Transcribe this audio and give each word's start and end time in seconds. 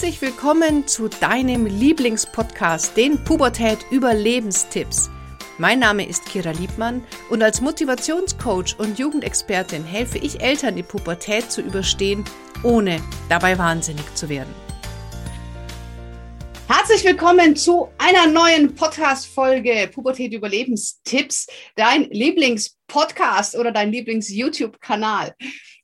Herzlich 0.00 0.22
willkommen 0.22 0.86
zu 0.86 1.08
deinem 1.08 1.66
Lieblingspodcast, 1.66 2.96
den 2.96 3.24
Pubertät 3.24 3.78
Überlebenstipps. 3.90 5.10
Mein 5.58 5.80
Name 5.80 6.06
ist 6.06 6.24
Kira 6.24 6.52
Liebmann 6.52 7.04
und 7.30 7.42
als 7.42 7.60
Motivationscoach 7.60 8.78
und 8.78 8.96
Jugendexpertin 9.00 9.82
helfe 9.82 10.18
ich 10.18 10.40
Eltern, 10.40 10.76
die 10.76 10.84
Pubertät 10.84 11.50
zu 11.50 11.62
überstehen, 11.62 12.22
ohne 12.62 13.00
dabei 13.28 13.58
wahnsinnig 13.58 14.04
zu 14.14 14.28
werden. 14.28 14.54
Herzlich 16.68 17.04
willkommen 17.04 17.56
zu 17.56 17.88
einer 17.98 18.28
neuen 18.28 18.76
Podcast-Folge 18.76 19.90
Pubertät 19.92 20.32
Überlebenstipps, 20.32 21.48
dein 21.74 22.04
Lieblingspodcast 22.04 23.56
oder 23.56 23.72
dein 23.72 23.90
Lieblings-YouTube-Kanal. 23.90 25.34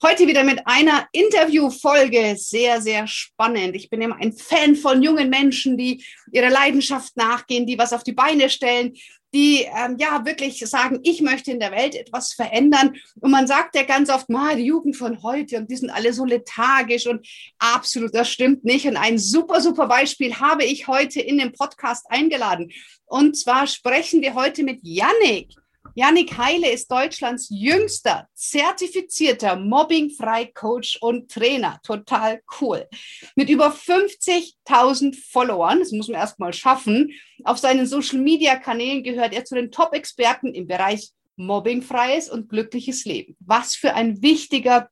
Heute 0.02 0.26
wieder 0.26 0.44
mit 0.44 0.66
einer 0.66 1.06
Interviewfolge. 1.12 2.34
Sehr, 2.36 2.82
sehr 2.82 3.06
spannend. 3.06 3.76
Ich 3.76 3.88
bin 3.88 4.02
immer 4.02 4.16
ein 4.16 4.32
Fan 4.32 4.76
von 4.76 5.02
jungen 5.02 5.30
Menschen, 5.30 5.78
die 5.78 6.04
ihrer 6.32 6.50
Leidenschaft 6.50 7.16
nachgehen, 7.16 7.66
die 7.66 7.78
was 7.78 7.92
auf 7.92 8.02
die 8.02 8.12
Beine 8.12 8.50
stellen, 8.50 8.94
die 9.32 9.62
ähm, 9.62 9.96
ja 9.98 10.24
wirklich 10.24 10.58
sagen, 10.60 11.00
ich 11.02 11.20
möchte 11.20 11.50
in 11.50 11.60
der 11.60 11.72
Welt 11.72 11.94
etwas 11.94 12.32
verändern. 12.32 12.96
Und 13.20 13.30
man 13.30 13.46
sagt 13.46 13.74
ja 13.76 13.82
ganz 13.82 14.10
oft, 14.10 14.28
mal 14.28 14.56
die 14.56 14.64
Jugend 14.64 14.96
von 14.96 15.22
heute 15.22 15.58
und 15.58 15.70
die 15.70 15.76
sind 15.76 15.90
alle 15.90 16.12
so 16.12 16.24
lethargisch 16.24 17.06
und 17.06 17.26
absolut, 17.58 18.14
das 18.14 18.30
stimmt 18.30 18.64
nicht. 18.64 18.86
Und 18.86 18.96
ein 18.96 19.18
super, 19.18 19.60
super 19.60 19.86
Beispiel 19.86 20.34
habe 20.36 20.64
ich 20.64 20.86
heute 20.86 21.20
in 21.20 21.38
den 21.38 21.52
Podcast 21.52 22.06
eingeladen. 22.08 22.70
Und 23.06 23.36
zwar 23.36 23.66
sprechen 23.66 24.22
wir 24.22 24.34
heute 24.34 24.64
mit 24.64 24.80
Yannick. 24.82 25.54
Janik 25.96 26.36
Heile 26.36 26.72
ist 26.72 26.90
Deutschlands 26.90 27.46
jüngster 27.50 28.28
zertifizierter 28.34 29.54
Mobbing-Frei-Coach 29.54 30.98
und 31.00 31.30
Trainer. 31.30 31.78
Total 31.84 32.42
cool. 32.60 32.88
Mit 33.36 33.48
über 33.48 33.68
50.000 33.68 35.16
Followern, 35.30 35.78
das 35.78 35.92
muss 35.92 36.08
man 36.08 36.18
erstmal 36.18 36.52
schaffen, 36.52 37.12
auf 37.44 37.58
seinen 37.58 37.86
Social-Media-Kanälen 37.86 39.04
gehört 39.04 39.34
er 39.34 39.44
zu 39.44 39.54
den 39.54 39.70
Top-Experten 39.70 40.52
im 40.52 40.66
Bereich 40.66 41.10
Mobbing-freies 41.36 42.28
und 42.28 42.48
glückliches 42.48 43.04
Leben. 43.04 43.36
Was 43.38 43.76
für 43.76 43.94
ein 43.94 44.20
wichtiger 44.20 44.88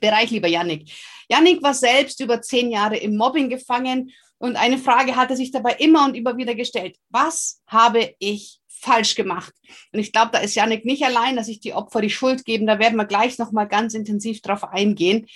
Bereich, 0.00 0.30
lieber 0.30 0.48
Janik. 0.48 0.90
Janik 1.28 1.60
war 1.62 1.74
selbst 1.74 2.20
über 2.20 2.40
zehn 2.40 2.70
Jahre 2.70 2.98
im 2.98 3.16
Mobbing 3.16 3.48
gefangen 3.48 4.12
und 4.38 4.56
eine 4.56 4.78
Frage 4.78 5.16
hat 5.16 5.30
er 5.30 5.36
sich 5.36 5.50
dabei 5.50 5.72
immer 5.78 6.04
und 6.04 6.14
immer 6.14 6.36
wieder 6.36 6.54
gestellt. 6.54 6.96
Was 7.08 7.62
habe 7.66 8.14
ich 8.18 8.60
falsch 8.86 9.14
gemacht. 9.14 9.52
Und 9.92 9.98
ich 9.98 10.12
glaube, 10.12 10.30
da 10.32 10.38
ist 10.38 10.54
Janik 10.54 10.84
nicht 10.84 11.04
allein, 11.04 11.36
dass 11.36 11.46
sich 11.46 11.60
die 11.60 11.74
Opfer 11.74 12.00
die 12.00 12.10
Schuld 12.10 12.44
geben. 12.44 12.66
Da 12.66 12.78
werden 12.78 12.96
wir 12.96 13.04
gleich 13.04 13.38
nochmal 13.38 13.68
ganz 13.68 13.94
intensiv 13.94 14.40
drauf 14.40 14.64
eingehen. 14.64 15.26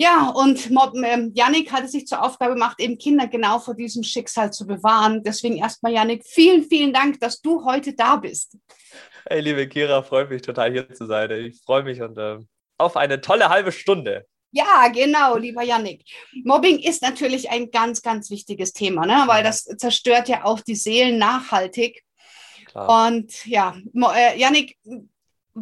Ja, 0.00 0.28
und 0.28 0.70
ähm, 0.70 1.32
Janik 1.34 1.72
hat 1.72 1.84
es 1.84 1.92
sich 1.92 2.06
zur 2.06 2.22
Aufgabe 2.22 2.54
gemacht, 2.54 2.78
eben 2.78 2.98
Kinder 2.98 3.26
genau 3.26 3.58
vor 3.58 3.74
diesem 3.74 4.04
Schicksal 4.04 4.52
zu 4.52 4.64
bewahren. 4.64 5.24
Deswegen 5.24 5.56
erstmal, 5.56 5.92
Janik, 5.92 6.24
vielen, 6.24 6.64
vielen 6.64 6.92
Dank, 6.92 7.18
dass 7.18 7.40
du 7.40 7.64
heute 7.64 7.94
da 7.94 8.16
bist. 8.16 8.56
Hey, 9.28 9.40
liebe 9.40 9.68
Kira, 9.68 10.02
freut 10.02 10.30
mich 10.30 10.42
total 10.42 10.70
hier 10.70 10.88
zu 10.94 11.06
sein. 11.06 11.30
Ich 11.32 11.60
freue 11.62 11.82
mich 11.82 12.00
und 12.00 12.16
äh, 12.16 12.38
auf 12.78 12.96
eine 12.96 13.20
tolle 13.20 13.48
halbe 13.48 13.72
Stunde. 13.72 14.24
Ja, 14.50 14.88
genau, 14.88 15.36
lieber 15.36 15.62
Yannick. 15.62 16.04
Mobbing 16.44 16.78
ist 16.78 17.02
natürlich 17.02 17.50
ein 17.50 17.70
ganz, 17.70 18.00
ganz 18.00 18.30
wichtiges 18.30 18.72
Thema, 18.72 19.04
ne? 19.04 19.24
weil 19.26 19.42
das 19.42 19.64
zerstört 19.64 20.28
ja 20.28 20.44
auch 20.44 20.60
die 20.60 20.76
Seelen 20.76 21.18
nachhaltig. 21.18 22.02
Klar. 22.68 23.08
Und 23.08 23.46
ja, 23.46 23.76
äh, 23.94 24.38
Janik, 24.38 24.76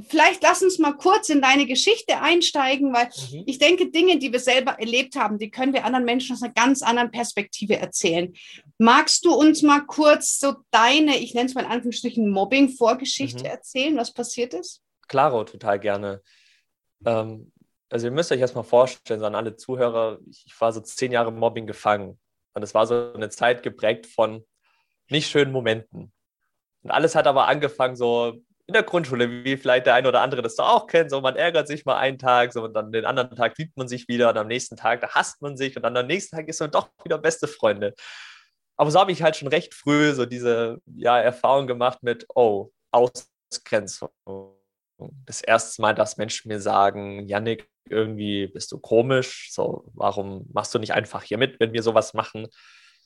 vielleicht 0.09 0.43
lass 0.43 0.63
uns 0.63 0.79
mal 0.79 0.93
kurz 0.93 1.29
in 1.29 1.41
deine 1.41 1.67
Geschichte 1.67 2.21
einsteigen, 2.21 2.93
weil 2.93 3.07
mhm. 3.07 3.45
ich 3.47 3.59
denke, 3.59 3.91
Dinge, 3.91 4.19
die 4.19 4.33
wir 4.33 4.41
selber 4.41 4.73
erlebt 4.73 5.17
haben, 5.17 5.39
die 5.39 5.51
können 5.51 5.73
wir 5.73 5.85
anderen 5.85 6.05
Menschen 6.05 6.35
aus 6.35 6.43
einer 6.43 6.53
ganz 6.53 6.83
anderen 6.83 7.11
Perspektive 7.11 7.77
erzählen. 7.77 8.33
Magst 8.79 9.25
du 9.25 9.35
uns 9.35 9.63
mal 9.63 9.81
kurz 9.81 10.39
so 10.39 10.57
deine, 10.71 11.17
ich 11.17 11.35
nenne 11.35 11.47
es 11.47 11.55
mal 11.55 11.65
in 11.65 11.71
Anführungsstrichen, 11.71 12.31
Mobbing-Vorgeschichte 12.31 13.41
mhm. 13.41 13.47
erzählen, 13.47 13.97
was 13.97 14.13
passiert 14.13 14.55
ist? 14.55 14.83
Klaro, 15.09 15.45
total 15.45 15.79
gerne. 15.79 16.23
Ähm, 17.05 17.53
also 17.89 18.07
ihr 18.09 18.13
müsst 18.13 18.33
euch 18.33 18.41
erstmal 18.41 18.65
vorstellen, 18.65 19.21
so 19.21 19.27
an 19.27 19.35
alle 19.35 19.57
Zuhörer, 19.57 20.19
ich 20.29 20.55
war 20.59 20.73
so 20.73 20.81
zehn 20.81 21.13
Jahre 21.13 21.33
Mobbing 21.33 21.67
gefangen. 21.67 22.19
Und 22.55 22.63
es 22.63 22.75
war 22.75 22.87
so 22.87 23.13
eine 23.13 23.29
Zeit 23.29 23.63
geprägt 23.63 24.07
von 24.07 24.45
nicht 25.09 25.31
schönen 25.31 25.53
Momenten. 25.53 26.13
Und 26.87 26.93
alles 26.93 27.17
hat 27.17 27.27
aber 27.27 27.49
angefangen 27.49 27.97
so 27.97 28.41
in 28.69 28.73
der 28.73 28.85
Grundschule, 28.85 29.45
wie 29.45 29.57
vielleicht 29.57 29.87
der 29.87 29.95
eine 29.95 30.07
oder 30.07 30.21
andere 30.21 30.41
das 30.41 30.55
doch 30.55 30.69
auch 30.69 30.87
kennt. 30.87 31.11
So, 31.11 31.21
man 31.21 31.35
ärgert 31.35 31.67
sich 31.67 31.85
mal 31.85 31.97
einen 31.97 32.17
Tag, 32.17 32.53
so, 32.53 32.63
und 32.63 32.75
dann 32.75 32.93
den 32.93 33.05
anderen 33.05 33.35
Tag 33.35 33.59
liebt 33.59 33.77
man 33.77 33.89
sich 33.89 34.07
wieder 34.07 34.31
und 34.31 34.39
am 34.39 34.47
nächsten 34.47 34.77
Tag, 34.77 35.01
da 35.01 35.09
hasst 35.09 35.43
man 35.43 35.57
sich 35.57 35.75
und 35.77 35.83
dann 35.83 35.97
am 35.97 36.07
nächsten 36.07 36.37
Tag 36.37 36.47
ist 36.47 36.61
man 36.61 36.71
doch 36.71 36.89
wieder 37.03 37.19
beste 37.19 37.49
Freunde. 37.49 37.93
Aber 38.77 38.89
so 38.93 39.01
habe 39.01 39.11
ich 39.11 39.21
halt 39.21 39.35
schon 39.35 39.49
recht 39.49 39.75
früh 39.75 40.13
so 40.13 40.27
diese 40.27 40.79
ja, 40.95 41.19
Erfahrung 41.19 41.67
gemacht 41.67 42.05
mit, 42.05 42.25
oh, 42.37 42.71
Ausgrenzung. 42.93 44.11
Das 45.25 45.41
erste 45.41 45.83
Mal, 45.83 45.93
dass 45.93 46.19
Menschen 46.19 46.47
mir 46.47 46.61
sagen, 46.61 47.27
Yannick, 47.27 47.69
irgendwie 47.89 48.47
bist 48.47 48.71
du 48.71 48.79
komisch, 48.79 49.49
so, 49.51 49.91
warum 49.93 50.47
machst 50.53 50.73
du 50.73 50.79
nicht 50.79 50.95
einfach 50.95 51.25
hier 51.25 51.39
mit, 51.39 51.59
wenn 51.59 51.73
wir 51.73 51.83
sowas 51.83 52.15
machen? 52.15 52.47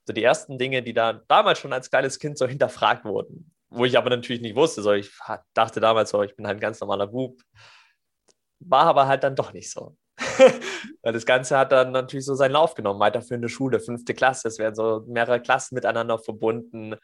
So 0.06 0.12
die 0.12 0.22
ersten 0.22 0.58
Dinge, 0.58 0.82
die 0.82 0.92
da 0.92 1.14
damals 1.28 1.60
schon 1.60 1.72
als 1.72 1.88
kleines 1.88 2.18
Kind 2.18 2.36
so 2.36 2.46
hinterfragt 2.46 3.06
wurden 3.06 3.54
wo 3.70 3.84
ich 3.84 3.96
aber 3.96 4.10
natürlich 4.10 4.42
nicht 4.42 4.56
wusste. 4.56 4.82
So, 4.82 4.92
ich 4.92 5.10
dachte 5.54 5.80
damals 5.80 6.10
so, 6.10 6.22
ich 6.22 6.36
bin 6.36 6.46
halt 6.46 6.58
ein 6.58 6.60
ganz 6.60 6.80
normaler 6.80 7.06
Bub. 7.06 7.40
War 8.60 8.84
aber 8.84 9.06
halt 9.06 9.24
dann 9.24 9.36
doch 9.36 9.52
nicht 9.52 9.70
so. 9.70 9.96
Weil 11.02 11.12
das 11.12 11.24
Ganze 11.24 11.56
hat 11.56 11.72
dann 11.72 11.92
natürlich 11.92 12.26
so 12.26 12.34
seinen 12.34 12.52
Lauf 12.52 12.74
genommen, 12.74 13.00
weiterführende 13.00 13.48
Schule, 13.48 13.80
fünfte 13.80 14.12
Klasse, 14.12 14.48
es 14.48 14.58
werden 14.58 14.74
so 14.74 15.04
mehrere 15.06 15.40
Klassen 15.40 15.74
miteinander 15.74 16.18
verbunden. 16.18 16.96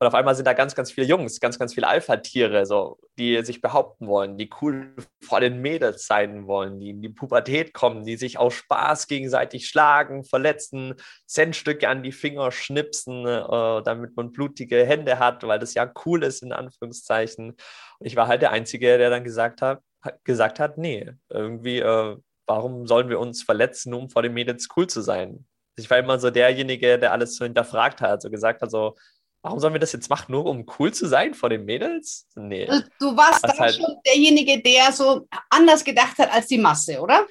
Und 0.00 0.06
auf 0.06 0.14
einmal 0.14 0.36
sind 0.36 0.46
da 0.46 0.52
ganz, 0.52 0.76
ganz 0.76 0.92
viele 0.92 1.08
Jungs, 1.08 1.40
ganz, 1.40 1.58
ganz 1.58 1.74
viele 1.74 1.88
Alpha-Tiere, 1.88 2.66
so, 2.66 2.98
die 3.18 3.42
sich 3.44 3.60
behaupten 3.60 4.06
wollen, 4.06 4.38
die 4.38 4.48
cool 4.62 4.94
vor 5.20 5.40
den 5.40 5.60
Mädels 5.60 6.06
sein 6.06 6.46
wollen, 6.46 6.78
die 6.78 6.90
in 6.90 7.02
die 7.02 7.08
Pubertät 7.08 7.74
kommen, 7.74 8.04
die 8.04 8.16
sich 8.16 8.38
aus 8.38 8.54
Spaß 8.54 9.08
gegenseitig 9.08 9.68
schlagen, 9.68 10.24
verletzen, 10.24 10.94
Centstücke 11.26 11.88
an 11.88 12.04
die 12.04 12.12
Finger 12.12 12.52
schnipsen, 12.52 13.26
äh, 13.26 13.82
damit 13.82 14.16
man 14.16 14.30
blutige 14.30 14.86
Hände 14.86 15.18
hat, 15.18 15.42
weil 15.42 15.58
das 15.58 15.74
ja 15.74 15.92
cool 16.06 16.22
ist, 16.22 16.44
in 16.44 16.52
Anführungszeichen. 16.52 17.56
Und 17.98 18.06
ich 18.06 18.14
war 18.14 18.28
halt 18.28 18.42
der 18.42 18.52
Einzige, 18.52 18.98
der 18.98 19.10
dann 19.10 19.24
gesagt 19.24 19.62
hat, 19.62 19.82
gesagt 20.22 20.60
hat, 20.60 20.78
nee, 20.78 21.10
irgendwie, 21.28 21.80
äh, 21.80 22.16
warum 22.46 22.86
sollen 22.86 23.08
wir 23.08 23.18
uns 23.18 23.42
verletzen, 23.42 23.94
um 23.94 24.10
vor 24.10 24.22
den 24.22 24.32
Mädels 24.32 24.68
cool 24.76 24.86
zu 24.86 25.00
sein? 25.00 25.46
Ich 25.76 25.90
war 25.90 25.98
immer 25.98 26.18
so 26.18 26.30
derjenige, 26.30 26.98
der 26.98 27.12
alles 27.12 27.36
so 27.36 27.44
hinterfragt 27.44 28.00
hat, 28.00 28.22
so 28.22 28.30
gesagt 28.30 28.62
hat, 28.62 28.70
so, 28.70 28.96
warum 29.42 29.58
sollen 29.58 29.74
wir 29.74 29.80
das 29.80 29.92
jetzt 29.92 30.10
machen, 30.10 30.32
nur 30.32 30.46
um 30.46 30.66
cool 30.78 30.92
zu 30.92 31.06
sein 31.06 31.34
vor 31.34 31.48
den 31.48 31.64
Mädels? 31.64 32.26
Nee. 32.34 32.66
Du 32.98 33.16
warst 33.16 33.44
dann 33.44 33.58
halt 33.58 33.74
schon 33.74 33.96
derjenige, 34.06 34.60
der 34.62 34.92
so 34.92 35.26
anders 35.50 35.84
gedacht 35.84 36.18
hat 36.18 36.32
als 36.32 36.46
die 36.46 36.58
Masse, 36.58 37.00
oder? 37.00 37.26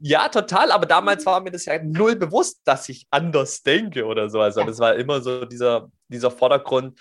Ja, 0.00 0.28
total, 0.28 0.70
aber 0.70 0.86
damals 0.86 1.26
war 1.26 1.40
mir 1.40 1.50
das 1.50 1.64
ja 1.64 1.82
null 1.82 2.14
bewusst, 2.14 2.60
dass 2.64 2.88
ich 2.88 3.06
anders 3.10 3.62
denke 3.62 4.04
oder 4.04 4.30
so. 4.30 4.40
Also 4.40 4.60
ja. 4.60 4.66
das 4.66 4.78
war 4.78 4.94
immer 4.94 5.20
so 5.20 5.44
dieser, 5.44 5.90
dieser 6.08 6.30
Vordergrund, 6.30 6.98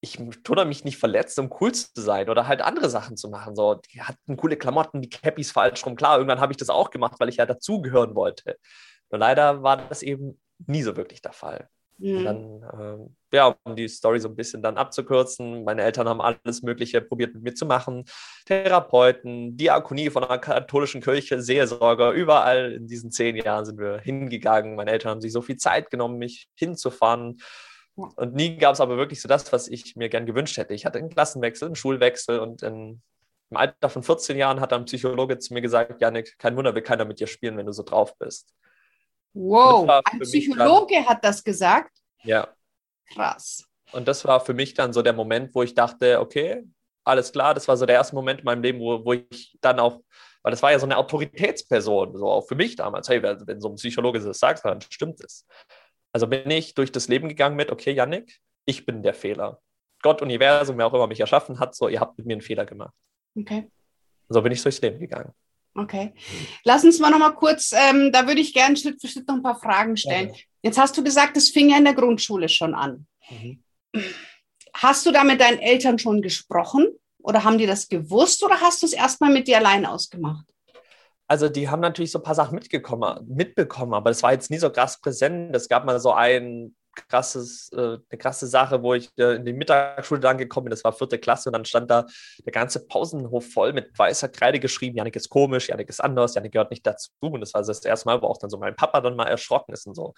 ich 0.00 0.18
tue 0.42 0.64
mich 0.64 0.84
nicht 0.84 0.98
verletzt, 0.98 1.38
um 1.38 1.52
cool 1.60 1.72
zu 1.72 1.88
sein 1.94 2.28
oder 2.28 2.48
halt 2.48 2.60
andere 2.60 2.90
Sachen 2.90 3.16
zu 3.16 3.28
machen. 3.28 3.54
So, 3.54 3.74
die 3.74 4.02
hatten 4.02 4.36
coole 4.36 4.56
Klamotten, 4.56 5.00
die 5.00 5.08
Cappies 5.08 5.52
falsch 5.52 5.86
rum. 5.86 5.94
Klar, 5.94 6.16
irgendwann 6.16 6.40
habe 6.40 6.52
ich 6.52 6.56
das 6.56 6.70
auch 6.70 6.90
gemacht, 6.90 7.20
weil 7.20 7.28
ich 7.28 7.36
ja 7.36 7.46
dazugehören 7.46 8.16
wollte. 8.16 8.56
Nur 9.10 9.20
leider 9.20 9.62
war 9.62 9.76
das 9.76 10.02
eben 10.02 10.40
nie 10.66 10.82
so 10.82 10.96
wirklich 10.96 11.22
der 11.22 11.32
Fall. 11.32 11.68
Mhm. 11.98 12.24
Dann, 12.24 12.62
äh, 12.62 13.08
ja, 13.32 13.56
um 13.64 13.76
die 13.76 13.88
Story 13.88 14.20
so 14.20 14.28
ein 14.28 14.36
bisschen 14.36 14.62
dann 14.62 14.76
abzukürzen, 14.76 15.64
meine 15.64 15.82
Eltern 15.82 16.08
haben 16.08 16.20
alles 16.20 16.62
Mögliche 16.62 17.00
probiert 17.00 17.34
mit 17.34 17.42
mir 17.42 17.54
zu 17.54 17.66
machen. 17.66 18.04
Therapeuten, 18.46 19.56
Diakonie 19.56 20.10
von 20.10 20.24
der 20.28 20.38
katholischen 20.38 21.00
Kirche, 21.00 21.40
Seelsorger, 21.40 22.12
überall 22.12 22.72
in 22.72 22.86
diesen 22.86 23.10
zehn 23.10 23.36
Jahren 23.36 23.64
sind 23.64 23.78
wir 23.78 23.98
hingegangen. 24.00 24.76
Meine 24.76 24.90
Eltern 24.90 25.12
haben 25.12 25.20
sich 25.20 25.32
so 25.32 25.42
viel 25.42 25.56
Zeit 25.56 25.90
genommen, 25.90 26.18
mich 26.18 26.48
hinzufahren. 26.54 27.40
Und 27.94 28.34
nie 28.34 28.56
gab 28.56 28.74
es 28.74 28.80
aber 28.80 28.96
wirklich 28.96 29.20
so 29.20 29.28
das, 29.28 29.52
was 29.52 29.68
ich 29.68 29.96
mir 29.96 30.08
gern 30.08 30.26
gewünscht 30.26 30.56
hätte. 30.56 30.74
Ich 30.74 30.86
hatte 30.86 30.98
einen 30.98 31.10
Klassenwechsel, 31.10 31.66
einen 31.66 31.76
Schulwechsel 31.76 32.38
und 32.38 32.62
in, 32.62 33.02
im 33.50 33.56
Alter 33.56 33.90
von 33.90 34.02
14 34.02 34.36
Jahren 34.36 34.60
hat 34.60 34.72
ein 34.72 34.86
Psychologe 34.86 35.38
zu 35.38 35.52
mir 35.52 35.60
gesagt, 35.60 36.00
Janik, 36.00 36.38
kein 36.38 36.56
Wunder, 36.56 36.74
will 36.74 36.82
keiner 36.82 37.04
mit 37.04 37.20
dir 37.20 37.26
spielen, 37.26 37.56
wenn 37.56 37.66
du 37.66 37.72
so 37.72 37.82
drauf 37.82 38.16
bist. 38.18 38.54
Wow, 39.34 39.88
ein 40.04 40.20
Psychologe 40.20 40.94
dann, 40.94 41.06
hat 41.06 41.24
das 41.24 41.42
gesagt? 41.42 41.96
Ja. 42.22 42.48
Krass. 43.14 43.64
Und 43.92 44.08
das 44.08 44.24
war 44.24 44.40
für 44.40 44.54
mich 44.54 44.74
dann 44.74 44.92
so 44.92 45.02
der 45.02 45.12
Moment, 45.12 45.54
wo 45.54 45.62
ich 45.62 45.74
dachte, 45.74 46.20
okay, 46.20 46.64
alles 47.04 47.32
klar, 47.32 47.54
das 47.54 47.68
war 47.68 47.76
so 47.76 47.86
der 47.86 47.96
erste 47.96 48.14
Moment 48.14 48.40
in 48.40 48.44
meinem 48.44 48.62
Leben, 48.62 48.80
wo, 48.80 49.04
wo 49.04 49.12
ich 49.12 49.56
dann 49.60 49.80
auch, 49.80 50.00
weil 50.42 50.50
das 50.50 50.62
war 50.62 50.72
ja 50.72 50.78
so 50.78 50.86
eine 50.86 50.96
Autoritätsperson, 50.96 52.16
so 52.16 52.26
auch 52.26 52.46
für 52.46 52.54
mich 52.54 52.76
damals, 52.76 53.08
hey, 53.08 53.22
wenn 53.22 53.60
so 53.60 53.68
ein 53.68 53.76
Psychologe 53.76 54.20
das 54.20 54.38
sagt, 54.38 54.64
dann 54.64 54.80
stimmt 54.80 55.22
es. 55.22 55.46
Also 56.12 56.26
bin 56.26 56.50
ich 56.50 56.74
durch 56.74 56.92
das 56.92 57.08
Leben 57.08 57.28
gegangen 57.28 57.56
mit, 57.56 57.70
okay, 57.70 57.92
Yannick, 57.92 58.40
ich 58.64 58.86
bin 58.86 59.02
der 59.02 59.14
Fehler. 59.14 59.60
Gott, 60.02 60.22
Universum, 60.22 60.78
wer 60.78 60.86
auch 60.86 60.94
immer 60.94 61.06
mich 61.06 61.20
erschaffen 61.20 61.58
hat, 61.58 61.74
so, 61.74 61.88
ihr 61.88 62.00
habt 62.00 62.18
mit 62.18 62.26
mir 62.26 62.34
einen 62.34 62.42
Fehler 62.42 62.66
gemacht. 62.66 62.94
Okay. 63.38 63.70
so 64.28 64.42
bin 64.42 64.52
ich 64.52 64.62
durchs 64.62 64.80
Leben 64.80 64.98
gegangen. 64.98 65.32
Okay. 65.74 66.12
Lass 66.64 66.84
uns 66.84 66.98
mal 66.98 67.10
noch 67.10 67.18
mal 67.18 67.34
kurz, 67.34 67.72
ähm, 67.72 68.12
da 68.12 68.26
würde 68.26 68.40
ich 68.40 68.52
gerne 68.52 68.76
Schritt 68.76 69.00
für 69.00 69.08
Schritt 69.08 69.26
noch 69.26 69.36
ein 69.36 69.42
paar 69.42 69.58
Fragen 69.58 69.96
stellen. 69.96 70.28
Ja. 70.28 70.34
Jetzt 70.62 70.78
hast 70.78 70.96
du 70.96 71.04
gesagt, 71.04 71.36
das 71.36 71.48
fing 71.48 71.70
ja 71.70 71.78
in 71.78 71.84
der 71.84 71.94
Grundschule 71.94 72.48
schon 72.48 72.74
an. 72.74 73.06
Mhm. 73.28 73.62
Hast 74.74 75.04
du 75.04 75.10
da 75.10 75.24
mit 75.24 75.40
deinen 75.40 75.58
Eltern 75.58 75.98
schon 75.98 76.22
gesprochen 76.22 76.88
oder 77.18 77.44
haben 77.44 77.58
die 77.58 77.66
das 77.66 77.88
gewusst 77.88 78.42
oder 78.42 78.60
hast 78.60 78.82
du 78.82 78.86
es 78.86 78.92
erstmal 78.92 79.32
mit 79.32 79.48
dir 79.48 79.58
allein 79.58 79.84
ausgemacht? 79.84 80.46
Also 81.26 81.48
die 81.48 81.68
haben 81.68 81.80
natürlich 81.80 82.10
so 82.10 82.18
ein 82.18 82.24
paar 82.24 82.34
Sachen 82.34 82.54
mitbekommen, 82.56 83.94
aber 83.94 84.10
es 84.10 84.22
war 84.22 84.32
jetzt 84.32 84.50
nie 84.50 84.58
so 84.58 84.70
krass 84.70 85.00
präsent. 85.00 85.54
Es 85.54 85.68
gab 85.68 85.84
mal 85.84 85.98
so 85.98 86.12
ein 86.12 86.74
krasses, 86.94 87.70
äh, 87.72 87.98
eine 88.10 88.18
krasse 88.18 88.46
Sache, 88.46 88.82
wo 88.82 88.94
ich 88.94 89.08
äh, 89.18 89.36
in 89.36 89.44
die 89.44 89.52
Mittagsschule 89.52 90.20
dann 90.20 90.38
gekommen 90.38 90.66
bin. 90.66 90.70
Das 90.70 90.84
war 90.84 90.92
vierte 90.92 91.18
Klasse 91.18 91.48
und 91.48 91.54
dann 91.54 91.64
stand 91.64 91.90
da 91.90 92.06
der 92.44 92.52
ganze 92.52 92.86
Pausenhof 92.86 93.50
voll 93.50 93.72
mit 93.72 93.98
weißer 93.98 94.28
Kreide 94.28 94.60
geschrieben. 94.60 94.96
Janik 94.96 95.16
ist 95.16 95.28
komisch, 95.28 95.68
Janik 95.68 95.88
ist 95.88 96.02
anders, 96.02 96.34
Janik 96.34 96.52
gehört 96.52 96.70
nicht 96.70 96.86
dazu. 96.86 97.10
Und 97.20 97.40
das 97.40 97.54
war 97.54 97.62
das 97.62 97.84
erste 97.84 98.08
Mal, 98.08 98.20
wo 98.20 98.26
auch 98.26 98.38
dann 98.38 98.50
so 98.50 98.58
mein 98.58 98.76
Papa 98.76 99.00
dann 99.00 99.16
mal 99.16 99.26
erschrocken 99.26 99.72
ist 99.72 99.86
und 99.86 99.94
so. 99.94 100.14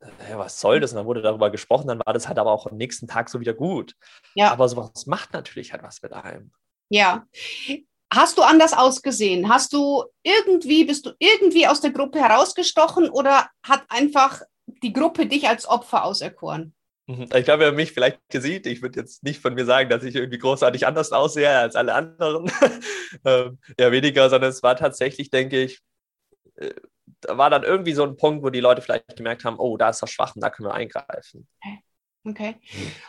Äh, 0.00 0.36
was 0.36 0.60
soll 0.60 0.80
das? 0.80 0.92
Und 0.92 0.96
dann 0.96 1.06
wurde 1.06 1.22
darüber 1.22 1.50
gesprochen, 1.50 1.88
dann 1.88 2.00
war 2.04 2.12
das 2.12 2.28
halt 2.28 2.38
aber 2.38 2.52
auch 2.52 2.66
am 2.66 2.76
nächsten 2.76 3.08
Tag 3.08 3.28
so 3.28 3.40
wieder 3.40 3.54
gut. 3.54 3.94
Ja. 4.34 4.52
Aber 4.52 4.68
sowas 4.68 5.06
macht 5.06 5.32
natürlich 5.32 5.72
halt 5.72 5.82
was 5.82 6.02
mit 6.02 6.12
einem. 6.12 6.52
Ja. 6.88 7.26
Hast 8.12 8.38
du 8.38 8.42
anders 8.42 8.72
ausgesehen? 8.72 9.48
Hast 9.48 9.72
du 9.72 10.04
irgendwie, 10.22 10.84
bist 10.84 11.04
du 11.04 11.12
irgendwie 11.18 11.66
aus 11.66 11.80
der 11.80 11.90
Gruppe 11.90 12.20
herausgestochen 12.20 13.10
oder 13.10 13.48
hat 13.62 13.84
einfach 13.88 14.40
die 14.82 14.92
Gruppe 14.92 15.26
dich 15.26 15.46
als 15.48 15.68
Opfer 15.68 16.04
auserkoren? 16.04 16.74
Mhm. 17.06 17.28
Ich 17.34 17.44
glaube, 17.44 17.60
wer 17.64 17.72
mich 17.72 17.92
vielleicht 17.92 18.20
sieht, 18.32 18.66
ich 18.66 18.82
würde 18.82 19.00
jetzt 19.00 19.22
nicht 19.24 19.40
von 19.40 19.54
mir 19.54 19.64
sagen, 19.64 19.90
dass 19.90 20.04
ich 20.04 20.14
irgendwie 20.14 20.38
großartig 20.38 20.86
anders 20.86 21.12
aussehe 21.12 21.50
als 21.50 21.74
alle 21.74 21.94
anderen. 21.94 22.50
Ähm, 23.24 23.58
ja, 23.80 23.90
weniger, 23.90 24.28
sondern 24.28 24.50
es 24.50 24.62
war 24.62 24.76
tatsächlich, 24.76 25.30
denke 25.30 25.62
ich, 25.62 25.80
äh, 26.56 26.74
da 27.20 27.36
war 27.38 27.50
dann 27.50 27.62
irgendwie 27.62 27.92
so 27.92 28.04
ein 28.04 28.16
Punkt, 28.16 28.44
wo 28.44 28.50
die 28.50 28.60
Leute 28.60 28.82
vielleicht 28.82 29.16
gemerkt 29.16 29.44
haben, 29.44 29.58
oh, 29.58 29.76
da 29.76 29.90
ist 29.90 30.02
er 30.02 30.08
schwach 30.08 30.34
und 30.34 30.42
da 30.42 30.50
können 30.50 30.68
wir 30.68 30.74
eingreifen. 30.74 31.46
Okay. 31.60 31.82
Okay. 32.24 32.56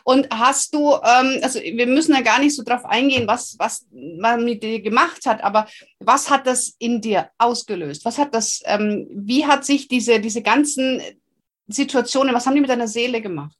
Und 0.03 0.29
hast 0.31 0.73
du, 0.73 0.93
ähm, 0.93 1.39
also 1.41 1.59
wir 1.59 1.87
müssen 1.87 2.13
ja 2.13 2.21
gar 2.21 2.39
nicht 2.39 2.55
so 2.55 2.63
drauf 2.63 2.85
eingehen, 2.85 3.27
was, 3.27 3.55
was 3.59 3.85
man 3.91 4.45
mit 4.45 4.63
dir 4.63 4.81
gemacht 4.81 5.25
hat, 5.25 5.43
aber 5.43 5.67
was 5.99 6.29
hat 6.29 6.47
das 6.47 6.75
in 6.79 7.01
dir 7.01 7.29
ausgelöst? 7.37 8.05
Was 8.05 8.17
hat 8.17 8.33
das, 8.33 8.61
ähm, 8.65 9.07
wie 9.11 9.45
hat 9.45 9.65
sich 9.65 9.87
diese, 9.87 10.19
diese 10.19 10.41
ganzen 10.41 11.01
Situationen, 11.67 12.33
was 12.33 12.45
haben 12.45 12.55
die 12.55 12.61
mit 12.61 12.69
deiner 12.69 12.87
Seele 12.87 13.21
gemacht? 13.21 13.57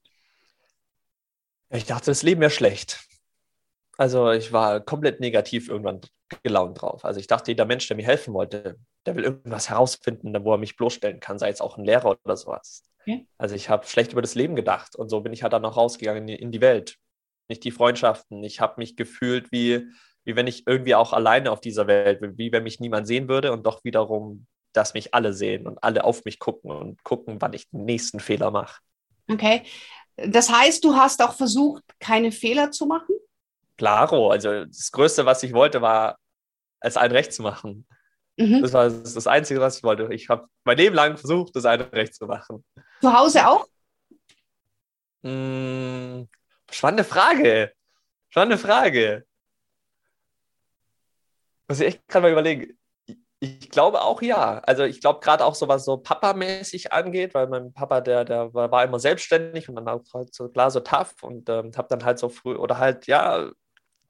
Ich 1.68 1.84
dachte, 1.84 2.06
das 2.10 2.22
Leben 2.22 2.40
wäre 2.40 2.50
schlecht. 2.50 3.00
Also 4.00 4.30
ich 4.30 4.50
war 4.50 4.80
komplett 4.80 5.20
negativ 5.20 5.68
irgendwann 5.68 6.00
gelaunt 6.42 6.80
drauf. 6.80 7.04
Also 7.04 7.20
ich 7.20 7.26
dachte, 7.26 7.50
jeder 7.50 7.66
Mensch, 7.66 7.86
der 7.86 7.98
mir 7.98 8.06
helfen 8.06 8.32
wollte, 8.32 8.78
der 9.04 9.14
will 9.14 9.24
irgendwas 9.24 9.68
herausfinden, 9.68 10.34
wo 10.42 10.54
er 10.54 10.58
mich 10.58 10.76
bloßstellen 10.76 11.20
kann, 11.20 11.38
sei 11.38 11.50
es 11.50 11.60
auch 11.60 11.76
ein 11.76 11.84
Lehrer 11.84 12.16
oder 12.24 12.34
sowas. 12.38 12.82
Okay. 13.02 13.26
Also 13.36 13.54
ich 13.54 13.68
habe 13.68 13.86
schlecht 13.86 14.12
über 14.12 14.22
das 14.22 14.34
Leben 14.34 14.56
gedacht 14.56 14.96
und 14.96 15.10
so 15.10 15.20
bin 15.20 15.34
ich 15.34 15.42
halt 15.42 15.52
dann 15.52 15.66
auch 15.66 15.76
rausgegangen 15.76 16.28
in 16.28 16.50
die 16.50 16.62
Welt. 16.62 16.96
Nicht 17.50 17.62
die 17.62 17.72
Freundschaften. 17.72 18.42
Ich 18.42 18.58
habe 18.58 18.76
mich 18.78 18.96
gefühlt 18.96 19.52
wie, 19.52 19.86
wie 20.24 20.34
wenn 20.34 20.46
ich 20.46 20.66
irgendwie 20.66 20.94
auch 20.94 21.12
alleine 21.12 21.52
auf 21.52 21.60
dieser 21.60 21.86
Welt 21.86 22.20
bin, 22.20 22.38
wie 22.38 22.52
wenn 22.52 22.62
mich 22.62 22.80
niemand 22.80 23.06
sehen 23.06 23.28
würde 23.28 23.52
und 23.52 23.66
doch 23.66 23.84
wiederum, 23.84 24.46
dass 24.72 24.94
mich 24.94 25.12
alle 25.12 25.34
sehen 25.34 25.66
und 25.66 25.84
alle 25.84 26.04
auf 26.04 26.24
mich 26.24 26.38
gucken 26.38 26.70
und 26.70 27.04
gucken, 27.04 27.36
wann 27.40 27.52
ich 27.52 27.68
den 27.68 27.84
nächsten 27.84 28.20
Fehler 28.20 28.50
mache. 28.50 28.80
Okay. 29.30 29.64
Das 30.16 30.50
heißt, 30.50 30.82
du 30.84 30.94
hast 30.94 31.20
auch 31.20 31.34
versucht, 31.34 31.82
keine 31.98 32.32
Fehler 32.32 32.70
zu 32.70 32.86
machen? 32.86 33.14
Klaro. 33.80 34.30
Also 34.30 34.66
das 34.66 34.92
Größte, 34.92 35.24
was 35.24 35.42
ich 35.42 35.54
wollte, 35.54 35.80
war, 35.80 36.18
es 36.80 36.98
allen 36.98 37.12
recht 37.12 37.32
zu 37.32 37.42
machen. 37.42 37.86
Mhm. 38.36 38.60
Das 38.60 38.74
war 38.74 38.90
das 38.90 39.26
Einzige, 39.26 39.58
was 39.60 39.78
ich 39.78 39.82
wollte. 39.82 40.12
Ich 40.12 40.28
habe 40.28 40.46
mein 40.64 40.76
Leben 40.76 40.94
lang 40.94 41.16
versucht, 41.16 41.56
das 41.56 41.64
eine 41.64 41.90
recht 41.90 42.14
zu 42.14 42.26
machen. 42.26 42.62
Zu 43.00 43.10
Hause 43.10 43.48
auch? 43.48 43.66
Hm, 45.22 46.28
spannende 46.70 47.04
Frage. 47.04 47.72
Spannende 48.28 48.58
Frage. 48.58 49.24
Muss 51.66 51.80
ich 51.80 51.86
echt 51.86 52.06
gerade 52.06 52.24
mal 52.24 52.32
überlegen. 52.32 52.78
Ich 53.38 53.70
glaube 53.70 54.02
auch 54.02 54.20
ja. 54.20 54.58
Also 54.58 54.84
ich 54.84 55.00
glaube 55.00 55.20
gerade 55.20 55.42
auch 55.42 55.54
so, 55.54 55.68
was 55.68 55.86
so 55.86 55.96
Papa-mäßig 55.96 56.92
angeht, 56.92 57.32
weil 57.32 57.46
mein 57.46 57.72
Papa, 57.72 58.02
der, 58.02 58.26
der 58.26 58.52
war, 58.52 58.84
immer 58.84 58.98
selbstständig 58.98 59.70
und 59.70 59.76
dann 59.76 59.88
auch 59.88 60.02
halt 60.12 60.34
so 60.34 60.50
klar 60.50 60.70
so 60.70 60.80
tough 60.80 61.22
und 61.22 61.48
ähm, 61.48 61.72
habe 61.74 61.88
dann 61.88 62.04
halt 62.04 62.18
so 62.18 62.28
früh 62.28 62.54
oder 62.54 62.76
halt, 62.76 63.06
ja, 63.06 63.50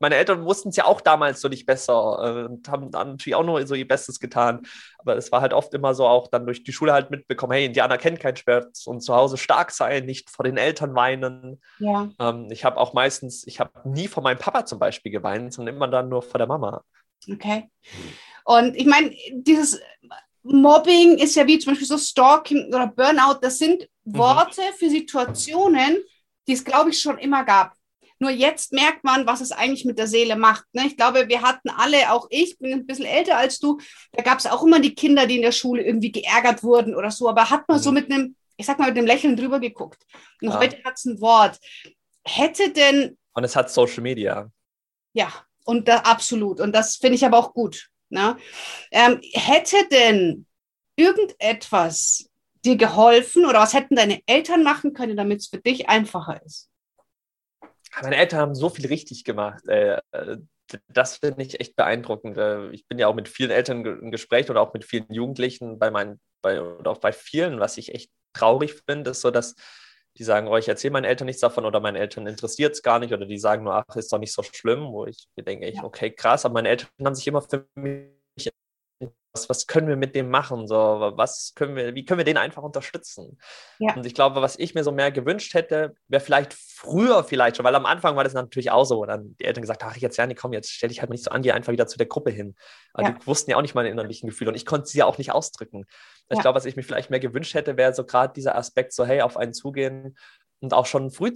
meine 0.01 0.17
Eltern 0.17 0.45
wussten 0.45 0.71
es 0.71 0.77
ja 0.77 0.87
auch 0.87 1.01
damals 1.01 1.41
so 1.41 1.49
nicht 1.49 1.67
besser 1.67 1.93
äh, 1.93 2.45
und 2.47 2.69
haben 2.69 2.91
dann 2.91 3.11
natürlich 3.11 3.35
auch 3.35 3.45
nur 3.45 3.65
so 3.67 3.75
ihr 3.75 3.87
Bestes 3.87 4.19
getan. 4.19 4.63
Aber 4.99 5.17
es 5.17 5.31
war 5.31 5.43
halt 5.43 5.53
oft 5.53 5.73
immer 5.75 5.95
so 5.95 6.07
auch 6.07 6.29
dann 6.29 6.47
durch 6.47 6.65
die 6.65 6.73
Schule 6.73 6.93
halt 6.93 7.11
mitbekommen, 7.11 7.53
hey, 7.53 7.67
Indianer 7.67 7.99
kennt 7.99 8.19
keinen 8.19 8.37
Schmerz 8.37 8.87
und 8.87 9.03
zu 9.03 9.15
Hause 9.15 9.37
stark 9.37 9.71
sein, 9.71 10.07
nicht 10.07 10.31
vor 10.31 10.45
den 10.45 10.57
Eltern 10.57 10.95
weinen. 10.95 11.61
Ja. 11.79 12.11
Ähm, 12.19 12.49
ich 12.51 12.65
habe 12.65 12.79
auch 12.79 12.95
meistens, 12.95 13.47
ich 13.47 13.61
habe 13.61 13.71
nie 13.85 14.09
vor 14.09 14.23
meinem 14.23 14.39
Papa 14.39 14.65
zum 14.65 14.79
Beispiel 14.79 15.13
geweint, 15.13 15.53
sondern 15.53 15.77
immer 15.77 15.89
dann 15.89 16.09
nur 16.09 16.23
vor 16.23 16.39
der 16.39 16.47
Mama. 16.47 16.83
Okay. 17.31 17.69
Und 18.45 18.75
ich 18.77 18.87
meine, 18.87 19.15
dieses 19.33 19.81
Mobbing 20.43 21.19
ist 21.19 21.37
ja 21.37 21.47
wie 21.47 21.59
zum 21.59 21.73
Beispiel 21.73 21.89
so 21.89 21.99
Stalking 21.99 22.69
oder 22.69 22.87
Burnout, 22.87 23.39
das 23.43 23.59
sind 23.59 23.87
mhm. 24.05 24.17
Worte 24.17 24.63
mhm. 24.63 24.75
für 24.79 24.89
Situationen, 24.89 25.99
die 26.49 26.55
es, 26.55 26.65
glaube 26.65 26.91
ich, 26.91 27.01
schon 27.01 27.19
immer 27.19 27.45
gab. 27.45 27.75
Nur 28.21 28.31
jetzt 28.31 28.73
merkt 28.73 29.03
man, 29.03 29.27
was 29.27 29.41
es 29.41 29.51
eigentlich 29.51 29.87
mit 29.87 29.99
der 29.99 30.07
Seele 30.07 30.37
macht. 30.37 30.65
Ne? 30.73 30.87
Ich 30.87 30.97
glaube, 30.97 31.29
wir 31.29 31.41
hatten 31.41 31.71
alle, 31.71 32.13
auch 32.13 32.27
ich 32.29 32.59
bin 32.59 32.73
ein 32.73 32.87
bisschen 32.87 33.07
älter 33.07 33.39
als 33.39 33.59
du, 33.59 33.81
da 34.13 34.23
gab 34.23 34.39
es 34.39 34.47
auch 34.47 34.63
immer 34.63 34.79
die 34.79 34.95
Kinder, 34.95 35.27
die 35.27 35.37
in 35.37 35.43
der 35.43 35.53
Schule 35.53 35.83
irgendwie 35.83 36.13
geärgert 36.13 36.63
wurden 36.63 36.95
oder 36.95 37.11
so, 37.11 37.31
aber 37.31 37.49
hat 37.49 37.67
man 37.67 37.79
mhm. 37.79 37.83
so 37.83 37.93
mit 37.93 38.11
einem, 38.11 38.37
ich 38.59 38.67
sag 38.67 38.79
mal, 38.79 38.89
mit 38.89 38.99
einem 38.99 39.07
Lächeln 39.07 39.37
drüber 39.37 39.59
geguckt. 39.59 40.05
Und 40.43 40.51
ja. 40.51 40.59
heute 40.59 40.85
hat 40.85 40.95
es 40.97 41.07
ein 41.07 41.21
Wort. 41.23 41.59
Hätte 42.23 42.71
denn. 42.71 43.17
Und 43.33 43.45
es 43.45 43.57
hat 43.57 43.71
Social 43.71 44.03
Media. 44.03 44.51
Ja, 45.15 45.33
und 45.65 45.89
da, 45.89 45.99
absolut. 46.01 46.61
Und 46.61 46.73
das 46.75 46.97
finde 46.97 47.15
ich 47.15 47.25
aber 47.25 47.39
auch 47.39 47.55
gut. 47.55 47.89
Ne? 48.11 48.37
Ähm, 48.91 49.21
hätte 49.33 49.77
denn 49.91 50.47
irgendetwas 50.97 52.29
dir 52.65 52.77
geholfen 52.77 53.47
oder 53.47 53.61
was 53.61 53.73
hätten 53.73 53.97
deine 53.97 54.21
Eltern 54.27 54.63
machen 54.63 54.93
können, 54.93 55.17
damit 55.17 55.41
es 55.41 55.47
für 55.47 55.59
dich 55.59 55.89
einfacher 55.89 56.41
ist? 56.45 56.70
Meine 58.03 58.17
Eltern 58.17 58.41
haben 58.41 58.55
so 58.55 58.69
viel 58.69 58.87
richtig 58.87 59.25
gemacht. 59.25 59.67
Äh, 59.69 60.01
das 60.89 61.17
finde 61.17 61.43
ich 61.43 61.61
echt 61.61 61.77
beeindruckend. 61.77 62.37
Äh, 62.39 62.71
ich 62.71 62.87
bin 62.87 62.99
ja 62.99 63.09
auch 63.09 63.15
mit 63.15 63.29
vielen 63.29 63.51
Eltern 63.51 63.85
im 63.85 64.11
Gespräch 64.11 64.51
oder 64.51 64.61
auch 64.61 64.73
mit 64.73 64.85
vielen 64.85 65.13
Jugendlichen 65.13 65.79
bei 65.79 65.91
meinen, 65.91 66.21
bei, 66.43 66.61
oder 66.63 66.91
auch 66.91 66.99
bei 66.99 67.13
vielen, 67.13 67.61
was 67.61 67.77
ich 67.77 67.95
echt 67.95 68.11
traurig 68.33 68.75
finde, 68.87 69.11
ist 69.11 69.21
so, 69.21 69.31
dass 69.31 69.57
die 70.17 70.25
sagen, 70.25 70.49
oh, 70.49 70.57
ich 70.57 70.69
erzähle 70.69 70.93
meinen 70.93 71.05
Eltern 71.05 71.27
nichts 71.27 71.41
davon 71.41 71.65
oder 71.65 71.81
meinen 71.81 71.97
Eltern 71.97 72.27
interessiert 72.27 72.75
es 72.75 72.83
gar 72.83 72.99
nicht 72.99 73.13
oder 73.13 73.27
die 73.27 73.39
sagen 73.39 73.65
nur, 73.65 73.75
ach, 73.75 73.97
ist 73.97 74.13
doch 74.13 74.19
nicht 74.19 74.33
so 74.33 74.43
schlimm, 74.43 74.93
wo 74.93 75.07
ich 75.07 75.29
denke, 75.37 75.73
okay, 75.83 76.11
krass, 76.11 76.45
aber 76.45 76.55
meine 76.55 76.69
Eltern 76.69 76.89
haben 77.05 77.15
sich 77.15 77.27
immer 77.27 77.43
für 77.43 77.67
mich 77.75 78.20
was, 79.33 79.49
was 79.49 79.67
können 79.67 79.87
wir 79.87 79.97
mit 79.97 80.15
dem 80.17 80.29
machen? 80.29 80.67
So, 80.67 80.77
was 80.77 81.53
können 81.55 81.77
wir, 81.77 81.95
wie 81.95 82.05
können 82.05 82.19
wir 82.19 82.25
den 82.25 82.37
einfach 82.37 82.63
unterstützen? 82.63 83.39
Ja. 83.79 83.95
Und 83.95 84.05
ich 84.05 84.15
glaube, 84.15 84.43
was 84.43 84.59
ich 84.59 84.75
mir 84.75 84.83
so 84.83 84.91
mehr 84.91 85.13
gewünscht 85.13 85.55
hätte, 85.55 85.95
wäre 86.09 86.23
vielleicht 86.23 86.53
früher 86.53 87.23
vielleicht 87.23 87.57
schon, 87.57 87.65
weil 87.65 87.75
am 87.75 87.87
Anfang 87.87 88.17
war 88.17 88.25
das 88.25 88.35
natürlich 88.35 88.71
auch 88.71 88.85
so, 88.85 88.99
wo 88.99 89.07
dann 89.07 89.37
die 89.39 89.45
Eltern 89.45 89.63
gesagt, 89.63 89.85
ach 89.85 89.97
jetzt 89.97 90.17
Janik, 90.17 90.39
komm, 90.39 90.53
jetzt 90.53 90.71
stell 90.71 90.89
dich 90.89 91.01
halt 91.01 91.11
mal 91.11 91.15
nicht 91.15 91.25
so 91.25 91.31
an, 91.31 91.43
geh 91.43 91.53
einfach 91.53 91.73
wieder 91.73 91.87
zu 91.87 91.97
der 91.97 92.09
Gruppe 92.09 92.31
hin. 92.31 92.57
Aber 92.93 93.09
ja. 93.09 93.13
die 93.13 93.27
wussten 93.27 93.51
ja 93.51 93.57
auch 93.57 93.63
nicht 93.63 93.75
meine 93.75 93.89
innerlichen 93.89 94.29
Gefühle 94.29 94.51
und 94.51 94.57
ich 94.57 94.67
konnte 94.67 94.89
sie 94.89 94.99
ja 94.99 95.07
auch 95.07 95.19
nicht 95.19 95.33
ausdrücken. 95.33 95.85
Ja. 96.29 96.37
Ich 96.37 96.41
glaube, 96.41 96.57
was 96.57 96.65
ich 96.65 96.77
mir 96.77 96.83
vielleicht 96.83 97.11
mehr 97.11 97.21
gewünscht 97.21 97.55
hätte, 97.55 97.77
wäre 97.77 97.95
so 97.95 98.05
gerade 98.05 98.33
dieser 98.33 98.57
Aspekt, 98.57 98.93
so 98.93 99.05
hey, 99.05 99.21
auf 99.21 99.37
einen 99.37 99.55
zugehen 99.55 100.17
und 100.61 100.75
auch 100.75 100.87
schon 100.87 101.11
früh 101.11 101.33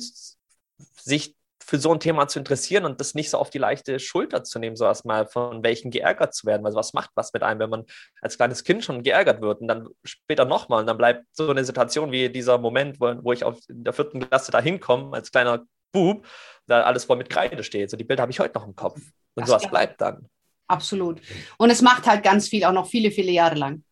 sich 0.96 1.36
für 1.62 1.78
so 1.78 1.92
ein 1.92 2.00
Thema 2.00 2.28
zu 2.28 2.38
interessieren 2.38 2.84
und 2.84 3.00
das 3.00 3.14
nicht 3.14 3.30
so 3.30 3.38
auf 3.38 3.50
die 3.50 3.58
leichte 3.58 3.98
Schulter 3.98 4.44
zu 4.44 4.58
nehmen, 4.58 4.76
so 4.76 4.84
erstmal 4.84 5.26
von 5.26 5.62
welchen 5.62 5.90
geärgert 5.90 6.34
zu 6.34 6.46
werden. 6.46 6.66
Also 6.66 6.76
was 6.76 6.92
macht 6.92 7.10
was 7.14 7.32
mit 7.32 7.42
einem, 7.42 7.60
wenn 7.60 7.70
man 7.70 7.84
als 8.20 8.36
kleines 8.36 8.64
Kind 8.64 8.84
schon 8.84 9.02
geärgert 9.02 9.40
wird 9.40 9.60
und 9.60 9.68
dann 9.68 9.88
später 10.04 10.44
nochmal 10.44 10.80
und 10.80 10.86
dann 10.86 10.98
bleibt 10.98 11.24
so 11.32 11.48
eine 11.48 11.64
Situation 11.64 12.12
wie 12.12 12.28
dieser 12.28 12.58
Moment, 12.58 13.00
wo, 13.00 13.14
wo 13.22 13.32
ich 13.32 13.44
auf 13.44 13.58
in 13.68 13.84
der 13.84 13.92
vierten 13.92 14.20
Klasse 14.20 14.52
da 14.52 14.60
hinkomme 14.60 15.16
als 15.16 15.30
kleiner 15.30 15.64
Bub, 15.92 16.26
da 16.66 16.82
alles 16.82 17.04
voll 17.04 17.16
mit 17.16 17.30
Kreide 17.30 17.62
steht. 17.64 17.90
So 17.90 17.96
die 17.96 18.04
Bilder 18.04 18.22
habe 18.22 18.32
ich 18.32 18.40
heute 18.40 18.58
noch 18.58 18.66
im 18.66 18.76
Kopf. 18.76 18.96
Und 18.96 19.42
das 19.42 19.48
sowas 19.48 19.68
bleibt 19.68 20.00
dann. 20.00 20.28
Absolut. 20.66 21.20
Und 21.58 21.70
es 21.70 21.82
macht 21.82 22.06
halt 22.06 22.22
ganz 22.22 22.48
viel, 22.48 22.64
auch 22.64 22.72
noch 22.72 22.88
viele, 22.88 23.10
viele 23.10 23.32
Jahre 23.32 23.54
lang. 23.54 23.84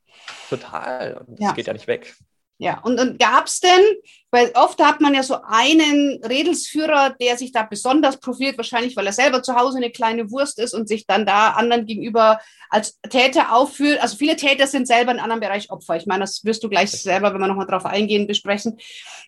Total. 0.48 1.14
Und 1.14 1.38
das 1.38 1.40
ja. 1.40 1.52
geht 1.52 1.66
ja 1.66 1.72
nicht 1.72 1.86
weg. 1.86 2.14
Ja, 2.62 2.78
und, 2.84 3.00
und 3.00 3.18
gab 3.18 3.46
es 3.46 3.58
denn, 3.58 3.82
weil 4.30 4.52
oft 4.54 4.80
hat 4.80 5.00
man 5.00 5.14
ja 5.14 5.24
so 5.24 5.36
einen 5.44 6.22
Redelsführer, 6.24 7.16
der 7.20 7.36
sich 7.36 7.50
da 7.50 7.64
besonders 7.64 8.20
profiliert, 8.20 8.56
wahrscheinlich 8.56 8.96
weil 8.96 9.04
er 9.04 9.12
selber 9.12 9.42
zu 9.42 9.56
Hause 9.56 9.78
eine 9.78 9.90
kleine 9.90 10.30
Wurst 10.30 10.60
ist 10.60 10.72
und 10.72 10.86
sich 10.86 11.04
dann 11.04 11.26
da 11.26 11.50
anderen 11.50 11.86
gegenüber 11.86 12.38
als 12.70 13.00
Täter 13.00 13.52
aufführt. 13.52 14.00
Also 14.00 14.16
viele 14.16 14.36
Täter 14.36 14.68
sind 14.68 14.86
selber 14.86 15.10
in 15.10 15.18
einem 15.18 15.24
anderen 15.24 15.40
Bereich 15.40 15.72
Opfer. 15.72 15.96
Ich 15.96 16.06
meine, 16.06 16.20
das 16.20 16.44
wirst 16.44 16.62
du 16.62 16.68
gleich 16.68 16.92
selber, 16.92 17.34
wenn 17.34 17.40
wir 17.40 17.48
nochmal 17.48 17.66
drauf 17.66 17.84
eingehen, 17.84 18.28
besprechen. 18.28 18.78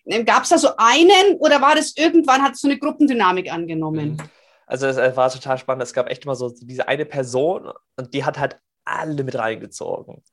Ähm, 0.05 0.23
gab 0.23 0.43
es 0.43 0.49
da 0.49 0.57
so 0.57 0.69
einen 0.77 1.35
oder 1.39 1.61
war 1.61 1.75
das 1.75 1.97
irgendwann, 1.97 2.41
hat 2.41 2.53
es 2.53 2.61
so 2.61 2.69
eine 2.69 2.79
Gruppendynamik 2.79 3.51
angenommen? 3.51 4.11
Mhm. 4.11 4.29
Also 4.65 4.87
es 4.87 5.17
war 5.17 5.29
total 5.29 5.57
spannend. 5.57 5.83
Es 5.83 5.93
gab 5.93 6.09
echt 6.09 6.23
immer 6.23 6.35
so 6.35 6.53
diese 6.57 6.87
eine 6.87 7.03
Person 7.03 7.69
und 7.97 8.13
die 8.13 8.23
hat 8.23 8.39
halt 8.39 8.55
alle 8.85 9.25
mit 9.25 9.35
reingezogen. 9.35 10.23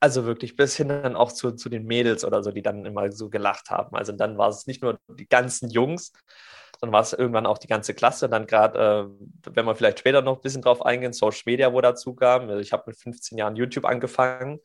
Also 0.00 0.24
wirklich 0.26 0.56
bis 0.56 0.76
hin 0.76 0.88
dann 0.88 1.16
auch 1.16 1.32
zu, 1.32 1.52
zu 1.52 1.68
den 1.68 1.84
Mädels 1.84 2.24
oder 2.24 2.42
so, 2.42 2.52
die 2.52 2.62
dann 2.62 2.84
immer 2.84 3.10
so 3.10 3.30
gelacht 3.30 3.70
haben. 3.70 3.96
Also 3.96 4.12
dann 4.12 4.38
war 4.38 4.48
es 4.48 4.66
nicht 4.66 4.82
nur 4.82 4.98
die 5.08 5.28
ganzen 5.28 5.70
Jungs, 5.70 6.12
sondern 6.78 6.92
war 6.92 7.02
es 7.02 7.12
irgendwann 7.12 7.46
auch 7.46 7.58
die 7.58 7.66
ganze 7.66 7.94
Klasse. 7.94 8.28
Dann 8.28 8.46
gerade, 8.46 9.10
äh, 9.44 9.52
wenn 9.54 9.64
wir 9.64 9.74
vielleicht 9.74 9.98
später 9.98 10.22
noch 10.22 10.36
ein 10.36 10.42
bisschen 10.42 10.62
drauf 10.62 10.84
eingehen, 10.84 11.12
Social 11.12 11.42
Media, 11.46 11.72
wo 11.72 11.80
dazu 11.80 12.14
kam. 12.14 12.48
Also 12.48 12.60
ich 12.60 12.72
habe 12.72 12.84
mit 12.86 12.96
15 12.96 13.38
Jahren 13.38 13.56
YouTube 13.56 13.84
angefangen. 13.84 14.60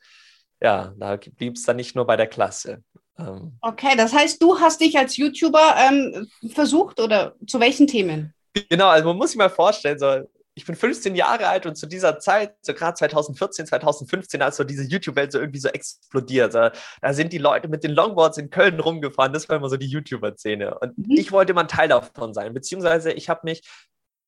Ja, 0.61 0.93
da 0.97 1.17
blieb 1.17 1.55
es 1.55 1.63
dann 1.63 1.77
nicht 1.77 1.95
nur 1.95 2.05
bei 2.05 2.15
der 2.15 2.27
Klasse. 2.27 2.83
Ähm, 3.17 3.57
okay, 3.61 3.95
das 3.97 4.13
heißt, 4.13 4.41
du 4.41 4.59
hast 4.59 4.81
dich 4.81 4.97
als 4.97 5.17
YouTuber 5.17 5.75
ähm, 5.77 6.27
versucht 6.49 6.99
oder 6.99 7.35
zu 7.47 7.59
welchen 7.59 7.87
Themen? 7.87 8.33
Genau, 8.69 8.87
also 8.87 9.07
man 9.07 9.17
muss 9.17 9.31
sich 9.31 9.37
mal 9.37 9.49
vorstellen, 9.49 9.99
so, 9.99 10.21
ich 10.55 10.65
bin 10.65 10.75
15 10.75 11.15
Jahre 11.15 11.47
alt 11.47 11.65
und 11.65 11.75
zu 11.75 11.87
dieser 11.87 12.19
Zeit, 12.19 12.55
so 12.61 12.73
gerade 12.73 12.95
2014, 12.95 13.65
2015, 13.65 14.41
als 14.41 14.57
so 14.57 14.63
diese 14.63 14.83
YouTube-Welt 14.83 15.31
so 15.31 15.39
irgendwie 15.39 15.59
so 15.59 15.69
explodiert. 15.69 16.53
Da, 16.53 16.71
da, 17.01 17.13
sind 17.13 17.33
die 17.33 17.39
Leute 17.39 17.67
mit 17.67 17.83
den 17.83 17.91
Longboards 17.91 18.37
in 18.37 18.49
Köln 18.49 18.79
rumgefahren. 18.79 19.33
Das 19.33 19.49
war 19.49 19.57
immer 19.57 19.69
so 19.69 19.77
die 19.77 19.87
YouTuber-Szene. 19.87 20.77
Und 20.79 20.97
mhm. 20.97 21.05
ich 21.09 21.31
wollte 21.31 21.53
immer 21.53 21.61
ein 21.61 21.67
Teil 21.67 21.87
davon 21.87 22.33
sein. 22.33 22.53
Beziehungsweise 22.53 23.11
ich 23.11 23.29
habe 23.29 23.41
mich 23.45 23.63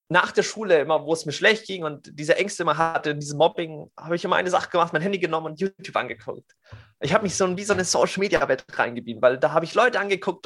nach 0.08 0.32
der 0.32 0.44
Schule 0.44 0.80
immer, 0.80 1.04
wo 1.04 1.14
es 1.14 1.26
mir 1.26 1.32
schlecht 1.32 1.66
ging 1.66 1.84
und 1.84 2.12
diese 2.14 2.36
Ängste 2.38 2.64
immer 2.64 2.78
hatte, 2.78 3.16
diese 3.16 3.36
Mobbing, 3.36 3.92
habe 3.98 4.16
ich 4.16 4.24
immer 4.24 4.36
eine 4.36 4.52
Sache 4.52 4.70
gemacht, 4.70 4.94
mein 4.94 5.02
Handy 5.02 5.18
genommen 5.18 5.48
und 5.48 5.60
YouTube 5.60 5.96
angeguckt. 5.96 6.56
Ich 7.00 7.14
habe 7.14 7.24
mich 7.24 7.36
so 7.36 7.58
wie 7.58 7.64
so 7.64 7.74
eine 7.74 7.86
Social 7.86 8.20
Media 8.20 8.48
Welt 8.48 8.66
reingebieben, 8.72 9.22
weil 9.22 9.40
da 9.40 9.52
habe 9.52 9.66
ich 9.66 9.74
Leute 9.74 10.00
angeguckt, 10.00 10.46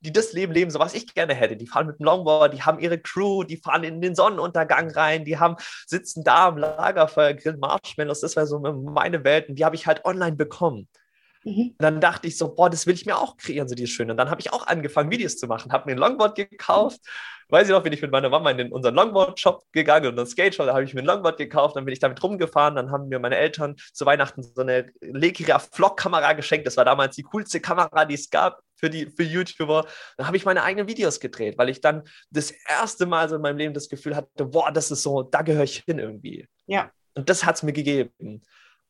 die 0.00 0.12
das 0.12 0.32
Leben 0.32 0.52
leben, 0.52 0.70
so 0.70 0.80
was 0.80 0.94
ich 0.94 1.14
gerne 1.14 1.34
hätte. 1.34 1.56
Die 1.56 1.68
fahren 1.68 1.86
mit 1.86 2.00
dem 2.00 2.04
Longboard, 2.04 2.52
die 2.52 2.62
haben 2.62 2.80
ihre 2.80 2.98
Crew, 2.98 3.44
die 3.44 3.58
fahren 3.58 3.84
in 3.84 4.00
den 4.00 4.16
Sonnenuntergang 4.16 4.90
rein, 4.90 5.24
die 5.24 5.38
haben 5.38 5.56
sitzen 5.86 6.24
da 6.24 6.48
am 6.48 6.58
Lagerfeuer, 6.58 7.34
grillen 7.34 7.60
Marshmallows. 7.60 8.20
Das 8.20 8.34
wäre 8.34 8.46
so 8.46 8.58
meine 8.58 9.22
Welt 9.22 9.48
und 9.48 9.54
die 9.56 9.64
habe 9.64 9.76
ich 9.76 9.86
halt 9.86 10.04
online 10.04 10.36
bekommen. 10.36 10.88
Mhm. 11.46 11.76
dann 11.78 12.00
dachte 12.00 12.26
ich 12.26 12.36
so, 12.36 12.52
boah, 12.52 12.68
das 12.68 12.88
will 12.88 12.94
ich 12.94 13.06
mir 13.06 13.16
auch 13.16 13.36
kreieren, 13.36 13.68
so 13.68 13.76
dieses 13.76 13.90
Schöne. 13.90 14.10
Und 14.10 14.16
dann 14.16 14.30
habe 14.30 14.40
ich 14.40 14.52
auch 14.52 14.66
angefangen, 14.66 15.12
Videos 15.12 15.36
zu 15.36 15.46
machen, 15.46 15.72
habe 15.72 15.88
mir 15.88 15.92
ein 15.92 15.98
Longboard 15.98 16.34
gekauft. 16.34 17.00
Weiß 17.48 17.68
ich 17.68 17.72
noch, 17.72 17.84
bin 17.84 17.92
ich 17.92 18.02
mit 18.02 18.10
meiner 18.10 18.28
Mama 18.28 18.50
in 18.50 18.58
den, 18.58 18.72
unseren 18.72 18.96
Longboard-Shop 18.96 19.62
gegangen 19.70 20.08
und 20.08 20.18
einen 20.18 20.26
Skate-Shop, 20.26 20.66
da 20.66 20.72
habe 20.72 20.82
ich 20.82 20.92
mir 20.92 21.02
ein 21.02 21.06
Longboard 21.06 21.38
gekauft, 21.38 21.76
dann 21.76 21.84
bin 21.84 21.92
ich 21.92 22.00
damit 22.00 22.20
rumgefahren, 22.20 22.74
dann 22.74 22.90
haben 22.90 23.06
mir 23.06 23.20
meine 23.20 23.36
Eltern 23.36 23.76
zu 23.92 24.04
Weihnachten 24.04 24.42
so 24.42 24.60
eine 24.60 24.90
Legira 25.00 25.60
Vlog-Kamera 25.60 26.32
geschenkt. 26.32 26.66
Das 26.66 26.76
war 26.76 26.84
damals 26.84 27.14
die 27.14 27.22
coolste 27.22 27.60
Kamera, 27.60 28.04
die 28.06 28.14
es 28.14 28.28
gab 28.28 28.60
für, 28.74 28.90
die, 28.90 29.06
für 29.06 29.22
YouTuber. 29.22 29.86
Dann 30.16 30.26
habe 30.26 30.36
ich 30.36 30.44
meine 30.44 30.64
eigenen 30.64 30.88
Videos 30.88 31.20
gedreht, 31.20 31.56
weil 31.58 31.68
ich 31.68 31.80
dann 31.80 32.02
das 32.30 32.50
erste 32.50 33.06
Mal 33.06 33.28
so 33.28 33.36
in 33.36 33.42
meinem 33.42 33.58
Leben 33.58 33.72
das 33.74 33.88
Gefühl 33.88 34.16
hatte, 34.16 34.46
boah, 34.46 34.72
das 34.72 34.90
ist 34.90 35.04
so, 35.04 35.22
da 35.22 35.42
gehöre 35.42 35.62
ich 35.62 35.84
hin 35.86 36.00
irgendwie. 36.00 36.48
Ja. 36.66 36.90
Und 37.14 37.30
das 37.30 37.44
hat 37.44 37.54
es 37.54 37.62
mir 37.62 37.72
gegeben. 37.72 38.42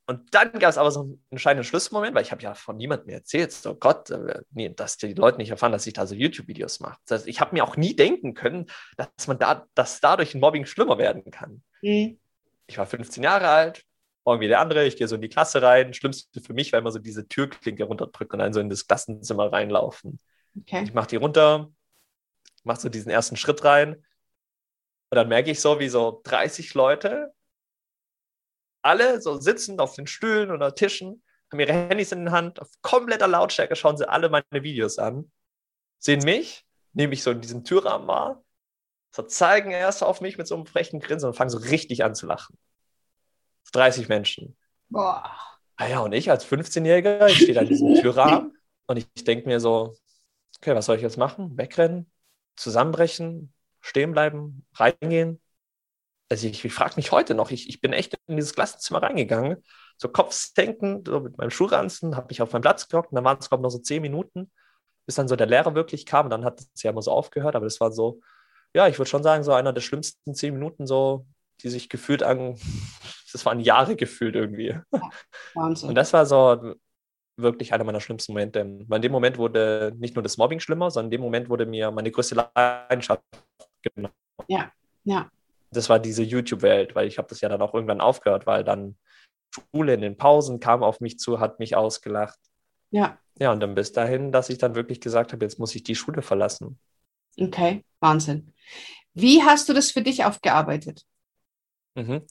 Und 0.09 0.33
dann 0.35 0.53
gab 0.53 0.71
es 0.71 0.79
aber 0.79 0.93
so 0.93 1.01
einen 1.01 1.25
entscheidenden 1.31 1.65
Schlussmoment, 1.65 2.15
weil 2.15 2.23
ich 2.23 2.31
habe 2.31 2.43
ja 2.43 2.55
von 2.55 2.77
niemandem 2.77 3.09
erzählt, 3.09 3.51
so 3.51 3.75
Gott, 3.75 4.11
äh, 4.11 4.43
nee, 4.53 4.69
dass 4.69 4.99
die 4.99 5.15
Leute 5.15 5.39
nicht 5.39 5.51
erfahren, 5.51 5.73
dass 5.73 5.87
ich 5.87 5.95
da 5.95 6.07
so 6.07 6.15
YouTube-Videos 6.15 6.79
mache. 6.79 6.99
Das 7.07 7.21
heißt, 7.21 7.29
ich 7.29 7.41
habe 7.41 7.55
mir 7.55 7.65
auch 7.65 7.77
nie 7.77 7.97
denken 7.97 8.35
können, 8.35 8.67
dass 8.97 9.27
man 9.27 9.39
da, 9.39 9.67
dass 9.75 10.01
dadurch 10.01 10.35
ein 10.35 10.41
Mobbing 10.41 10.65
schlimmer 10.65 10.99
werden 10.99 11.31
kann. 11.33 11.63
Mhm. 11.83 12.21
Ich 12.69 12.79
war 12.79 12.87
15 12.87 13.23
Jahre 13.23 13.49
alt, 13.49 13.85
irgendwie 14.25 14.49
der 14.49 14.61
andere, 14.61 14.87
ich 14.87 14.97
gehe 14.97 15.09
so 15.09 15.17
in 15.17 15.23
die 15.23 15.29
Klasse 15.29 15.61
rein. 15.61 15.93
Schlimmste 15.93 16.41
für 16.41 16.55
mich 16.55 16.73
war 16.73 16.79
immer 16.79 16.93
so 16.93 16.99
diese 17.01 17.27
Türklinke 17.27 17.85
runterdrücken 17.85 18.35
und 18.35 18.45
dann 18.45 18.53
so 18.53 18.61
in 18.61 18.71
das 18.71 18.87
Klassenzimmer 18.87 19.53
reinlaufen. 19.53 20.21
Okay. 20.61 20.85
Ich 20.85 20.95
mache 20.95 21.09
die 21.09 21.17
runter, 21.17 21.71
mache 22.63 22.81
so 22.81 22.89
diesen 22.89 23.11
ersten 23.11 23.37
Schritt 23.37 23.65
rein 23.65 23.95
und 25.11 25.17
dann 25.17 25.29
merke 25.29 25.51
ich 25.51 25.61
so, 25.61 25.79
wie 25.79 25.89
so 25.89 26.21
30 26.25 26.75
Leute 26.75 27.33
alle 28.87 29.21
so 29.21 29.38
sitzen 29.38 29.78
auf 29.81 29.95
den 29.95 30.07
Stühlen 30.07 30.50
oder 30.50 30.75
Tischen, 30.75 31.23
haben 31.50 31.61
ihre 31.61 31.73
Handys 31.73 32.12
in 32.12 32.25
der 32.25 32.33
Hand, 32.33 32.61
auf 32.61 32.69
kompletter 32.83 33.28
Lautstärke 33.28 33.76
schauen 33.76 33.97
sie 33.97 34.09
alle 34.09 34.28
meine 34.28 34.45
Videos 34.50 34.99
an, 34.99 35.31
sehen 35.99 36.23
mich, 36.25 36.64
nehme 36.93 37.12
ich 37.12 37.23
so 37.23 37.31
in 37.31 37.40
diesem 37.40 37.64
Türrahmen 37.64 38.09
wahr, 38.09 38.45
so 39.14 39.23
zeigen 39.23 39.71
erst 39.71 40.02
auf 40.02 40.21
mich 40.21 40.38
mit 40.38 40.47
so 40.47 40.55
einem 40.55 40.66
frechen 40.66 41.00
Grinsen 41.00 41.28
und 41.28 41.35
fangen 41.35 41.50
so 41.50 41.59
richtig 41.59 42.05
an 42.05 42.14
zu 42.14 42.26
lachen. 42.26 42.59
30 43.73 44.09
Menschen. 44.09 44.57
Boah. 44.88 45.31
Ah 45.76 45.88
ja, 45.88 46.00
und 46.00 46.12
ich 46.12 46.31
als 46.31 46.47
15-Jähriger, 46.47 47.26
ich 47.26 47.37
stehe 47.37 47.55
da 47.55 47.61
in 47.61 47.69
diesem 47.69 47.95
Türrahmen 47.97 48.57
und 48.87 48.97
ich 48.97 49.25
denke 49.25 49.47
mir 49.47 49.61
so, 49.61 49.95
okay, 50.59 50.75
was 50.75 50.87
soll 50.87 50.97
ich 50.97 51.02
jetzt 51.02 51.19
machen? 51.19 51.57
Wegrennen, 51.59 52.11
zusammenbrechen, 52.57 53.52
stehen 53.81 54.12
bleiben, 54.12 54.66
reingehen, 54.75 55.40
also 56.28 56.47
ich, 56.47 56.64
ich 56.64 56.73
frage 56.73 56.95
mich 56.97 57.12
heute 57.12 57.35
noch, 57.35 57.50
ich, 57.50 57.68
ich 57.68 57.80
bin 57.80 57.92
echt 57.92 58.18
in 58.26 58.37
dieses 58.37 58.54
Klassenzimmer 58.54 59.02
reingegangen, 59.02 59.62
so 59.97 60.09
kopfsenkend, 60.09 61.09
so 61.09 61.21
mit 61.21 61.38
meinem 61.38 61.50
Schuhranzen, 61.50 62.16
habe 62.16 62.28
mich 62.28 62.42
auf 62.42 62.52
meinen 62.52 62.62
Platz 62.62 62.88
gehockt 62.88 63.12
und 63.12 63.16
dann 63.16 63.25
waren 63.25 63.38
es, 63.38 63.49
glaube 63.49 63.61
ich, 63.61 63.62
noch 63.62 63.71
so 63.71 63.78
zehn 63.78 64.02
Minuten, 64.02 64.50
bis 65.06 65.14
dann 65.14 65.28
so 65.28 65.37
der 65.37 65.47
Lehrer 65.47 65.75
wirklich 65.75 66.04
kam 66.04 66.26
und 66.26 66.30
dann 66.30 66.45
hat 66.45 66.61
es 66.61 66.83
ja 66.83 66.90
immer 66.90 67.02
so 67.02 67.12
aufgehört, 67.12 67.54
aber 67.54 67.66
das 67.66 67.80
war 67.80 67.92
so, 67.92 68.21
ja, 68.75 68.88
ich 68.88 68.99
würde 68.99 69.09
schon 69.09 69.23
sagen, 69.23 69.45
so 69.45 69.52
einer 69.52 69.73
der 69.73 69.80
schlimmsten 69.80 70.35
zehn 70.35 70.54
Minuten, 70.54 70.87
so, 70.87 71.26
die 71.61 71.68
sich 71.68 71.88
gefühlt 71.88 72.23
an, 72.23 72.56
das 73.33 73.47
waren 73.47 73.61
Jahre 73.61 73.97
gefühlt 73.97 74.35
irgendwie. 74.35 74.78
Wahnsinn. 75.54 75.90
Und 75.90 75.95
das 75.95 76.12
war 76.12 76.26
so 76.26 76.75
wirklich 77.38 77.75
einer 77.75 77.85
meiner 77.85 78.00
schlimmsten 78.00 78.33
Momente. 78.33 78.61
Weil 78.88 78.97
in 78.97 79.02
dem 79.02 79.12
Moment 79.12 79.37
wurde 79.37 79.92
nicht 79.99 80.14
nur 80.14 80.23
das 80.23 80.38
Mobbing 80.38 80.59
schlimmer, 80.59 80.90
sondern 80.90 81.09
in 81.09 81.11
dem 81.12 81.21
Moment 81.21 81.50
wurde 81.50 81.66
mir 81.66 81.90
meine 81.90 82.11
größte 82.11 82.35
Leidenschaft 82.35 83.23
genommen. 83.83 84.14
Ja, 84.49 84.73
ja 85.04 85.30
das 85.76 85.88
war 85.88 85.99
diese 85.99 86.23
YouTube-Welt, 86.23 86.95
weil 86.95 87.06
ich 87.06 87.18
habe 87.18 87.28
das 87.28 87.40
ja 87.40 87.49
dann 87.49 87.62
auch 87.62 87.75
irgendwann 87.75 88.00
aufgehört, 88.00 88.47
weil 88.47 88.64
dann 88.64 88.97
Schule 89.54 89.95
in 89.95 90.00
den 90.00 90.16
Pausen 90.16 90.61
kam 90.61 90.83
auf 90.83 91.00
mich 91.00 91.18
zu, 91.18 91.40
hat 91.40 91.59
mich 91.59 91.76
ausgelacht. 91.76 92.38
Ja. 92.90 93.18
Ja, 93.38 93.52
und 93.52 93.61
dann 93.61 93.75
bis 93.75 93.92
dahin, 93.92 94.33
dass 94.33 94.49
ich 94.49 94.59
dann 94.59 94.75
wirklich 94.75 95.00
gesagt 95.00 95.33
habe, 95.33 95.45
jetzt 95.45 95.59
muss 95.59 95.75
ich 95.75 95.83
die 95.83 95.95
Schule 95.95 96.23
verlassen. 96.23 96.78
Okay, 97.38 97.85
Wahnsinn. 98.00 98.54
Wie 99.12 99.42
hast 99.42 99.68
du 99.68 99.75
das 99.75 99.90
für 99.90 100.02
dich 100.02 100.25
aufgearbeitet? 100.25 101.02
Mhm. 101.95 102.26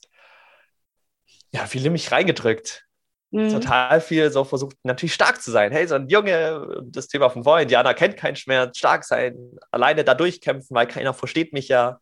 Ja, 1.51 1.65
viele 1.67 1.89
mich 1.89 2.11
reingedrückt. 2.11 2.85
Mhm. 3.31 3.49
Total 3.49 4.01
viel 4.01 4.31
so 4.31 4.43
versucht, 4.43 4.77
natürlich 4.83 5.13
stark 5.13 5.41
zu 5.41 5.51
sein. 5.51 5.71
Hey, 5.71 5.87
so 5.87 5.95
ein 5.95 6.09
Junge, 6.09 6.83
das 6.85 7.07
Thema 7.07 7.29
von 7.29 7.43
vorhin, 7.43 7.63
Indianer 7.63 7.93
kennt 7.93 8.17
keinen 8.17 8.35
Schmerz, 8.35 8.77
stark 8.77 9.03
sein, 9.03 9.35
alleine 9.71 10.03
da 10.03 10.15
durchkämpfen, 10.15 10.75
weil 10.75 10.87
keiner 10.87 11.13
versteht 11.13 11.53
mich 11.53 11.67
ja 11.67 11.99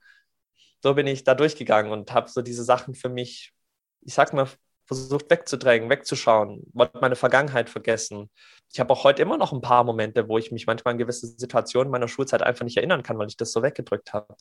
so 0.84 0.94
bin 0.94 1.08
ich 1.08 1.24
da 1.24 1.34
durchgegangen 1.34 1.92
und 1.92 2.12
habe 2.12 2.30
so 2.30 2.42
diese 2.42 2.64
Sachen 2.64 2.94
für 2.94 3.08
mich, 3.08 3.54
ich 4.02 4.14
sag 4.14 4.34
mal, 4.34 4.48
versucht 4.86 5.30
wegzudrängen, 5.30 5.90
wegzuschauen, 5.90 6.62
wollte 6.74 7.00
meine 7.00 7.16
Vergangenheit 7.16 7.70
vergessen. 7.70 8.30
Ich 8.70 8.82
habe 8.82 8.92
auch 8.92 9.06
heute 9.06 9.22
immer 9.22 9.38
noch 9.38 9.54
ein 9.54 9.62
paar 9.62 9.86
Momente, 9.86 10.28
wo 10.28 10.38
ich 10.38 10.52
mich 10.52 10.68
manchmal 10.68 10.94
an 10.94 10.98
gewisse 10.98 11.28
Situationen 11.28 11.90
meiner 11.90 12.10
Schulzeit 12.10 12.42
einfach 12.42 12.66
nicht 12.66 12.76
erinnern 12.76 13.02
kann, 13.02 13.18
weil 13.18 13.28
ich 13.28 13.38
das 13.38 13.54
so 13.54 13.64
weggedrückt 13.64 14.12
habe. 14.12 14.36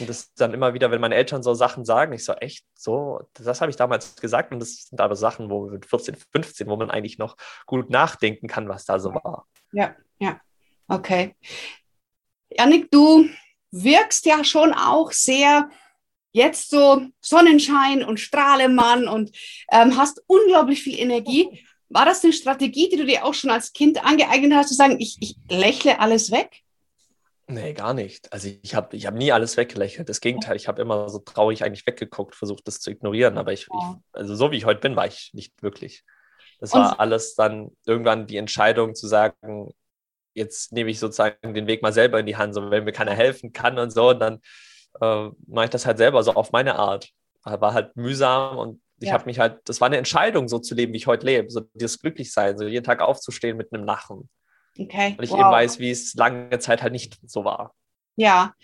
Und 0.00 0.08
das 0.08 0.34
dann 0.34 0.54
immer 0.54 0.74
wieder, 0.74 0.90
wenn 0.90 1.00
meine 1.00 1.14
Eltern 1.14 1.44
so 1.44 1.54
Sachen 1.54 1.84
sagen, 1.84 2.12
ich 2.14 2.24
so, 2.24 2.32
echt, 2.32 2.64
so, 2.74 3.20
das 3.34 3.60
habe 3.60 3.70
ich 3.70 3.76
damals 3.76 4.16
gesagt 4.16 4.52
und 4.52 4.58
das 4.58 4.88
sind 4.88 5.00
aber 5.00 5.14
Sachen, 5.14 5.50
wo 5.50 5.66
mit 5.66 5.86
14, 5.86 6.16
15, 6.32 6.66
wo 6.66 6.76
man 6.76 6.90
eigentlich 6.90 7.18
noch 7.18 7.36
gut 7.66 7.90
nachdenken 7.90 8.48
kann, 8.48 8.68
was 8.68 8.86
da 8.86 8.98
so 8.98 9.14
war. 9.14 9.46
Ja, 9.70 9.94
ja, 10.18 10.40
okay. 10.88 11.36
Janik, 12.50 12.90
du 12.90 13.28
wirkst 13.70 14.26
ja 14.26 14.44
schon 14.44 14.72
auch 14.72 15.12
sehr 15.12 15.68
jetzt 16.32 16.70
so 16.70 17.06
Sonnenschein 17.20 18.04
und 18.04 18.20
Strahlemann 18.20 19.08
und 19.08 19.30
ähm, 19.72 19.96
hast 19.96 20.22
unglaublich 20.26 20.82
viel 20.82 20.98
Energie. 20.98 21.64
War 21.88 22.04
das 22.04 22.22
eine 22.22 22.32
Strategie, 22.32 22.88
die 22.90 22.96
du 22.96 23.06
dir 23.06 23.24
auch 23.24 23.34
schon 23.34 23.50
als 23.50 23.72
Kind 23.72 24.04
angeeignet 24.04 24.52
hast, 24.54 24.68
zu 24.68 24.74
sagen, 24.74 25.00
ich, 25.00 25.16
ich 25.20 25.36
lächle 25.48 25.98
alles 25.98 26.30
weg? 26.30 26.62
Nee, 27.48 27.74
gar 27.74 27.94
nicht. 27.94 28.32
Also 28.32 28.48
ich 28.60 28.74
habe 28.74 28.96
ich 28.96 29.06
hab 29.06 29.14
nie 29.14 29.30
alles 29.30 29.56
weggelächelt. 29.56 30.08
Das 30.08 30.20
Gegenteil, 30.20 30.56
ich 30.56 30.66
habe 30.66 30.82
immer 30.82 31.08
so 31.08 31.20
traurig 31.20 31.64
eigentlich 31.64 31.86
weggeguckt, 31.86 32.34
versucht 32.34 32.66
das 32.66 32.80
zu 32.80 32.90
ignorieren. 32.90 33.38
Aber 33.38 33.52
ich, 33.52 33.62
ich, 33.62 33.96
also 34.12 34.34
so 34.34 34.50
wie 34.50 34.56
ich 34.56 34.64
heute 34.64 34.80
bin, 34.80 34.96
war 34.96 35.06
ich 35.06 35.30
nicht 35.32 35.62
wirklich. 35.62 36.04
Das 36.58 36.72
war 36.72 36.92
und, 36.92 37.00
alles 37.00 37.34
dann 37.34 37.70
irgendwann 37.86 38.26
die 38.26 38.36
Entscheidung 38.36 38.94
zu 38.94 39.06
sagen, 39.06 39.72
jetzt 40.36 40.72
nehme 40.72 40.90
ich 40.90 40.98
sozusagen 40.98 41.54
den 41.54 41.66
Weg 41.66 41.82
mal 41.82 41.92
selber 41.92 42.20
in 42.20 42.26
die 42.26 42.36
Hand, 42.36 42.54
so 42.54 42.70
wenn 42.70 42.84
mir 42.84 42.92
keiner 42.92 43.14
helfen 43.14 43.52
kann 43.52 43.78
und 43.78 43.90
so, 43.90 44.10
und 44.10 44.20
dann 44.20 44.40
äh, 45.00 45.30
mache 45.46 45.64
ich 45.64 45.70
das 45.70 45.86
halt 45.86 45.98
selber 45.98 46.22
so 46.22 46.32
auf 46.34 46.52
meine 46.52 46.76
Art. 46.76 47.10
War 47.42 47.74
halt 47.74 47.96
mühsam 47.96 48.58
und 48.58 48.80
ich 48.98 49.08
ja. 49.08 49.14
habe 49.14 49.26
mich 49.26 49.38
halt, 49.38 49.60
das 49.66 49.80
war 49.80 49.86
eine 49.86 49.98
Entscheidung, 49.98 50.48
so 50.48 50.58
zu 50.58 50.74
leben, 50.74 50.92
wie 50.92 50.96
ich 50.96 51.06
heute 51.06 51.26
lebe, 51.26 51.50
so 51.50 51.60
dieses 51.74 52.00
Glücklichsein, 52.00 52.58
so 52.58 52.66
jeden 52.66 52.84
Tag 52.84 53.00
aufzustehen 53.00 53.56
mit 53.56 53.72
einem 53.72 53.84
Lachen. 53.84 54.28
Okay. 54.78 55.14
Weil 55.16 55.24
ich 55.24 55.30
wow. 55.30 55.40
eben 55.40 55.50
weiß, 55.50 55.78
wie 55.78 55.90
es 55.90 56.14
lange 56.14 56.58
Zeit 56.58 56.82
halt 56.82 56.92
nicht 56.92 57.18
so 57.26 57.44
war. 57.44 57.74
Ja. 58.16 58.54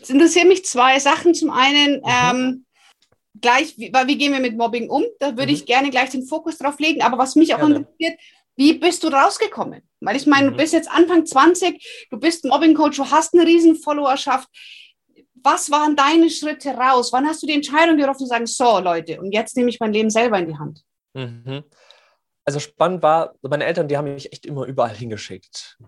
Es 0.00 0.10
interessieren 0.10 0.48
mich 0.48 0.64
zwei 0.64 0.98
Sachen. 0.98 1.34
Zum 1.34 1.50
einen, 1.50 1.98
mhm. 1.98 2.04
ähm, 2.06 2.66
gleich, 3.40 3.76
wie, 3.76 3.92
wie, 3.92 4.18
gehen 4.18 4.32
wir 4.32 4.40
mit 4.40 4.56
Mobbing 4.56 4.88
um? 4.88 5.04
Da 5.18 5.36
würde 5.36 5.48
mhm. 5.48 5.54
ich 5.54 5.66
gerne 5.66 5.90
gleich 5.90 6.10
den 6.10 6.26
Fokus 6.26 6.58
drauf 6.58 6.78
legen. 6.78 7.02
Aber 7.02 7.18
was 7.18 7.36
mich 7.36 7.54
auch 7.54 7.58
gerne. 7.58 7.76
interessiert, 7.76 8.18
wie 8.56 8.74
bist 8.74 9.04
du 9.04 9.08
rausgekommen? 9.08 9.82
Weil 10.06 10.16
ich 10.16 10.26
meine, 10.26 10.46
mhm. 10.46 10.52
du 10.52 10.56
bist 10.58 10.72
jetzt 10.72 10.90
Anfang 10.90 11.26
20, 11.26 12.06
du 12.10 12.18
bist 12.18 12.44
Mobbing-Coach, 12.44 12.96
du 12.96 13.10
hast 13.10 13.34
eine 13.34 13.44
riesen 13.44 13.74
Followerschaft. 13.74 14.48
Was 15.42 15.70
waren 15.70 15.96
deine 15.96 16.30
Schritte 16.30 16.70
raus? 16.70 17.12
Wann 17.12 17.26
hast 17.26 17.42
du 17.42 17.46
die 17.46 17.54
Entscheidung 17.54 17.96
getroffen 17.96 18.20
zu 18.20 18.26
sagen, 18.26 18.46
so 18.46 18.78
Leute, 18.78 19.20
und 19.20 19.32
jetzt 19.32 19.56
nehme 19.56 19.68
ich 19.68 19.80
mein 19.80 19.92
Leben 19.92 20.10
selber 20.10 20.38
in 20.38 20.46
die 20.48 20.58
Hand? 20.58 20.82
Mhm. 21.14 21.64
also 22.44 22.60
spannend 22.60 23.02
war, 23.02 23.34
meine 23.40 23.64
Eltern, 23.64 23.88
die 23.88 23.96
haben 23.96 24.12
mich 24.12 24.30
echt 24.30 24.44
immer 24.44 24.66
überall 24.66 24.94
hingeschickt. 24.94 25.78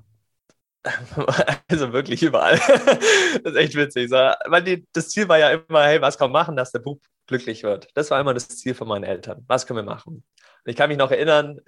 Also 1.69 1.93
wirklich 1.93 2.23
überall. 2.23 2.57
das 3.45 3.53
ist 3.53 3.57
echt 3.57 3.75
witzig. 3.75 4.11
Weil 4.11 4.85
das 4.93 5.11
Ziel 5.11 5.29
war 5.29 5.39
ja 5.39 5.51
immer, 5.51 5.85
hey, 5.85 6.01
was 6.01 6.17
kann 6.17 6.31
man 6.31 6.43
machen, 6.43 6.57
dass 6.57 6.73
der 6.73 6.79
Bub 6.79 7.03
glücklich 7.27 7.63
wird? 7.63 7.89
Das 7.95 8.11
war 8.11 8.19
immer 8.19 8.33
das 8.33 8.49
Ziel 8.49 8.75
von 8.75 8.89
meinen 8.89 9.05
Eltern. 9.05 9.45
Was 9.49 9.67
können 9.67 9.81
wir 9.81 9.95
machen? 9.95 10.25
Ich 10.65 10.77
kann 10.77 10.89
mich 10.89 10.97
noch 10.97 11.11
erinnern, 11.11 11.61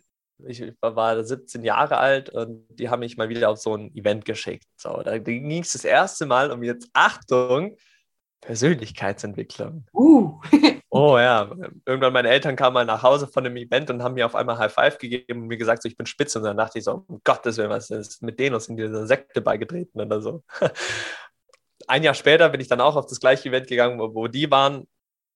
ich 0.46 0.72
war 0.80 1.22
17 1.22 1.64
Jahre 1.64 1.98
alt 1.98 2.30
und 2.30 2.66
die 2.70 2.88
haben 2.88 3.00
mich 3.00 3.16
mal 3.16 3.28
wieder 3.28 3.50
auf 3.50 3.58
so 3.58 3.76
ein 3.76 3.94
Event 3.94 4.24
geschickt. 4.24 4.66
So, 4.76 5.02
da 5.02 5.18
ging 5.18 5.60
es 5.60 5.72
das 5.72 5.84
erste 5.84 6.26
Mal 6.26 6.50
um 6.50 6.62
jetzt 6.62 6.88
Achtung, 6.92 7.76
Persönlichkeitsentwicklung. 8.40 9.86
Uh. 9.92 10.40
oh 10.90 11.18
ja, 11.18 11.50
irgendwann 11.84 12.12
meine 12.12 12.30
Eltern 12.30 12.56
kamen 12.56 12.74
mal 12.74 12.84
nach 12.84 13.02
Hause 13.02 13.26
von 13.28 13.44
dem 13.44 13.56
Event 13.56 13.90
und 13.90 14.02
haben 14.02 14.14
mir 14.14 14.26
auf 14.26 14.34
einmal 14.34 14.58
High 14.58 14.72
Five 14.72 14.98
gegeben 14.98 15.42
und 15.42 15.48
mir 15.48 15.58
gesagt, 15.58 15.82
so, 15.82 15.88
ich 15.88 15.96
bin 15.96 16.06
spitze. 16.06 16.38
Und 16.38 16.44
dann 16.44 16.56
dachte 16.56 16.78
ich 16.78 16.84
so, 16.84 17.04
um 17.06 17.20
Gottes 17.22 17.58
Willen, 17.58 17.70
was 17.70 17.90
ist 17.90 18.22
mit 18.22 18.40
denen 18.40 18.54
uns 18.54 18.68
in 18.68 18.76
dieser 18.76 19.06
Sekte 19.06 19.40
beigetreten 19.40 20.00
oder 20.00 20.20
so. 20.20 20.42
Ein 21.86 22.02
Jahr 22.02 22.14
später 22.14 22.48
bin 22.48 22.60
ich 22.60 22.68
dann 22.68 22.80
auch 22.80 22.96
auf 22.96 23.06
das 23.06 23.20
gleiche 23.20 23.48
Event 23.48 23.66
gegangen, 23.66 23.98
wo, 23.98 24.14
wo 24.14 24.26
die 24.26 24.50
waren. 24.50 24.86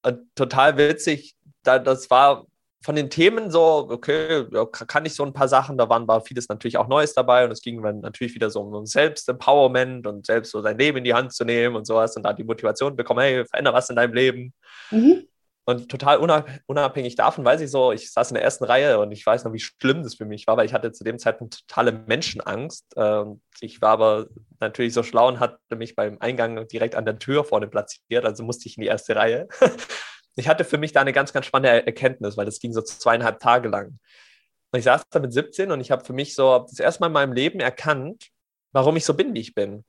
Und 0.02 0.34
total 0.34 0.76
witzig. 0.76 1.36
Da, 1.62 1.78
das 1.78 2.10
war 2.10 2.46
von 2.84 2.96
den 2.96 3.08
Themen 3.08 3.50
so, 3.50 3.88
okay, 3.90 4.44
kann 4.86 5.06
ich 5.06 5.14
so 5.14 5.24
ein 5.24 5.32
paar 5.32 5.48
Sachen, 5.48 5.78
da 5.78 5.88
waren, 5.88 6.06
war 6.06 6.20
vieles 6.20 6.50
natürlich 6.50 6.76
auch 6.76 6.86
Neues 6.86 7.14
dabei 7.14 7.46
und 7.46 7.50
es 7.50 7.62
ging 7.62 7.82
dann 7.82 8.00
natürlich 8.00 8.34
wieder 8.34 8.50
so 8.50 8.60
um 8.60 8.84
Selbstempowerment 8.84 10.06
und 10.06 10.26
selbst 10.26 10.50
so 10.50 10.60
sein 10.60 10.76
Leben 10.76 10.98
in 10.98 11.04
die 11.04 11.14
Hand 11.14 11.32
zu 11.32 11.46
nehmen 11.46 11.76
und 11.76 11.86
sowas 11.86 12.14
und 12.14 12.24
da 12.24 12.34
die 12.34 12.44
Motivation 12.44 12.94
bekommen, 12.94 13.20
hey, 13.20 13.46
veränder 13.46 13.72
was 13.72 13.88
in 13.88 13.96
deinem 13.96 14.12
Leben. 14.12 14.52
Mhm. 14.90 15.26
Und 15.66 15.88
total 15.88 16.18
unabhängig 16.66 17.16
davon 17.16 17.42
weiß 17.42 17.62
ich 17.62 17.70
so, 17.70 17.90
ich 17.90 18.12
saß 18.12 18.32
in 18.32 18.34
der 18.34 18.44
ersten 18.44 18.64
Reihe 18.64 18.98
und 18.98 19.12
ich 19.12 19.24
weiß 19.24 19.44
noch, 19.44 19.54
wie 19.54 19.60
schlimm 19.60 20.02
das 20.02 20.16
für 20.16 20.26
mich 20.26 20.46
war, 20.46 20.58
weil 20.58 20.66
ich 20.66 20.74
hatte 20.74 20.92
zu 20.92 21.04
dem 21.04 21.18
Zeitpunkt 21.18 21.66
totale 21.66 21.90
Menschenangst. 21.92 22.84
Ähm, 22.98 23.40
ich 23.60 23.80
war 23.80 23.92
aber 23.92 24.26
natürlich 24.60 24.92
so 24.92 25.02
schlau 25.02 25.28
und 25.28 25.40
hatte 25.40 25.56
mich 25.74 25.96
beim 25.96 26.18
Eingang 26.20 26.68
direkt 26.68 26.96
an 26.96 27.06
der 27.06 27.18
Tür 27.18 27.44
vorne 27.44 27.66
platziert, 27.66 28.26
also 28.26 28.44
musste 28.44 28.68
ich 28.68 28.76
in 28.76 28.82
die 28.82 28.88
erste 28.88 29.16
Reihe. 29.16 29.48
ich 30.36 30.48
hatte 30.48 30.64
für 30.64 30.78
mich 30.78 30.92
da 30.92 31.00
eine 31.00 31.12
ganz, 31.12 31.32
ganz 31.32 31.46
spannende 31.46 31.86
Erkenntnis, 31.86 32.36
weil 32.36 32.46
das 32.46 32.58
ging 32.58 32.72
so 32.72 32.82
zweieinhalb 32.82 33.40
Tage 33.40 33.68
lang. 33.68 33.98
Und 34.72 34.78
ich 34.78 34.84
saß 34.84 35.04
da 35.10 35.20
mit 35.20 35.32
17 35.32 35.70
und 35.70 35.80
ich 35.80 35.90
habe 35.92 36.04
für 36.04 36.12
mich 36.12 36.34
so 36.34 36.66
das 36.68 36.80
erste 36.80 37.00
Mal 37.00 37.06
in 37.06 37.12
meinem 37.12 37.32
Leben 37.32 37.60
erkannt, 37.60 38.30
warum 38.72 38.96
ich 38.96 39.04
so 39.04 39.14
bin, 39.14 39.32
wie 39.34 39.40
ich 39.40 39.54
bin. 39.54 39.84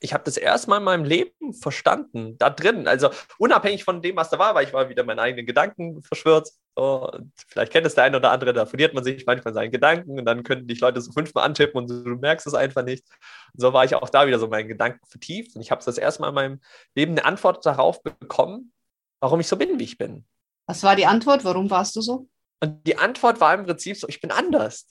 Ich 0.00 0.14
habe 0.14 0.24
das 0.24 0.36
erste 0.36 0.70
Mal 0.70 0.78
in 0.78 0.84
meinem 0.84 1.04
Leben 1.04 1.52
verstanden, 1.52 2.38
da 2.38 2.50
drin. 2.50 2.88
Also 2.88 3.10
unabhängig 3.36 3.84
von 3.84 4.00
dem, 4.00 4.16
was 4.16 4.30
da 4.30 4.38
war, 4.38 4.54
weil 4.54 4.64
ich 4.64 4.72
war 4.72 4.88
wieder 4.88 5.04
meinen 5.04 5.18
eigenen 5.18 5.44
Gedanken 5.44 6.02
verschwört. 6.02 6.48
So, 6.76 7.10
vielleicht 7.48 7.72
kennt 7.72 7.86
es 7.86 7.94
der 7.96 8.04
eine 8.04 8.16
oder 8.16 8.30
andere, 8.30 8.52
da 8.52 8.64
verliert 8.64 8.94
man 8.94 9.02
sich 9.04 9.26
manchmal 9.26 9.52
seinen 9.52 9.72
Gedanken 9.72 10.18
und 10.18 10.24
dann 10.24 10.44
können 10.44 10.68
dich 10.68 10.80
Leute 10.80 11.00
so 11.00 11.12
fünfmal 11.12 11.44
antippen 11.44 11.78
und 11.78 11.88
du 11.88 12.16
merkst 12.16 12.46
es 12.46 12.54
einfach 12.54 12.84
nicht. 12.84 13.04
Und 13.52 13.60
so 13.60 13.72
war 13.72 13.84
ich 13.84 13.94
auch 13.96 14.08
da 14.08 14.26
wieder 14.26 14.38
so 14.38 14.46
meinen 14.46 14.68
Gedanken 14.68 15.04
vertieft 15.06 15.56
und 15.56 15.60
ich 15.60 15.72
habe 15.72 15.84
das 15.84 15.98
erste 15.98 16.22
Mal 16.22 16.28
in 16.28 16.34
meinem 16.34 16.60
Leben 16.94 17.12
eine 17.12 17.24
Antwort 17.24 17.66
darauf 17.66 18.02
bekommen, 18.02 18.72
warum 19.20 19.40
ich 19.40 19.48
so 19.48 19.56
bin, 19.56 19.78
wie 19.78 19.84
ich 19.84 19.98
bin. 19.98 20.24
Was 20.66 20.82
war 20.82 20.96
die 20.96 21.06
Antwort? 21.06 21.44
Warum 21.44 21.70
warst 21.70 21.96
du 21.96 22.00
so? 22.00 22.28
Und 22.60 22.86
die 22.86 22.98
Antwort 22.98 23.40
war 23.40 23.54
im 23.54 23.64
Prinzip 23.64 23.96
so, 23.96 24.08
ich 24.08 24.20
bin 24.20 24.30
anders. 24.30 24.86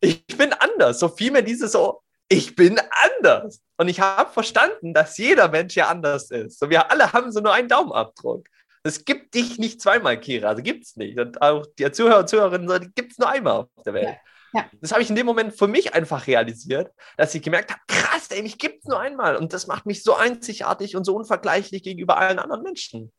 Ich 0.00 0.26
bin 0.26 0.52
anders. 0.52 0.98
So 0.98 1.08
viel 1.08 1.30
mehr 1.30 1.42
dieses 1.42 1.72
so, 1.72 2.02
ich 2.28 2.56
bin 2.56 2.80
anders. 3.18 3.62
Und 3.76 3.88
ich 3.88 4.00
habe 4.00 4.30
verstanden, 4.32 4.92
dass 4.92 5.16
jeder 5.16 5.48
Mensch 5.48 5.76
ja 5.76 5.88
anders 5.88 6.30
ist. 6.30 6.58
So, 6.58 6.70
wir 6.70 6.90
alle 6.90 7.12
haben 7.12 7.30
so 7.32 7.40
nur 7.40 7.52
einen 7.52 7.68
Daumenabdruck. 7.68 8.46
Es 8.82 9.04
gibt 9.04 9.34
dich 9.34 9.58
nicht 9.58 9.80
zweimal, 9.80 10.20
Kira. 10.20 10.48
Also 10.48 10.62
gibt 10.62 10.84
es 10.84 10.96
nicht. 10.96 11.18
Und 11.18 11.42
auch 11.42 11.66
die 11.78 11.90
Zuhörer 11.90 12.20
und 12.20 12.28
Zuhörerinnen, 12.28 12.80
die 12.80 12.92
gibt 12.94 13.12
es 13.12 13.18
nur 13.18 13.28
einmal 13.28 13.60
auf 13.60 13.68
der 13.84 13.94
Welt. 13.94 14.08
Ja. 14.08 14.16
Ja. 14.56 14.64
Das 14.80 14.92
habe 14.92 15.02
ich 15.02 15.10
in 15.10 15.16
dem 15.16 15.26
Moment 15.26 15.54
für 15.54 15.68
mich 15.68 15.92
einfach 15.92 16.26
realisiert, 16.26 16.90
dass 17.18 17.34
ich 17.34 17.42
gemerkt 17.42 17.70
habe, 17.70 17.82
krass, 17.86 18.28
ey, 18.30 18.42
mich 18.42 18.56
gibt 18.56 18.78
es 18.78 18.84
nur 18.86 18.98
einmal. 18.98 19.36
Und 19.36 19.52
das 19.52 19.66
macht 19.66 19.84
mich 19.84 20.02
so 20.02 20.14
einzigartig 20.14 20.96
und 20.96 21.04
so 21.04 21.14
unvergleichlich 21.14 21.82
gegenüber 21.82 22.16
allen 22.16 22.38
anderen 22.38 22.62
Menschen. 22.62 23.12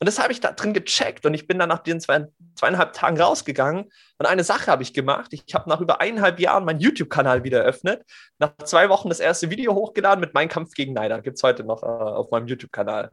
Und 0.00 0.06
das 0.06 0.20
habe 0.20 0.32
ich 0.32 0.40
da 0.40 0.50
drin 0.50 0.74
gecheckt 0.74 1.24
und 1.24 1.34
ich 1.34 1.46
bin 1.46 1.58
dann 1.58 1.68
nach 1.68 1.80
den 1.80 2.00
zwei, 2.00 2.26
zweieinhalb 2.56 2.94
Tagen 2.94 3.20
rausgegangen 3.20 3.90
und 4.18 4.26
eine 4.26 4.42
Sache 4.42 4.70
habe 4.70 4.82
ich 4.82 4.92
gemacht. 4.92 5.32
Ich 5.32 5.42
habe 5.54 5.68
nach 5.68 5.80
über 5.80 6.00
eineinhalb 6.00 6.40
Jahren 6.40 6.64
meinen 6.64 6.80
YouTube-Kanal 6.80 7.44
wieder 7.44 7.60
eröffnet, 7.60 8.04
nach 8.38 8.56
zwei 8.64 8.88
Wochen 8.88 9.08
das 9.08 9.20
erste 9.20 9.50
Video 9.50 9.74
hochgeladen 9.74 10.20
mit 10.20 10.34
Mein 10.34 10.48
Kampf 10.48 10.74
gegen 10.74 10.94
Neider. 10.94 11.20
Gibt 11.20 11.36
es 11.36 11.42
heute 11.44 11.62
noch 11.62 11.82
äh, 11.84 11.86
auf 11.86 12.30
meinem 12.30 12.46
YouTube-Kanal. 12.46 13.10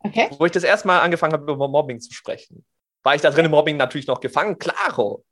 Okay. 0.00 0.28
Wo 0.38 0.46
ich 0.46 0.52
das 0.52 0.64
erste 0.64 0.86
Mal 0.88 1.00
angefangen 1.00 1.32
habe, 1.32 1.52
über 1.52 1.68
Mobbing 1.68 2.00
zu 2.00 2.12
sprechen. 2.12 2.64
War 3.02 3.14
ich 3.14 3.20
da 3.20 3.30
drin 3.30 3.44
im 3.44 3.50
Mobbing 3.52 3.76
natürlich 3.76 4.06
noch 4.06 4.20
gefangen? 4.20 4.58
Klaro. 4.58 5.24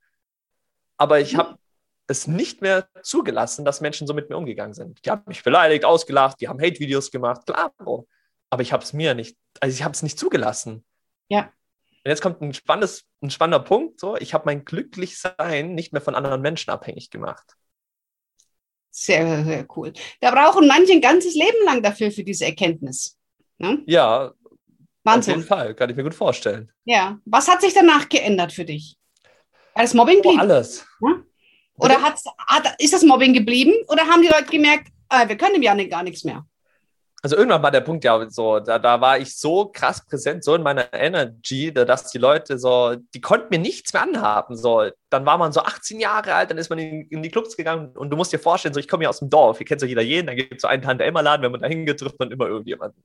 Aber 0.97 1.21
ich 1.21 1.37
habe 1.37 1.59
es 2.07 2.27
nicht 2.27 2.63
mehr 2.63 2.89
zugelassen, 3.03 3.65
dass 3.65 3.81
Menschen 3.81 4.07
so 4.07 4.15
mit 4.15 4.31
mir 4.31 4.37
umgegangen 4.37 4.75
sind. 4.75 5.05
Die 5.05 5.11
haben 5.11 5.25
mich 5.27 5.43
beleidigt, 5.43 5.85
ausgelacht, 5.85 6.41
die 6.41 6.49
haben 6.49 6.61
Hate-Videos 6.61 7.11
gemacht, 7.11 7.43
klaro. 7.47 8.09
Aber 8.51 8.63
ich 8.63 8.73
habe 8.73 8.85
es 8.85 8.93
mir 8.93 9.15
nicht, 9.15 9.37
also 9.61 9.75
ich 9.75 9.83
habe 9.83 9.93
es 9.93 10.03
nicht 10.03 10.19
zugelassen. 10.19 10.85
Ja. 11.29 11.53
Und 12.05 12.11
jetzt 12.11 12.23
kommt 12.23 12.41
ein, 12.41 12.55
spannendes, 12.55 13.05
ein 13.21 13.31
spannender 13.31 13.65
Punkt. 13.65 13.99
So, 13.99 14.17
ich 14.17 14.35
habe 14.35 14.45
mein 14.47 14.65
Glücklichsein 14.65 15.75
nicht 15.75 15.93
mehr 15.93 16.03
von 16.03 16.15
anderen 16.15 16.41
Menschen 16.41 16.71
abhängig 16.71 17.11
gemacht. 17.11 17.57
Sehr, 18.91 19.45
sehr 19.45 19.67
cool. 19.77 19.93
Da 20.21 20.31
brauchen 20.31 20.69
manche 20.69 20.93
ein 20.93 21.01
ganzes 21.01 21.35
Leben 21.35 21.65
lang 21.65 21.83
dafür, 21.83 22.11
für 22.11 22.25
diese 22.25 22.47
Erkenntnis. 22.47 23.19
Ne? 23.59 23.83
Ja, 23.87 24.33
Wahnsinn. 25.03 25.35
auf 25.35 25.37
jeden 25.39 25.49
Fall, 25.49 25.75
kann 25.75 25.91
ich 25.91 25.97
mir 25.97 26.05
gut 26.05 26.15
vorstellen. 26.15 26.73
Ja. 26.85 27.19
Was 27.25 27.49
hat 27.49 27.61
sich 27.61 27.75
danach 27.75 28.09
geändert 28.09 28.53
für 28.53 28.65
dich? 28.65 28.97
War 29.77 29.83
das 29.83 29.95
Mobbing 29.95 30.21
oh, 30.25 30.37
alles. 30.39 30.85
Ja? 31.01 31.23
Oder 31.77 32.03
hat, 32.03 32.19
ist 32.79 32.93
das 32.93 33.03
Mobbing 33.03 33.35
geblieben? 33.35 33.75
Oder 33.89 34.07
haben 34.07 34.23
die 34.23 34.29
Leute 34.29 34.47
gemerkt, 34.47 34.89
äh, 35.11 35.29
wir 35.29 35.37
können 35.37 35.55
dem 35.55 35.63
Janik 35.63 35.91
gar 35.91 36.03
nichts 36.03 36.25
mehr? 36.25 36.45
also 37.27 37.37
irgendwann 37.37 37.63
war 37.63 37.73
der 37.73 37.81
Punkt 37.81 38.05
ja 38.05 38.31
so, 38.31 38.61
da, 38.61 38.79
da 38.79 39.01
war 39.01 39.19
ich 39.19 39.37
so 39.37 39.67
krass 39.67 40.07
präsent, 40.07 40.45
so 40.45 40.55
in 40.55 40.63
meiner 40.63 40.93
Energy, 40.93 41.73
dass 41.73 42.13
die 42.13 42.19
Leute 42.19 42.57
so, 42.57 42.95
die 43.15 43.21
konnten 43.21 43.49
mir 43.51 43.59
nichts 43.59 43.93
mehr 43.93 44.03
anhaben. 44.03 44.57
So, 44.57 44.91
dann 45.11 45.27
war 45.27 45.37
man 45.37 45.53
so 45.53 45.61
18 45.61 45.99
Jahre 45.99 46.35
alt, 46.35 46.51
dann 46.51 46.59
ist 46.59 46.71
man 46.71 46.79
in, 46.79 47.09
in 47.09 47.25
die 47.25 47.31
Clubs 47.31 47.57
gegangen 47.57 47.97
und 47.97 48.11
du 48.11 48.17
musst 48.17 48.33
dir 48.33 48.39
vorstellen, 48.39 48.75
so 48.75 48.81
ich 48.81 48.87
komme 48.87 49.05
ja 49.05 49.11
aus 49.11 49.19
dem 49.19 49.29
Dorf, 49.29 49.59
hier 49.59 49.67
kennt 49.67 49.81
so 49.81 49.87
jeder 49.87 50.03
jeden, 50.03 50.29
da 50.29 50.35
gibt 50.35 50.55
es 50.55 50.63
so 50.63 50.69
einen 50.69 50.83
Tante-Emma-Laden, 50.83 51.43
wenn 51.43 51.51
man 51.51 51.63
da 51.63 51.67
hingeht, 51.67 51.99
trifft 51.99 52.19
man 52.21 52.31
immer 52.31 52.47
irgendjemanden. 52.47 53.03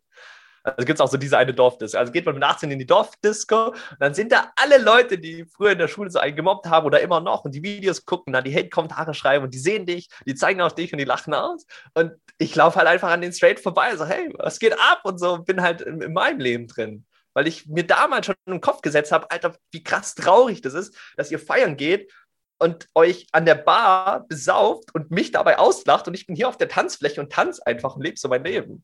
Also 0.64 0.86
gibt 0.86 0.98
es 0.98 1.02
auch 1.02 1.10
so 1.10 1.18
diese 1.18 1.38
eine 1.38 1.54
Dorfdisco. 1.54 1.98
Also 1.98 2.12
geht 2.12 2.26
man 2.26 2.36
mit 2.36 2.44
18 2.44 2.70
in 2.72 2.80
die 2.80 2.86
Dorfdisco 2.86 3.74
dann 4.00 4.14
sind 4.14 4.32
da 4.32 4.52
alle 4.56 4.78
Leute, 4.78 5.18
die 5.18 5.46
früher 5.46 5.72
in 5.72 5.78
der 5.78 5.88
Schule 5.88 6.10
so 6.10 6.20
einen 6.20 6.36
gemobbt 6.36 6.68
haben 6.68 6.86
oder 6.86 7.02
immer 7.02 7.20
noch 7.20 7.46
und 7.46 7.54
die 7.54 7.64
Videos 7.64 8.06
gucken, 8.06 8.34
dann 8.34 8.44
die 8.44 8.56
Hate-Kommentare 8.56 9.14
schreiben 9.14 9.46
und 9.46 9.54
die 9.54 9.60
sehen 9.60 9.86
dich, 9.86 10.10
die 10.26 10.36
zeigen 10.36 10.62
auf 10.62 10.76
dich 10.76 10.92
und 10.94 11.00
die 11.00 11.06
lachen 11.06 11.34
aus. 11.34 11.66
Und 11.94 12.14
ich 12.38 12.56
laufe 12.56 12.78
halt 12.78 12.88
einfach 12.88 13.10
an 13.10 13.22
den 13.22 13.34
straight 13.34 13.60
vorbei, 13.60 13.96
so 13.96 14.06
hey, 14.06 14.30
was 14.38 14.60
geht 14.60 14.74
ab? 14.74 15.02
Und 15.04 15.20
so 15.20 15.40
bin 15.40 15.62
halt 15.62 15.82
in, 15.82 16.02
in 16.02 16.14
meinem 16.14 16.40
Leben 16.40 16.68
drin. 16.68 17.06
Weil 17.34 17.48
ich 17.48 17.68
mir 17.68 17.86
damals 17.86 18.26
schon 18.26 18.36
im 18.46 18.62
Kopf 18.62 18.82
gesetzt 18.82 19.12
habe, 19.12 19.32
Alter, 19.32 19.56
wie 19.72 19.84
krass 19.84 20.16
traurig 20.16 20.62
das 20.62 20.74
ist, 20.74 20.96
dass 21.16 21.32
ihr 21.32 21.40
feiern 21.40 21.78
geht 21.78 22.12
und 22.60 22.88
euch 22.94 23.28
an 23.32 23.46
der 23.46 23.56
Bar 23.56 24.28
besauft 24.28 24.94
und 24.94 25.10
mich 25.10 25.32
dabei 25.32 25.58
auslacht 25.58 26.08
und 26.08 26.14
ich 26.14 26.28
bin 26.28 26.36
hier 26.36 26.48
auf 26.48 26.58
der 26.58 26.68
Tanzfläche 26.68 27.20
und 27.20 27.32
tanze 27.32 27.66
einfach 27.66 27.96
und 27.96 28.04
lebe 28.04 28.20
so 28.20 28.28
mein 28.28 28.44
Leben. 28.44 28.84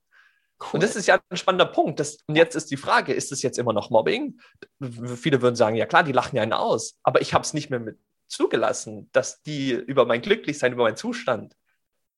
Cool. 0.59 0.69
Und 0.73 0.83
das 0.83 0.95
ist 0.95 1.07
ja 1.07 1.19
ein 1.29 1.37
spannender 1.37 1.65
Punkt. 1.65 1.99
Das, 1.99 2.17
und 2.27 2.35
jetzt 2.35 2.55
ist 2.55 2.71
die 2.71 2.77
Frage, 2.77 3.13
ist 3.13 3.31
es 3.31 3.41
jetzt 3.41 3.59
immer 3.59 3.73
noch 3.73 3.89
Mobbing? 3.89 4.39
Viele 5.15 5.41
würden 5.41 5.55
sagen, 5.55 5.75
ja 5.75 5.85
klar, 5.85 6.03
die 6.03 6.11
lachen 6.11 6.35
ja 6.35 6.41
einen 6.41 6.53
aus. 6.53 6.97
Aber 7.03 7.21
ich 7.21 7.33
habe 7.33 7.43
es 7.43 7.53
nicht 7.53 7.69
mehr 7.69 7.79
mit 7.79 7.99
zugelassen, 8.27 9.09
dass 9.13 9.41
die 9.43 9.71
über 9.71 10.05
mein 10.05 10.21
Glücklichsein, 10.21 10.73
über 10.73 10.83
meinen 10.83 10.97
Zustand 10.97 11.55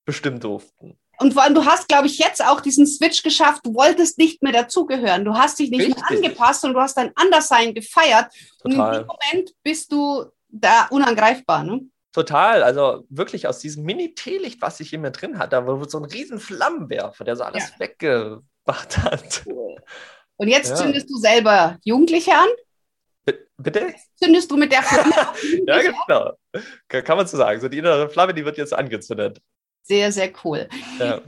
bestimmen 0.06 0.39
durften. 0.39 0.97
Und 1.19 1.34
vor 1.34 1.43
allem, 1.43 1.54
du 1.54 1.65
hast, 1.65 1.89
glaube 1.89 2.08
ich, 2.08 2.17
jetzt 2.17 2.43
auch 2.43 2.62
diesen 2.62 2.88
Switch 2.88 3.23
geschafft. 3.23 3.65
Du 3.65 3.75
wolltest 3.75 4.17
nicht 4.17 4.41
mehr 4.41 4.54
dazugehören. 4.54 5.25
Du 5.25 5.34
hast 5.34 5.60
dich 5.60 5.69
nicht 5.69 5.82
Richtig. 5.82 5.97
mehr 5.97 6.17
angepasst 6.17 6.63
und 6.63 6.73
du 6.73 6.80
hast 6.80 6.95
dein 6.95 7.12
Anderssein 7.15 7.73
gefeiert. 7.73 8.34
Total. 8.62 8.63
Und 8.63 8.73
in 8.73 8.99
dem 9.02 9.08
Moment 9.08 9.56
bist 9.62 9.91
du 9.91 10.25
da 10.47 10.88
unangreifbar. 10.89 11.65
Ne? 11.65 11.82
Total, 12.11 12.63
also 12.63 13.05
wirklich 13.09 13.47
aus 13.47 13.59
diesem 13.59 13.83
Mini-Teelicht, 13.83 14.61
was 14.61 14.79
ich 14.79 14.93
in 14.93 15.01
mir 15.01 15.11
drin 15.11 15.37
hatte, 15.37 15.51
da 15.51 15.67
war 15.67 15.87
so 15.87 15.99
ein 15.99 16.05
riesen 16.05 16.39
Flammenwerfer, 16.39 17.23
der 17.23 17.35
so 17.35 17.43
alles 17.43 17.69
ja. 17.69 17.79
weggemacht 17.79 18.97
hat. 18.97 19.43
Cool. 19.45 19.75
Und 20.37 20.47
jetzt 20.47 20.69
ja. 20.69 20.75
zündest 20.75 21.09
du 21.09 21.17
selber 21.17 21.77
Jugendliche 21.83 22.31
an? 22.33 22.47
B 23.25 23.33
bitte? 23.57 23.93
Zündest 24.15 24.49
du 24.49 24.57
mit 24.57 24.71
der 24.71 24.81
Flamme 24.81 25.13
Ja, 25.67 25.81
genau. 25.81 26.31
Kann 26.87 27.17
man 27.17 27.27
so 27.27 27.37
sagen. 27.37 27.59
So 27.59 27.67
die 27.67 27.79
innere 27.79 28.09
Flamme, 28.09 28.33
die 28.33 28.45
wird 28.45 28.57
jetzt 28.57 28.73
angezündet. 28.73 29.39
Sehr, 29.83 30.11
sehr 30.11 30.31
cool. 30.43 30.67
Ja. 30.97 31.21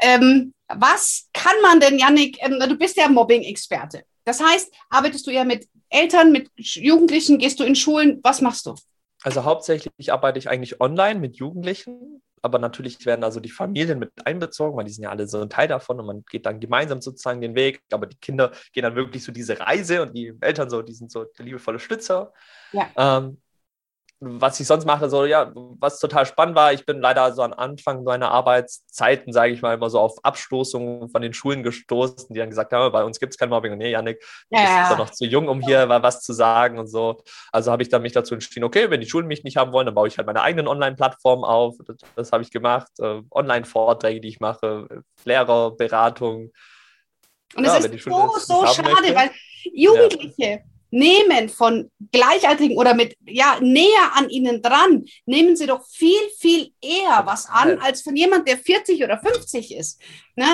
Ähm, 0.00 0.54
was 0.68 1.28
kann 1.32 1.60
man 1.62 1.78
denn, 1.78 1.98
Yannick, 1.98 2.38
ähm, 2.40 2.58
du 2.58 2.76
bist 2.76 2.96
ja 2.96 3.08
Mobbing-Experte. 3.08 4.04
Das 4.24 4.42
heißt, 4.42 4.72
arbeitest 4.88 5.26
du 5.26 5.30
ja 5.30 5.44
mit 5.44 5.68
Eltern, 5.90 6.32
mit 6.32 6.50
Jugendlichen, 6.56 7.38
gehst 7.38 7.60
du 7.60 7.64
in 7.64 7.76
Schulen, 7.76 8.20
was 8.22 8.40
machst 8.40 8.66
du? 8.66 8.74
Also 9.24 9.44
hauptsächlich 9.44 10.12
arbeite 10.12 10.38
ich 10.38 10.50
eigentlich 10.50 10.82
online 10.82 11.18
mit 11.18 11.36
Jugendlichen. 11.36 12.20
aber 12.42 12.58
natürlich 12.58 13.06
werden 13.06 13.24
also 13.24 13.40
die 13.40 13.50
Familien 13.50 13.98
mit 13.98 14.12
einbezogen, 14.26 14.76
weil 14.76 14.84
die 14.84 14.92
sind 14.92 15.04
ja 15.04 15.10
alle 15.10 15.26
so 15.26 15.40
ein 15.40 15.48
Teil 15.48 15.66
davon 15.66 15.98
und 15.98 16.04
man 16.04 16.24
geht 16.28 16.44
dann 16.44 16.60
gemeinsam 16.60 17.00
sozusagen 17.00 17.40
den 17.40 17.54
Weg. 17.54 17.80
Aber 17.90 18.06
die 18.06 18.18
Kinder 18.18 18.52
gehen 18.74 18.82
dann 18.82 18.96
wirklich 18.96 19.24
so 19.24 19.32
diese 19.32 19.58
Reise 19.58 20.02
und 20.02 20.14
die 20.14 20.34
Eltern 20.42 20.68
so, 20.68 20.82
die 20.82 20.92
sind 20.92 21.10
so 21.10 21.24
der 21.24 21.46
liebevolle 21.46 21.78
Stützer. 21.78 22.34
Ja. 22.72 22.90
Ähm, 22.98 23.40
was 24.26 24.58
ich 24.60 24.66
sonst 24.66 24.84
mache, 24.84 25.08
so 25.08 25.24
ja, 25.24 25.52
was 25.54 25.98
total 25.98 26.26
spannend 26.26 26.56
war, 26.56 26.72
ich 26.72 26.84
bin 26.86 27.00
leider 27.00 27.32
so 27.32 27.42
am 27.42 27.52
Anfang 27.52 28.04
meiner 28.04 28.30
Arbeitszeiten, 28.30 29.32
sage 29.32 29.52
ich 29.52 29.62
mal, 29.62 29.74
immer 29.74 29.90
so 29.90 29.98
auf 29.98 30.16
Abstoßungen 30.22 31.08
von 31.08 31.22
den 31.22 31.32
Schulen 31.32 31.62
gestoßen, 31.62 32.32
die 32.32 32.38
dann 32.38 32.50
gesagt 32.50 32.72
haben, 32.72 32.92
bei 32.92 33.04
uns 33.04 33.20
gibt 33.20 33.32
es 33.32 33.38
kein 33.38 33.48
Mobbing. 33.48 33.72
Und 33.72 33.78
nee, 33.78 33.90
Janik, 33.90 34.20
du 34.50 34.58
ja, 34.58 34.80
bist 34.80 34.90
ja 34.90 34.96
noch 34.96 35.10
zu 35.10 35.26
jung, 35.26 35.48
um 35.48 35.60
hier 35.60 35.88
was 35.88 36.22
zu 36.22 36.32
sagen 36.32 36.78
und 36.78 36.86
so. 36.86 37.22
Also 37.52 37.72
habe 37.72 37.82
ich 37.82 37.88
dann 37.88 38.02
mich 38.02 38.12
dazu 38.12 38.34
entschieden, 38.34 38.64
okay, 38.64 38.90
wenn 38.90 39.00
die 39.00 39.08
Schulen 39.08 39.26
mich 39.26 39.44
nicht 39.44 39.56
haben 39.56 39.72
wollen, 39.72 39.86
dann 39.86 39.94
baue 39.94 40.08
ich 40.08 40.16
halt 40.16 40.26
meine 40.26 40.42
eigenen 40.42 40.68
Online-Plattformen 40.68 41.44
auf. 41.44 41.76
Das, 41.86 41.96
das 42.16 42.32
habe 42.32 42.42
ich 42.42 42.50
gemacht. 42.50 42.88
Äh, 42.98 43.22
Online-Vorträge, 43.30 44.20
die 44.20 44.28
ich 44.28 44.40
mache, 44.40 44.88
Lehrerberatung. 45.24 46.50
Und 47.56 47.64
ja, 47.64 47.78
es 47.78 47.84
ist 47.84 48.04
so, 48.04 48.30
so 48.38 48.66
schade, 48.66 48.90
möchte. 48.90 49.14
weil 49.14 49.30
Jugendliche, 49.72 50.34
ja 50.38 50.58
Nehmen 50.94 51.48
von 51.48 51.90
Gleichaltrigen 52.12 52.76
oder 52.76 52.94
mit, 52.94 53.16
ja, 53.26 53.58
näher 53.60 54.12
an 54.14 54.30
ihnen 54.30 54.62
dran, 54.62 55.04
nehmen 55.26 55.56
sie 55.56 55.66
doch 55.66 55.84
viel, 55.88 56.20
viel 56.38 56.70
eher 56.80 57.22
was 57.24 57.46
an, 57.46 57.80
als 57.80 58.02
von 58.02 58.14
jemand, 58.14 58.46
der 58.46 58.58
40 58.58 59.02
oder 59.02 59.18
50 59.18 59.74
ist. 59.74 60.00
Ne, 60.36 60.46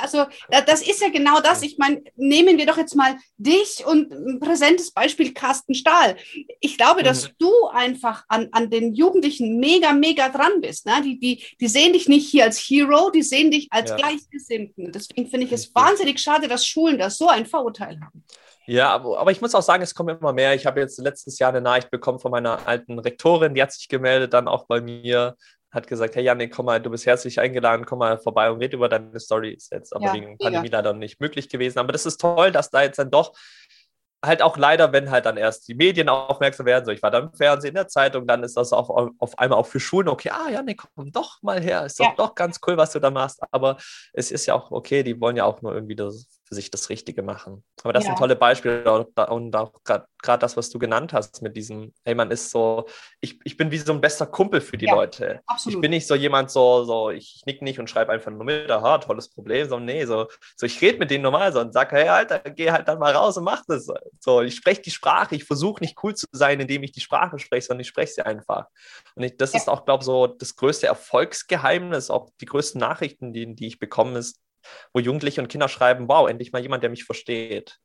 also 0.00 0.24
da, 0.50 0.62
das 0.62 0.80
ist 0.80 1.02
ja 1.02 1.10
genau 1.10 1.40
das. 1.40 1.62
Ich 1.62 1.76
meine, 1.76 2.02
nehmen 2.14 2.56
wir 2.56 2.64
doch 2.64 2.78
jetzt 2.78 2.94
mal 2.94 3.16
dich 3.36 3.84
und 3.86 4.10
ein 4.10 4.40
präsentes 4.40 4.90
Beispiel 4.90 5.34
Carsten 5.34 5.74
Stahl. 5.74 6.16
Ich 6.60 6.78
glaube, 6.78 7.02
dass 7.02 7.28
mhm. 7.28 7.32
du 7.38 7.66
einfach 7.66 8.24
an, 8.28 8.48
an 8.52 8.70
den 8.70 8.94
Jugendlichen 8.94 9.58
mega, 9.58 9.92
mega 9.92 10.30
dran 10.30 10.60
bist. 10.60 10.86
Ne? 10.86 11.02
Die, 11.04 11.18
die, 11.18 11.44
die 11.60 11.68
sehen 11.68 11.92
dich 11.92 12.08
nicht 12.08 12.30
hier 12.30 12.44
als 12.44 12.58
Hero, 12.58 13.10
die 13.10 13.22
sehen 13.22 13.50
dich 13.50 13.68
als 13.70 13.90
ja. 13.90 13.96
Gleichgesinnten. 13.96 14.90
Deswegen 14.92 15.28
finde 15.28 15.46
ich 15.46 15.52
es 15.52 15.74
wahnsinnig 15.74 16.18
schade, 16.18 16.48
dass 16.48 16.66
Schulen 16.66 16.98
da 16.98 17.10
so 17.10 17.28
ein 17.28 17.46
Vorurteil 17.46 18.00
haben. 18.00 18.24
Ja, 18.66 18.90
aber, 18.90 19.18
aber 19.18 19.30
ich 19.30 19.40
muss 19.40 19.54
auch 19.54 19.62
sagen, 19.62 19.82
es 19.82 19.94
kommen 19.94 20.16
immer 20.18 20.32
mehr. 20.32 20.54
Ich 20.54 20.66
habe 20.66 20.80
jetzt 20.80 20.98
letztes 20.98 21.38
Jahr 21.38 21.50
eine 21.50 21.60
Nachricht 21.60 21.90
bekommen 21.90 22.18
von 22.18 22.30
meiner 22.30 22.66
alten 22.66 22.98
Rektorin, 22.98 23.54
die 23.54 23.62
hat 23.62 23.72
sich 23.72 23.88
gemeldet, 23.88 24.34
dann 24.34 24.48
auch 24.48 24.66
bei 24.66 24.80
mir, 24.80 25.36
hat 25.70 25.86
gesagt, 25.86 26.16
hey 26.16 26.24
Janik, 26.24 26.52
komm 26.52 26.66
mal, 26.66 26.80
du 26.80 26.90
bist 26.90 27.06
herzlich 27.06 27.38
eingeladen, 27.38 27.86
komm 27.86 28.00
mal 28.00 28.18
vorbei 28.18 28.50
und 28.50 28.60
red 28.60 28.72
über 28.72 28.88
deine 28.88 29.20
Story. 29.20 29.50
Ist 29.50 29.72
jetzt 29.72 29.94
aber 29.94 30.06
ja, 30.06 30.14
wegen 30.14 30.38
Pandemie 30.38 30.68
leider 30.68 30.92
nicht 30.92 31.20
möglich 31.20 31.48
gewesen. 31.48 31.78
Aber 31.78 31.92
das 31.92 32.06
ist 32.06 32.20
toll, 32.20 32.50
dass 32.50 32.70
da 32.70 32.82
jetzt 32.82 32.98
dann 32.98 33.10
doch 33.10 33.34
halt 34.24 34.42
auch 34.42 34.56
leider, 34.56 34.92
wenn 34.92 35.10
halt 35.10 35.26
dann 35.26 35.36
erst 35.36 35.68
die 35.68 35.74
Medien 35.74 36.08
aufmerksam 36.08 36.66
werden, 36.66 36.84
so 36.84 36.90
ich 36.90 37.02
war 37.02 37.10
dann 37.10 37.24
im 37.24 37.34
Fernsehen, 37.34 37.70
in 37.70 37.74
der 37.74 37.88
Zeitung, 37.88 38.26
dann 38.26 38.42
ist 38.42 38.56
das 38.56 38.72
auch 38.72 38.90
auf 39.18 39.38
einmal 39.38 39.58
auch 39.58 39.66
für 39.66 39.78
Schulen 39.78 40.08
okay, 40.08 40.30
ah 40.30 40.48
ja, 40.50 40.62
nee, 40.62 40.74
komm 40.74 41.12
doch 41.12 41.42
mal 41.42 41.60
her, 41.60 41.84
ist 41.86 42.00
doch, 42.00 42.06
ja. 42.06 42.14
doch 42.16 42.34
ganz 42.34 42.58
cool, 42.66 42.76
was 42.76 42.92
du 42.92 42.98
da 42.98 43.10
machst, 43.10 43.40
aber 43.50 43.76
es 44.12 44.30
ist 44.30 44.46
ja 44.46 44.54
auch 44.54 44.70
okay, 44.70 45.02
die 45.02 45.20
wollen 45.20 45.36
ja 45.36 45.44
auch 45.44 45.62
nur 45.62 45.74
irgendwie 45.74 45.96
das, 45.96 46.26
für 46.46 46.54
sich 46.54 46.70
das 46.70 46.90
Richtige 46.90 47.22
machen. 47.22 47.64
Aber 47.82 47.92
das 47.92 48.04
ja. 48.04 48.10
sind 48.10 48.18
tolle 48.18 48.36
Beispiele 48.36 48.88
und 49.28 49.56
auch 49.56 49.72
gerade 49.82 50.06
das, 50.22 50.56
was 50.56 50.70
du 50.70 50.78
genannt 50.78 51.12
hast 51.12 51.42
mit 51.42 51.56
diesem, 51.56 51.92
hey, 52.04 52.14
man 52.14 52.30
ist 52.30 52.50
so, 52.50 52.86
ich, 53.20 53.40
ich 53.44 53.56
bin 53.56 53.72
wie 53.72 53.78
so 53.78 53.92
ein 53.92 54.00
bester 54.00 54.26
Kumpel 54.26 54.60
für 54.60 54.76
die 54.76 54.86
ja, 54.86 54.94
Leute. 54.94 55.40
Absolut. 55.46 55.76
Ich 55.76 55.80
bin 55.80 55.90
nicht 55.90 56.06
so 56.06 56.14
jemand, 56.14 56.52
so, 56.52 56.84
so 56.84 57.10
ich 57.10 57.42
nick 57.46 57.62
nicht 57.62 57.80
und 57.80 57.90
schreibe 57.90 58.12
einfach 58.12 58.30
nur 58.30 58.44
mit, 58.44 58.70
aha, 58.70 58.98
tolles 58.98 59.28
Problem, 59.28 59.68
sondern 59.68 59.96
nee, 59.96 60.04
so, 60.04 60.28
so 60.56 60.66
ich 60.66 60.80
rede 60.80 60.98
mit 60.98 61.10
denen 61.10 61.22
normal 61.22 61.52
so 61.52 61.60
und 61.60 61.72
sage, 61.72 61.96
hey, 61.96 62.08
Alter, 62.08 62.38
geh 62.38 62.70
halt 62.70 62.86
dann 62.86 63.00
mal 63.00 63.12
raus 63.12 63.36
und 63.36 63.44
mach 63.44 63.64
das. 63.66 63.88
So, 64.20 64.42
ich 64.42 64.54
spreche 64.54 64.82
die 64.82 64.90
Sprache, 64.92 65.34
ich 65.34 65.44
versuche 65.44 65.82
nicht 65.82 65.98
cool 66.04 66.14
zu 66.14 66.26
sein, 66.30 66.60
indem 66.60 66.84
ich 66.84 66.92
die 66.92 67.00
Sprache 67.00 67.40
spreche, 67.40 67.66
sondern 67.66 67.80
ich 67.80 67.88
spreche 67.88 68.12
sie 68.12 68.22
einfach. 68.22 68.66
Und 69.16 69.24
ich, 69.24 69.36
das 69.36 69.52
ja. 69.52 69.58
ist 69.58 69.68
auch, 69.68 69.84
glaube 69.84 70.02
ich, 70.02 70.06
so 70.06 70.28
das 70.28 70.54
größte 70.54 70.86
Erfolgsgeheimnis, 70.86 72.10
auch 72.10 72.30
die 72.40 72.46
größten 72.46 72.80
Nachrichten, 72.80 73.32
die, 73.32 73.52
die 73.54 73.66
ich 73.66 73.80
bekomme, 73.80 74.18
ist, 74.18 74.40
wo 74.92 75.00
Jugendliche 75.00 75.40
und 75.40 75.48
Kinder 75.48 75.68
schreiben, 75.68 76.08
wow, 76.08 76.28
endlich 76.28 76.52
mal 76.52 76.62
jemand, 76.62 76.82
der 76.82 76.90
mich 76.90 77.04
versteht. 77.04 77.78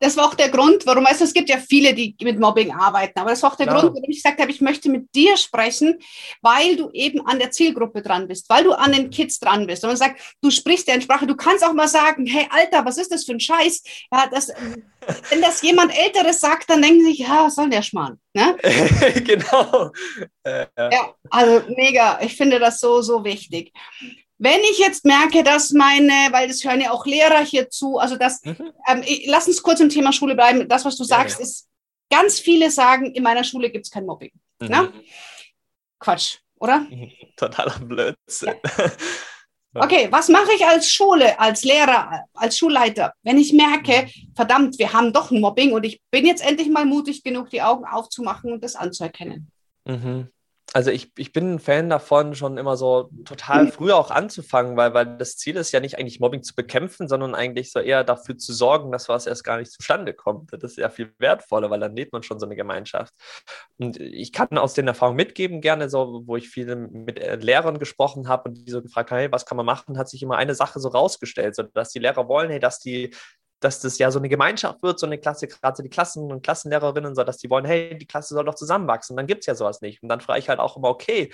Das 0.00 0.16
war 0.16 0.26
auch 0.26 0.34
der 0.34 0.48
Grund, 0.48 0.86
warum, 0.86 1.04
du, 1.04 1.24
es 1.24 1.32
gibt 1.32 1.48
ja 1.48 1.56
viele, 1.56 1.92
die 1.92 2.14
mit 2.22 2.38
Mobbing 2.38 2.72
arbeiten, 2.72 3.18
aber 3.18 3.30
das 3.30 3.42
war 3.42 3.52
auch 3.52 3.56
der 3.56 3.66
Klar. 3.66 3.80
Grund, 3.80 3.94
warum 3.94 4.10
ich 4.10 4.22
gesagt 4.22 4.40
habe, 4.40 4.50
ich 4.50 4.60
möchte 4.60 4.88
mit 4.88 5.12
dir 5.14 5.36
sprechen, 5.36 5.98
weil 6.40 6.76
du 6.76 6.90
eben 6.92 7.26
an 7.26 7.40
der 7.40 7.50
Zielgruppe 7.50 8.00
dran 8.00 8.28
bist, 8.28 8.48
weil 8.48 8.62
du 8.62 8.72
an 8.72 8.92
den 8.92 9.10
Kids 9.10 9.40
dran 9.40 9.66
bist. 9.66 9.82
Und 9.82 9.90
man 9.90 9.96
sagt, 9.96 10.20
du 10.40 10.50
sprichst 10.50 10.86
deren 10.86 11.02
Sprache, 11.02 11.26
du 11.26 11.34
kannst 11.34 11.64
auch 11.64 11.72
mal 11.72 11.88
sagen, 11.88 12.26
hey 12.26 12.46
Alter, 12.50 12.84
was 12.84 12.96
ist 12.98 13.12
das 13.12 13.24
für 13.24 13.32
ein 13.32 13.40
Scheiß? 13.40 13.82
Ja, 14.12 14.28
das, 14.30 14.48
wenn 15.30 15.42
das 15.42 15.62
jemand 15.62 15.96
Älteres 15.96 16.40
sagt, 16.40 16.70
dann 16.70 16.80
denken 16.80 17.00
sie 17.00 17.10
sich, 17.10 17.18
ja, 17.18 17.46
was 17.46 17.56
soll 17.56 17.68
der 17.68 17.82
Schmarrn? 17.82 18.20
Ne? 18.34 18.56
genau. 19.24 19.90
Äh, 20.44 20.66
ja, 20.76 21.12
also 21.28 21.62
mega. 21.74 22.20
Ich 22.22 22.36
finde 22.36 22.60
das 22.60 22.78
so, 22.78 23.02
so 23.02 23.24
wichtig. 23.24 23.72
Wenn 24.38 24.60
ich 24.70 24.78
jetzt 24.78 25.04
merke, 25.04 25.42
dass 25.42 25.70
meine, 25.70 26.12
weil 26.30 26.46
das 26.46 26.62
hören 26.62 26.80
ja 26.80 26.92
auch 26.92 27.06
Lehrer 27.06 27.44
hier 27.44 27.70
zu, 27.70 27.98
also 27.98 28.16
das, 28.16 28.44
mhm. 28.44 28.72
ähm, 28.88 29.02
lass 29.26 29.48
uns 29.48 29.62
kurz 29.62 29.80
im 29.80 29.88
Thema 29.88 30.12
Schule 30.12 30.36
bleiben. 30.36 30.68
Das, 30.68 30.84
was 30.84 30.96
du 30.96 31.04
sagst, 31.04 31.38
ja. 31.38 31.44
ist, 31.44 31.68
ganz 32.10 32.38
viele 32.38 32.70
sagen, 32.70 33.12
in 33.12 33.22
meiner 33.22 33.44
Schule 33.44 33.70
gibt 33.70 33.86
es 33.86 33.90
kein 33.90 34.06
Mobbing. 34.06 34.32
Mhm. 34.60 34.68
Ne? 34.68 34.92
Quatsch, 35.98 36.38
oder? 36.58 36.86
Totaler 37.36 37.78
Blödsinn. 37.80 38.54
Ja. 39.74 39.84
Okay, 39.84 40.08
was 40.10 40.28
mache 40.28 40.52
ich 40.56 40.64
als 40.64 40.90
Schule, 40.90 41.38
als 41.38 41.62
Lehrer, 41.62 42.24
als 42.32 42.56
Schulleiter, 42.56 43.12
wenn 43.22 43.36
ich 43.36 43.52
merke, 43.52 44.04
mhm. 44.06 44.32
verdammt, 44.34 44.78
wir 44.78 44.92
haben 44.92 45.12
doch 45.12 45.30
ein 45.30 45.40
Mobbing 45.40 45.72
und 45.72 45.84
ich 45.84 46.00
bin 46.10 46.24
jetzt 46.24 46.42
endlich 46.42 46.70
mal 46.70 46.86
mutig 46.86 47.22
genug, 47.22 47.50
die 47.50 47.60
Augen 47.60 47.84
aufzumachen 47.84 48.52
und 48.52 48.64
das 48.64 48.76
anzuerkennen? 48.76 49.50
Mhm 49.84 50.30
also 50.74 50.90
ich, 50.90 51.12
ich 51.16 51.32
bin 51.32 51.54
ein 51.54 51.58
Fan 51.58 51.88
davon, 51.88 52.34
schon 52.34 52.58
immer 52.58 52.76
so 52.76 53.10
total 53.24 53.68
früh 53.72 53.90
auch 53.90 54.10
anzufangen, 54.10 54.76
weil, 54.76 54.92
weil 54.92 55.16
das 55.16 55.36
Ziel 55.36 55.56
ist 55.56 55.72
ja 55.72 55.80
nicht 55.80 55.98
eigentlich 55.98 56.20
Mobbing 56.20 56.42
zu 56.42 56.54
bekämpfen, 56.54 57.08
sondern 57.08 57.34
eigentlich 57.34 57.72
so 57.72 57.80
eher 57.80 58.04
dafür 58.04 58.36
zu 58.36 58.52
sorgen, 58.52 58.92
dass 58.92 59.08
was 59.08 59.26
erst 59.26 59.44
gar 59.44 59.58
nicht 59.58 59.72
zustande 59.72 60.12
kommt. 60.12 60.52
Das 60.52 60.72
ist 60.72 60.76
ja 60.76 60.90
viel 60.90 61.14
wertvoller, 61.18 61.70
weil 61.70 61.80
dann 61.80 61.96
lebt 61.96 62.12
man 62.12 62.22
schon 62.22 62.38
so 62.38 62.44
eine 62.44 62.56
Gemeinschaft. 62.56 63.14
Und 63.78 63.98
ich 63.98 64.32
kann 64.32 64.58
aus 64.58 64.74
den 64.74 64.88
Erfahrungen 64.88 65.16
mitgeben, 65.16 65.62
gerne 65.62 65.88
so, 65.88 66.22
wo 66.26 66.36
ich 66.36 66.50
viel 66.50 66.76
mit 66.76 67.18
äh, 67.18 67.36
Lehrern 67.36 67.78
gesprochen 67.78 68.28
habe 68.28 68.50
und 68.50 68.66
die 68.66 68.70
so 68.70 68.82
gefragt 68.82 69.10
haben, 69.10 69.18
hey, 69.18 69.32
was 69.32 69.46
kann 69.46 69.56
man 69.56 69.66
machen, 69.66 69.96
hat 69.96 70.10
sich 70.10 70.22
immer 70.22 70.36
eine 70.36 70.54
Sache 70.54 70.80
so 70.80 70.88
rausgestellt, 70.88 71.54
so 71.56 71.62
dass 71.62 71.90
die 71.90 71.98
Lehrer 71.98 72.28
wollen, 72.28 72.50
hey, 72.50 72.60
dass 72.60 72.78
die 72.78 73.14
dass 73.60 73.80
das 73.80 73.98
ja 73.98 74.10
so 74.10 74.18
eine 74.18 74.28
Gemeinschaft 74.28 74.82
wird, 74.82 74.98
so 74.98 75.06
eine 75.06 75.18
Klasse, 75.18 75.48
gerade 75.48 75.76
so 75.76 75.82
die 75.82 75.88
Klassen- 75.90 76.30
und 76.30 76.42
Klassenlehrerinnen, 76.42 77.14
so 77.14 77.24
dass 77.24 77.38
die 77.38 77.50
wollen, 77.50 77.64
hey, 77.64 77.96
die 77.98 78.06
Klasse 78.06 78.34
soll 78.34 78.44
doch 78.44 78.54
zusammenwachsen. 78.54 79.16
Dann 79.16 79.26
gibt 79.26 79.40
es 79.40 79.46
ja 79.46 79.54
sowas 79.54 79.80
nicht. 79.80 80.02
Und 80.02 80.08
dann 80.08 80.20
frage 80.20 80.38
ich 80.40 80.48
halt 80.48 80.60
auch 80.60 80.76
immer, 80.76 80.88
okay, 80.88 81.32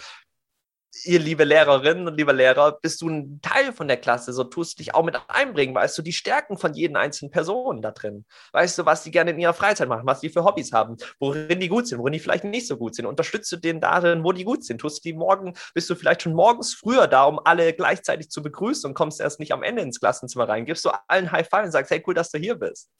ihr 1.02 1.18
liebe 1.18 1.44
Lehrerinnen 1.44 2.06
und 2.06 2.16
lieber 2.16 2.32
Lehrer, 2.32 2.78
bist 2.80 3.02
du 3.02 3.08
ein 3.08 3.40
Teil 3.42 3.72
von 3.72 3.88
der 3.88 3.96
Klasse, 3.96 4.32
so 4.32 4.44
tust 4.44 4.78
du 4.78 4.82
dich 4.82 4.94
auch 4.94 5.04
mit 5.04 5.18
einbringen, 5.28 5.74
weißt 5.74 5.96
du 5.98 6.02
die 6.02 6.12
Stärken 6.12 6.56
von 6.56 6.74
jeden 6.74 6.96
einzelnen 6.96 7.30
Person 7.30 7.82
da 7.82 7.90
drin, 7.90 8.24
weißt 8.52 8.78
du, 8.78 8.86
was 8.86 9.02
die 9.02 9.10
gerne 9.10 9.32
in 9.32 9.38
ihrer 9.38 9.54
Freizeit 9.54 9.88
machen, 9.88 10.06
was 10.06 10.20
die 10.20 10.30
für 10.30 10.44
Hobbys 10.44 10.72
haben, 10.72 10.96
worin 11.18 11.60
die 11.60 11.68
gut 11.68 11.88
sind, 11.88 11.98
worin 11.98 12.12
die 12.12 12.20
vielleicht 12.20 12.44
nicht 12.44 12.66
so 12.66 12.76
gut 12.76 12.94
sind, 12.94 13.06
unterstützt 13.06 13.50
du 13.52 13.56
den 13.56 13.80
darin, 13.80 14.24
wo 14.24 14.32
die 14.32 14.44
gut 14.44 14.64
sind, 14.64 14.80
tust 14.80 15.04
du 15.04 15.08
die 15.08 15.16
morgen, 15.16 15.54
bist 15.74 15.90
du 15.90 15.94
vielleicht 15.94 16.22
schon 16.22 16.34
morgens 16.34 16.74
früher 16.74 17.06
da, 17.06 17.24
um 17.24 17.40
alle 17.44 17.72
gleichzeitig 17.72 18.30
zu 18.30 18.42
begrüßen 18.42 18.88
und 18.88 18.94
kommst 18.94 19.20
erst 19.20 19.40
nicht 19.40 19.52
am 19.52 19.62
Ende 19.62 19.82
ins 19.82 20.00
Klassenzimmer 20.00 20.48
rein, 20.48 20.64
gibst 20.64 20.84
du 20.84 20.90
allen 21.08 21.32
High 21.32 21.48
Five 21.48 21.64
und 21.64 21.72
sagst, 21.72 21.90
hey, 21.90 22.02
cool, 22.06 22.14
dass 22.14 22.30
du 22.30 22.38
hier 22.38 22.54
bist. 22.54 22.90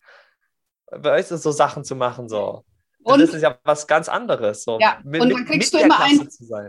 Weißt 0.91 1.31
du, 1.31 1.37
so 1.37 1.51
Sachen 1.51 1.85
zu 1.85 1.97
machen, 1.97 2.29
so. 2.29 2.65
Und, 3.05 3.21
das 3.21 3.35
ist 3.35 3.43
ja 3.43 3.59
was 3.65 3.87
ganz 3.87 4.09
anderes. 4.09 4.65
So. 4.65 4.79
Ja, 4.81 4.99
mit, 5.05 5.21
und 5.21 5.31
dann 5.31 5.45
kriegst 5.45 5.75
du 5.75 5.79
immer 5.79 6.01
ein, 6.01 6.19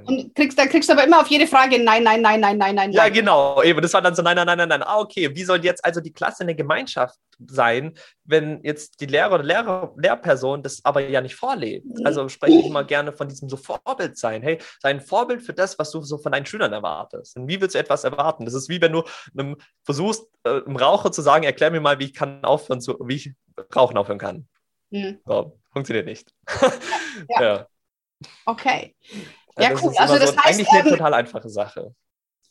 und 0.06 0.36
kriegst, 0.36 0.60
dann 0.60 0.67
kriegst 0.67 0.89
du 0.89 0.93
aber 0.93 1.06
immer 1.06 1.21
auf 1.21 1.28
jede 1.28 1.48
Frage 1.48 1.82
nein, 1.82 2.04
nein, 2.04 2.21
nein, 2.21 2.41
nein, 2.41 2.58
nein, 2.58 2.76
nein. 2.76 2.91
Ja, 2.91 3.08
genau. 3.08 3.63
Eben, 3.63 3.82
das 3.82 3.93
war 3.93 4.02
dann 4.02 4.15
so 4.15 4.21
nein, 4.21 4.36
nein, 4.36 4.45
nein, 4.45 4.58
nein, 4.58 4.67
nein. 4.67 4.84
Ah, 4.84 5.00
okay. 5.00 5.34
Wie 5.34 5.43
soll 5.45 5.63
jetzt 5.63 5.84
also 5.86 6.02
die 6.02 6.12
Klasse 6.12 6.43
eine 6.43 6.54
Gemeinschaft 6.54 7.17
sein, 7.48 7.93
wenn 8.26 8.62
jetzt 8.63 9.00
die 9.00 9.06
Lehrer 9.06 9.36
oder 9.36 9.43
Lehrer, 9.43 9.93
Lehrperson 9.98 10.62
das 10.62 10.84
aber 10.84 11.08
ja 11.08 11.21
nicht 11.21 11.36
vorlebt? 11.36 11.86
Also 12.04 12.28
spreche 12.28 12.60
ich 12.60 12.65
immer 12.65 12.84
gerne 12.84 13.13
von 13.13 13.30
diesem 13.30 13.48
so 13.48 13.56
Vorbild 13.56 14.17
sein. 14.17 14.41
Hey, 14.41 14.60
sei 14.82 14.89
ein 14.89 15.02
Vorbild 15.02 15.41
für 15.41 15.54
das, 15.54 15.80
was 15.80 15.91
du 15.91 16.02
so 16.02 16.17
von 16.17 16.34
deinen 16.34 16.45
Schülern 16.45 16.74
erwartest. 16.74 17.38
Und 17.38 17.48
wie 17.48 17.62
willst 17.62 17.76
du 17.76 17.80
etwas 17.80 18.04
erwarten? 18.04 18.43
Das 18.43 18.54
ist 18.54 18.67
wie 18.67 18.82
wenn 18.82 18.91
du 18.91 19.04
einem 19.38 19.56
versuchst, 19.84 20.28
äh, 20.43 20.62
einem 20.65 20.76
Raucher 20.76 21.12
zu 21.13 21.21
sagen, 21.21 21.45
erklär 21.45 21.71
mir 21.71 21.80
mal, 21.82 21.98
wie 22.00 22.06
ich 22.06 22.13
kann 22.13 22.43
aufhören, 22.43 22.82
zu, 22.82 22.98
wie 23.06 23.15
ich 23.15 23.34
Rauchen 23.74 23.98
aufhören 23.98 24.19
kann. 24.19 24.48
Mhm. 24.89 25.19
So, 25.26 25.60
funktioniert 25.71 26.06
nicht. 26.06 26.34
Ja. 27.30 27.41
ja. 27.41 27.67
Okay. 28.45 28.93
Ja, 29.58 29.69
das 29.69 29.84
cool. 29.84 29.91
Ist 29.91 30.00
also 30.00 30.19
das 30.19 30.32
so 30.32 30.38
heißt, 30.38 30.48
eigentlich 30.48 30.69
eine 30.69 30.84
ähm, 30.84 30.89
total 30.89 31.13
einfache 31.13 31.50
Sache. 31.50 31.95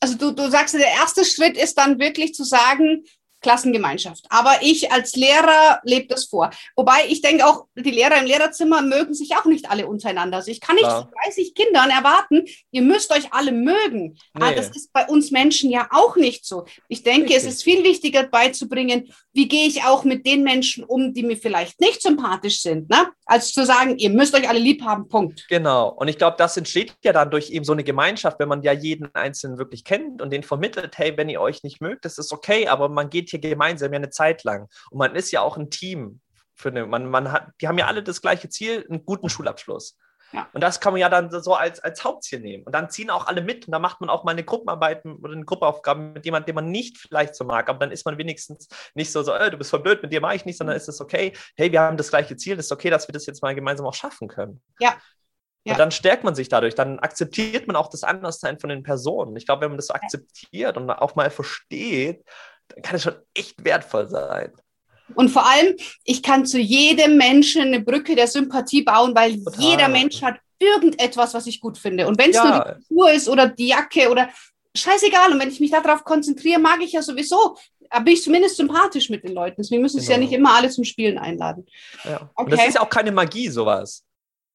Also 0.01 0.17
du, 0.17 0.31
du 0.33 0.51
sagst, 0.51 0.75
der 0.75 0.87
erste 0.87 1.25
Schritt 1.25 1.57
ist 1.57 1.77
dann 1.77 1.99
wirklich 1.99 2.35
zu 2.35 2.45
sagen, 2.45 3.05
Klassengemeinschaft. 3.45 4.25
Aber 4.31 4.57
ich 4.63 4.91
als 4.91 5.15
Lehrer 5.15 5.81
lebe 5.85 6.07
das 6.09 6.25
vor. 6.25 6.51
Wobei 6.75 7.07
ich 7.09 7.21
denke 7.21 7.47
auch, 7.47 7.67
die 7.77 7.91
Lehrer 7.91 8.19
im 8.19 8.27
Lehrerzimmer 8.27 8.83
mögen 8.83 9.15
sich 9.15 9.37
auch 9.37 9.45
nicht 9.45 9.71
alle 9.71 9.87
untereinander. 9.87 10.39
Also 10.39 10.51
ich 10.51 10.61
kann 10.61 10.77
nicht 10.77 10.87
ja. 10.87 11.09
30 11.25 11.55
Kindern 11.55 11.91
erwarten, 11.91 12.45
ihr 12.71 12.83
müsst 12.83 13.13
euch 13.13 13.33
alle 13.33 13.53
mögen. 13.53 14.17
Ah, 14.33 14.51
nee. 14.51 14.57
das 14.57 14.69
ist 14.71 14.93
bei 14.93 15.07
uns 15.07 15.31
Menschen 15.31 15.71
ja 15.71 15.89
auch 15.93 16.17
nicht 16.17 16.47
so. 16.47 16.65
Ich 16.89 17.03
denke, 17.03 17.35
Richtig. 17.35 17.37
es 17.37 17.45
ist 17.45 17.65
viel 17.65 17.85
wichtiger 17.85 18.25
beizubringen, 18.25 19.13
wie 19.35 19.47
gehe 19.47 19.67
ich 19.67 19.85
auch 19.85 20.05
mit 20.05 20.27
den 20.27 20.43
Menschen 20.43 20.85
um, 20.85 21.13
die 21.13 21.23
mir 21.23 21.37
vielleicht 21.37 21.81
nicht 21.81 22.01
sympathisch 22.01 22.63
sind, 22.63 22.89
ne? 22.89 23.09
als 23.27 23.53
zu 23.53 23.65
sagen, 23.67 23.99
ihr 23.99 24.11
müsst 24.11 24.35
euch 24.35 24.49
alle 24.49 24.59
lieb 24.59 24.83
haben, 24.83 25.09
Punkt. 25.09 25.47
Genau. 25.49 25.89
Und 25.89 26.09
ich 26.09 26.19
glaube, 26.19 26.37
das 26.39 26.57
entsteht 26.57 26.95
ja 27.03 27.13
dann 27.13 27.31
durch 27.31 27.51
eben 27.51 27.65
so 27.65 27.73
eine 27.73 27.85
Gemeinschaft, 27.85 28.39
wenn 28.39 28.49
man 28.49 28.63
ja 28.63 28.73
jeden 28.73 29.15
Einzelnen 29.15 29.59
wirklich 29.59 29.85
kennt 29.85 30.23
und 30.23 30.31
den 30.31 30.43
vermittelt, 30.43 30.97
hey, 30.97 31.17
wenn 31.17 31.29
ihr 31.29 31.41
euch 31.41 31.63
nicht 31.63 31.81
mögt, 31.81 32.05
das 32.05 32.19
ist 32.19 32.33
okay, 32.33 32.69
aber 32.69 32.89
man 32.89 33.11
geht 33.11 33.31
hier 33.41 33.51
gemeinsam 33.51 33.93
ja 33.93 33.99
eine 33.99 34.11
Zeit 34.11 34.45
lang. 34.45 34.69
Und 34.91 34.99
man 34.99 35.15
ist 35.15 35.31
ja 35.31 35.41
auch 35.41 35.57
ein 35.57 35.71
Team. 35.71 36.21
Für 36.55 36.69
eine, 36.69 36.87
man, 36.87 37.09
man 37.09 37.33
hat, 37.33 37.49
die 37.61 37.69
haben 37.69 37.79
ja 37.79 37.87
alle 37.87 38.03
das 38.03 38.23
gleiche 38.23 38.49
Ziel, 38.49 38.87
einen 38.89 39.05
guten 39.05 39.29
Schulabschluss. 39.29 39.99
Ja. 40.33 40.49
Und 40.53 40.63
das 40.63 40.81
kann 40.81 40.93
man 40.93 41.01
ja 41.01 41.09
dann 41.09 41.31
so 41.31 41.55
als, 41.55 41.81
als 41.81 42.03
Hauptziel 42.03 42.41
nehmen. 42.41 42.65
Und 42.65 42.75
dann 42.75 42.91
ziehen 42.91 43.11
auch 43.11 43.27
alle 43.27 43.41
mit 43.41 43.67
und 43.67 43.73
dann 43.73 43.83
macht 43.83 44.01
man 44.01 44.11
auch 44.11 44.25
mal 44.25 44.33
eine 44.33 44.45
Gruppenarbeit 44.45 45.05
oder 45.05 45.33
eine 45.33 45.45
Gruppeaufgabe 45.45 46.01
mit 46.01 46.25
jemandem, 46.25 46.47
den 46.47 46.55
man 46.57 46.71
nicht 46.71 46.99
vielleicht 46.99 47.37
so 47.37 47.45
mag. 47.45 47.69
Aber 47.69 47.79
dann 47.79 47.93
ist 47.93 48.05
man 48.05 48.19
wenigstens 48.19 48.69
nicht 48.95 49.13
so, 49.13 49.23
so 49.23 49.33
äh, 49.33 49.51
du 49.51 49.57
bist 49.57 49.71
voll 49.71 49.81
blöd, 49.81 50.03
mit 50.03 50.13
dir 50.13 50.21
mache 50.21 50.35
ich 50.35 50.45
nicht, 50.45 50.59
sondern 50.59 50.77
ist 50.77 50.89
es 50.89 51.01
okay, 51.01 51.33
hey, 51.57 51.71
wir 51.71 51.81
haben 51.81 51.97
das 51.97 52.11
gleiche 52.11 52.37
Ziel, 52.37 52.59
ist 52.59 52.73
okay, 52.73 52.91
dass 52.91 53.07
wir 53.07 53.13
das 53.13 53.27
jetzt 53.27 53.43
mal 53.43 53.55
gemeinsam 53.55 53.87
auch 53.87 53.95
schaffen 53.95 54.29
können. 54.29 54.61
Ja. 54.81 54.97
Ja. 55.67 55.73
Und 55.73 55.79
dann 55.79 55.91
stärkt 55.93 56.25
man 56.25 56.35
sich 56.35 56.51
dadurch, 56.51 56.75
dann 56.75 56.99
akzeptiert 56.99 57.67
man 57.67 57.77
auch 57.77 57.89
das 57.89 58.05
Anderssein 58.05 58.59
von 58.59 58.69
den 58.69 58.83
Personen. 58.83 59.35
Ich 59.37 59.47
glaube, 59.47 59.63
wenn 59.63 59.71
man 59.71 59.79
das 59.79 59.87
so 59.87 59.95
akzeptiert 59.95 60.77
und 60.77 60.91
auch 60.91 61.15
mal 61.15 61.31
versteht, 61.31 62.23
dann 62.69 62.83
kann 62.83 62.97
es 62.97 63.03
schon 63.03 63.15
echt 63.35 63.65
wertvoll 63.65 64.09
sein. 64.09 64.53
Und 65.15 65.29
vor 65.29 65.47
allem, 65.47 65.77
ich 66.05 66.23
kann 66.23 66.47
zu 66.47 66.59
jedem 66.59 67.17
Menschen 67.17 67.63
eine 67.63 67.81
Brücke 67.81 68.17
der 68.17 68.27
Sympathie 68.27 68.83
bauen, 68.83 69.15
weil 69.15 69.43
Total. 69.43 69.63
jeder 69.63 69.89
Mensch 69.89 70.23
hat 70.23 70.39
irgendetwas, 70.59 71.35
was 71.35 71.47
ich 71.47 71.61
gut 71.61 71.77
finde. 71.79 72.07
Und 72.07 72.19
wenn 72.19 72.31
es 72.31 72.37
ja. 72.37 72.45
nur 72.45 72.65
die 72.65 72.87
Kultur 72.87 73.13
ist 73.13 73.29
oder 73.29 73.49
die 73.49 73.69
Jacke 73.69 74.11
oder 74.11 74.31
scheißegal. 74.77 75.33
Und 75.33 75.41
wenn 75.41 75.49
ich 75.49 75.61
mich 75.61 75.71
darauf 75.71 76.05
konzentriere, 76.05 76.61
mag 76.61 76.81
ich 76.83 76.93
ja 76.93 77.03
sowieso, 77.03 77.57
bin 78.03 78.15
ich 78.15 78.23
zumindest 78.23 78.57
sympathisch 78.57 79.11
mit 79.11 79.25
den 79.25 79.33
Leuten. 79.33 79.57
Deswegen 79.59 79.83
müssen 79.83 79.99
genau. 79.99 80.05
es 80.05 80.11
ja 80.11 80.19
nicht 80.19 80.33
immer 80.33 80.55
alle 80.55 80.71
zum 80.71 80.85
Spielen 80.85 81.19
einladen. 81.19 81.67
Ja. 82.05 82.31
Okay. 82.35 82.45
Und 82.45 82.53
das 82.53 82.69
ist 82.69 82.75
ja 82.75 82.81
auch 82.81 82.91
keine 82.91 83.13
Magie, 83.13 83.49
sowas. 83.49 84.05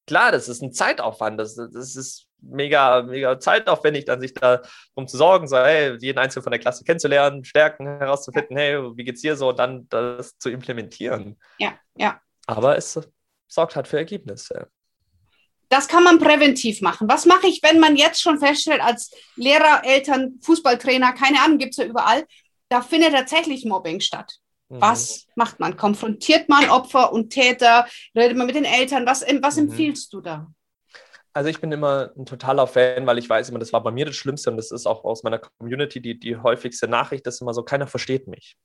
Klar, 0.08 0.32
das 0.32 0.50
ist 0.50 0.62
ein 0.62 0.74
Zeitaufwand. 0.74 1.40
Das, 1.40 1.56
das 1.56 1.96
ist 1.96 2.26
mega, 2.42 3.02
mega 3.04 3.40
zeitaufwendig, 3.40 4.06
dann 4.06 4.22
sich 4.22 4.34
darum 4.34 5.08
zu 5.08 5.18
sorgen, 5.18 5.48
so, 5.48 5.58
hey, 5.58 5.98
jeden 6.00 6.20
Einzelnen 6.20 6.44
von 6.44 6.52
der 6.52 6.60
Klasse 6.60 6.84
kennenzulernen, 6.84 7.44
Stärken 7.44 7.86
herauszufinden, 7.86 8.58
hey, 8.58 8.78
wie 8.96 9.04
geht's 9.04 9.22
dir 9.22 9.36
so, 9.36 9.50
und 9.50 9.60
dann 9.60 9.88
das 9.90 10.38
zu 10.38 10.50
implementieren. 10.50 11.38
Ja, 11.58 11.74
ja. 11.96 12.20
Aber 12.48 12.78
es 12.78 13.00
sorgt 13.48 13.76
halt 13.76 13.88
für 13.88 13.98
Ergebnisse. 13.98 14.70
Das 15.70 15.88
kann 15.88 16.04
man 16.04 16.18
präventiv 16.18 16.82
machen. 16.82 17.08
Was 17.08 17.26
mache 17.26 17.48
ich, 17.48 17.62
wenn 17.62 17.80
man 17.80 17.96
jetzt 17.96 18.22
schon 18.22 18.40
feststellt, 18.40 18.82
als 18.82 19.12
Lehrer, 19.36 19.84
Eltern, 19.84 20.40
Fußballtrainer, 20.42 21.14
keine 21.14 21.42
Ahnung, 21.44 21.60
gibt 21.60 21.72
es 21.72 21.78
ja 21.78 21.86
überall, 21.86 22.26
da 22.70 22.82
findet 22.82 23.14
tatsächlich 23.14 23.66
Mobbing 23.66 24.00
statt. 24.00 24.40
Mhm. 24.70 24.82
Was 24.82 25.28
macht 25.36 25.60
man? 25.60 25.78
Konfrontiert 25.78 26.50
man 26.50 26.70
Opfer 26.70 27.12
und 27.14 27.30
Täter? 27.30 27.88
Redet 28.16 28.38
man 28.38 28.48
mit 28.48 28.56
den 28.56 28.66
Eltern? 28.66 29.06
Was, 29.06 29.22
was 29.42 29.58
mhm. 29.58 29.70
empfiehlst 29.70 30.12
du 30.14 30.22
da? 30.22 30.48
Also 31.34 31.50
ich 31.50 31.62
bin 31.62 31.72
immer 31.72 32.12
ein 32.18 32.26
totaler 32.26 32.68
Fan, 32.68 33.06
weil 33.06 33.18
ich 33.18 33.30
weiß 33.30 33.50
immer, 33.50 33.60
das 33.60 33.72
war 33.72 33.84
bei 33.84 33.92
mir 33.92 34.06
das 34.06 34.16
Schlimmste 34.16 34.50
und 34.50 34.58
das 34.58 34.72
ist 34.72 34.88
auch 34.88 35.04
aus 35.04 35.24
meiner 35.24 35.40
Community 35.40 36.02
die, 36.02 36.20
die 36.20 36.38
häufigste 36.38 36.88
Nachricht, 36.88 37.26
das 37.28 37.36
ist 37.36 37.42
immer 37.42 37.54
so, 37.54 37.64
keiner 37.64 37.88
versteht 37.88 38.28
mich. 38.28 38.58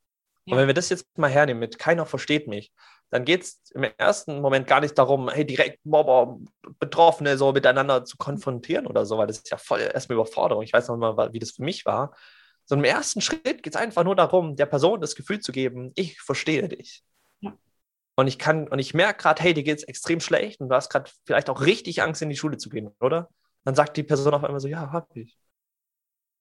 Ja. 0.46 0.52
Und 0.52 0.60
wenn 0.60 0.66
wir 0.66 0.74
das 0.74 0.88
jetzt 0.88 1.06
mal 1.16 1.30
hernehmen 1.30 1.60
mit 1.60 1.78
keiner 1.78 2.06
versteht 2.06 2.48
mich, 2.48 2.72
dann 3.10 3.24
geht 3.24 3.42
es 3.42 3.60
im 3.74 3.84
ersten 3.96 4.40
Moment 4.40 4.66
gar 4.66 4.80
nicht 4.80 4.98
darum, 4.98 5.28
hey, 5.28 5.46
direkt 5.46 5.84
Mobber, 5.84 6.38
Betroffene 6.78 7.38
so 7.38 7.52
miteinander 7.52 8.04
zu 8.04 8.16
konfrontieren 8.16 8.86
oder 8.86 9.06
so, 9.06 9.18
weil 9.18 9.26
das 9.26 9.38
ist 9.38 9.50
ja 9.50 9.56
voll 9.56 9.80
erstmal 9.80 10.16
Überforderung. 10.16 10.64
Ich 10.64 10.72
weiß 10.72 10.88
noch 10.88 10.96
mal, 10.96 11.32
wie 11.32 11.38
das 11.38 11.52
für 11.52 11.62
mich 11.62 11.86
war. 11.86 12.14
So 12.64 12.74
im 12.74 12.84
ersten 12.84 13.20
Schritt 13.20 13.62
geht 13.62 13.74
es 13.74 13.80
einfach 13.80 14.04
nur 14.04 14.16
darum, 14.16 14.56
der 14.56 14.66
Person 14.66 15.00
das 15.00 15.14
Gefühl 15.14 15.40
zu 15.40 15.52
geben, 15.52 15.92
ich 15.94 16.20
verstehe 16.20 16.66
dich. 16.68 17.04
Und 18.16 18.28
ich 18.28 18.38
kann, 18.38 18.68
und 18.68 18.78
ich 18.78 18.94
merke 18.94 19.22
gerade, 19.22 19.42
hey, 19.42 19.54
dir 19.54 19.64
geht 19.64 19.78
es 19.78 19.84
extrem 19.84 20.20
schlecht 20.20 20.60
und 20.60 20.68
du 20.68 20.74
hast 20.74 20.90
gerade 20.90 21.10
vielleicht 21.24 21.50
auch 21.50 21.60
richtig 21.62 22.02
Angst, 22.02 22.22
in 22.22 22.28
die 22.28 22.36
Schule 22.36 22.58
zu 22.58 22.68
gehen, 22.68 22.90
oder? 23.00 23.28
Dann 23.64 23.74
sagt 23.74 23.96
die 23.96 24.02
Person 24.02 24.34
auf 24.34 24.44
einmal 24.44 24.60
so, 24.60 24.68
ja, 24.68 24.92
hab 24.92 25.14
ich. 25.16 25.36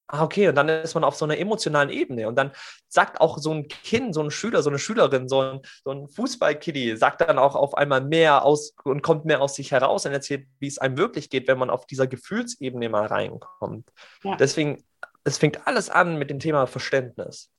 Ah, 0.08 0.24
okay, 0.24 0.50
und 0.50 0.56
dann 0.56 0.68
ist 0.68 0.94
man 0.94 1.04
auf 1.04 1.16
so 1.16 1.26
einer 1.26 1.38
emotionalen 1.38 1.90
Ebene. 1.90 2.28
Und 2.28 2.36
dann 2.36 2.52
sagt 2.88 3.22
auch 3.22 3.38
so 3.38 3.52
ein 3.52 3.68
Kind, 3.68 4.14
so 4.14 4.22
ein 4.22 4.30
Schüler, 4.30 4.62
so 4.62 4.70
eine 4.70 4.78
Schülerin, 4.78 5.28
so 5.30 5.42
ein, 5.42 5.62
so 5.84 5.92
ein 5.92 6.08
Fußballkiddy, 6.10 6.98
sagt 6.98 7.22
dann 7.22 7.40
auch 7.40 7.56
auf 7.56 7.76
einmal 7.76 8.02
mehr 8.02 8.44
aus 8.46 8.76
und 8.84 9.02
kommt 9.02 9.26
mehr 9.26 9.42
aus 9.42 9.56
sich 9.56 9.72
heraus 9.72 10.06
und 10.06 10.12
erzählt, 10.12 10.46
wie 10.60 10.68
es 10.68 10.78
einem 10.78 10.98
wirklich 10.98 11.30
geht, 11.30 11.48
wenn 11.48 11.58
man 11.58 11.70
auf 11.70 11.88
dieser 11.88 12.06
Gefühlsebene 12.06 12.90
mal 12.90 13.06
reinkommt. 13.06 13.90
Ja. 14.24 14.36
Deswegen, 14.36 14.84
es 15.24 15.38
fängt 15.38 15.66
alles 15.66 15.90
an 15.90 16.20
mit 16.20 16.30
dem 16.30 16.40
Thema 16.40 16.68
Verständnis. 16.68 17.50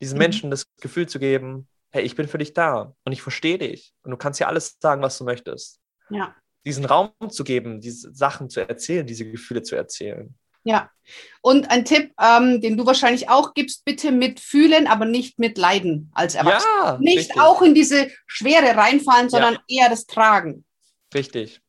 Diesen 0.00 0.16
mhm. 0.16 0.22
Menschen 0.22 0.50
das 0.50 0.64
Gefühl 0.80 1.06
zu 1.06 1.18
geben, 1.18 1.68
hey, 1.90 2.02
ich 2.02 2.16
bin 2.16 2.28
für 2.28 2.38
dich 2.38 2.54
da 2.54 2.94
und 3.04 3.12
ich 3.12 3.22
verstehe 3.22 3.58
dich 3.58 3.92
und 4.02 4.10
du 4.10 4.16
kannst 4.16 4.40
ja 4.40 4.46
alles 4.46 4.76
sagen, 4.80 5.02
was 5.02 5.18
du 5.18 5.24
möchtest. 5.24 5.80
Ja. 6.08 6.34
Diesen 6.64 6.84
Raum 6.84 7.12
zu 7.30 7.44
geben, 7.44 7.80
diese 7.80 8.12
Sachen 8.12 8.50
zu 8.50 8.66
erzählen, 8.66 9.06
diese 9.06 9.30
Gefühle 9.30 9.62
zu 9.62 9.76
erzählen. 9.76 10.34
Ja, 10.62 10.90
und 11.40 11.70
ein 11.70 11.86
Tipp, 11.86 12.12
ähm, 12.20 12.60
den 12.60 12.76
du 12.76 12.84
wahrscheinlich 12.84 13.30
auch 13.30 13.54
gibst, 13.54 13.84
bitte 13.86 14.12
mitfühlen, 14.12 14.86
aber 14.86 15.06
nicht 15.06 15.38
mit 15.38 15.56
Leiden 15.56 16.10
als 16.12 16.34
Erwachsener. 16.34 16.84
Ja, 16.84 16.98
nicht 17.00 17.18
richtig. 17.18 17.40
auch 17.40 17.62
in 17.62 17.74
diese 17.74 18.10
Schwere 18.26 18.76
reinfallen, 18.76 19.30
sondern 19.30 19.54
ja. 19.66 19.82
eher 19.82 19.88
das 19.88 20.06
Tragen. 20.06 20.66
Richtig. 21.14 21.62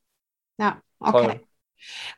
Ja, 0.58 0.82
okay. 1.00 1.24
Voll. 1.24 1.40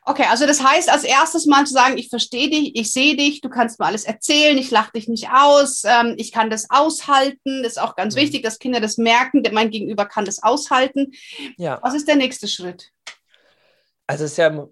Okay, 0.03 0.25
also 0.29 0.45
das 0.45 0.63
heißt, 0.63 0.89
als 0.89 1.03
erstes 1.03 1.45
mal 1.45 1.65
zu 1.65 1.73
sagen, 1.73 1.97
ich 1.97 2.09
verstehe 2.09 2.49
dich, 2.49 2.75
ich 2.75 2.91
sehe 2.91 3.15
dich, 3.15 3.41
du 3.41 3.49
kannst 3.49 3.79
mir 3.79 3.85
alles 3.85 4.03
erzählen, 4.03 4.57
ich 4.57 4.71
lache 4.71 4.91
dich 4.93 5.07
nicht 5.07 5.29
aus, 5.29 5.83
ähm, 5.83 6.15
ich 6.17 6.31
kann 6.31 6.49
das 6.49 6.69
aushalten. 6.69 7.63
Das 7.63 7.73
ist 7.73 7.81
auch 7.81 7.95
ganz 7.95 8.15
mhm. 8.15 8.19
wichtig, 8.21 8.43
dass 8.43 8.59
Kinder 8.59 8.79
das 8.79 8.97
merken, 8.97 9.43
denn 9.43 9.53
mein 9.53 9.71
Gegenüber 9.71 10.05
kann 10.05 10.25
das 10.25 10.43
aushalten. 10.43 11.11
Ja. 11.57 11.79
Was 11.81 11.93
ist 11.93 12.07
der 12.07 12.15
nächste 12.15 12.47
Schritt? 12.47 12.91
Also 14.07 14.25
es 14.25 14.31
ist 14.31 14.37
ja 14.37 14.67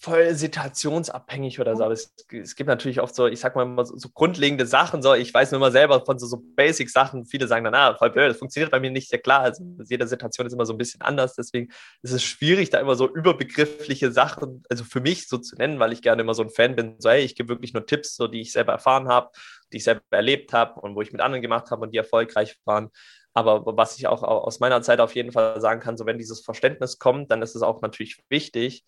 voll 0.00 0.32
situationsabhängig 0.34 1.58
oder 1.58 1.76
so. 1.76 1.84
Aber 1.84 1.92
es, 1.92 2.14
es, 2.30 2.54
gibt 2.54 2.68
natürlich 2.68 3.00
oft 3.00 3.14
so, 3.14 3.26
ich 3.26 3.40
sag 3.40 3.56
mal 3.56 3.64
immer 3.64 3.84
so, 3.84 3.96
so, 3.96 4.08
grundlegende 4.08 4.66
Sachen. 4.66 5.02
So, 5.02 5.14
ich 5.14 5.34
weiß 5.34 5.50
nur 5.50 5.58
immer 5.58 5.72
selber 5.72 6.04
von 6.04 6.18
so, 6.18 6.26
so 6.26 6.40
Basic-Sachen. 6.54 7.26
Viele 7.26 7.48
sagen 7.48 7.64
dann, 7.64 7.74
ah, 7.74 7.96
voll 7.96 8.10
blöd, 8.10 8.30
das 8.30 8.38
funktioniert 8.38 8.70
bei 8.70 8.78
mir 8.78 8.90
nicht. 8.90 9.10
Ja 9.10 9.18
klar, 9.18 9.40
also 9.40 9.64
jede 9.88 10.06
Situation 10.06 10.46
ist 10.46 10.52
immer 10.52 10.66
so 10.66 10.72
ein 10.72 10.78
bisschen 10.78 11.00
anders. 11.00 11.34
Deswegen 11.34 11.72
ist 12.02 12.12
es 12.12 12.22
schwierig, 12.22 12.70
da 12.70 12.78
immer 12.78 12.94
so 12.94 13.08
überbegriffliche 13.08 14.12
Sachen, 14.12 14.62
also 14.70 14.84
für 14.84 15.00
mich 15.00 15.28
so 15.28 15.38
zu 15.38 15.56
nennen, 15.56 15.80
weil 15.80 15.92
ich 15.92 16.02
gerne 16.02 16.22
immer 16.22 16.34
so 16.34 16.42
ein 16.42 16.50
Fan 16.50 16.76
bin. 16.76 16.94
So, 16.98 17.10
hey, 17.10 17.24
ich 17.24 17.34
gebe 17.34 17.48
wirklich 17.48 17.74
nur 17.74 17.84
Tipps, 17.84 18.14
so 18.14 18.28
die 18.28 18.40
ich 18.40 18.52
selber 18.52 18.72
erfahren 18.72 19.08
habe, 19.08 19.30
die 19.72 19.78
ich 19.78 19.84
selber 19.84 20.02
erlebt 20.10 20.52
habe 20.52 20.80
und 20.80 20.94
wo 20.94 21.02
ich 21.02 21.12
mit 21.12 21.20
anderen 21.20 21.42
gemacht 21.42 21.70
habe 21.72 21.82
und 21.82 21.92
die 21.92 21.98
erfolgreich 21.98 22.56
waren. 22.64 22.90
Aber 23.34 23.76
was 23.76 23.98
ich 23.98 24.06
auch 24.06 24.22
aus 24.22 24.60
meiner 24.60 24.82
Zeit 24.82 25.00
auf 25.00 25.14
jeden 25.14 25.32
Fall 25.32 25.60
sagen 25.60 25.80
kann, 25.80 25.96
so 25.96 26.06
wenn 26.06 26.18
dieses 26.18 26.40
Verständnis 26.40 26.98
kommt, 26.98 27.30
dann 27.30 27.42
ist 27.42 27.54
es 27.54 27.62
auch 27.62 27.82
natürlich 27.82 28.22
wichtig, 28.28 28.84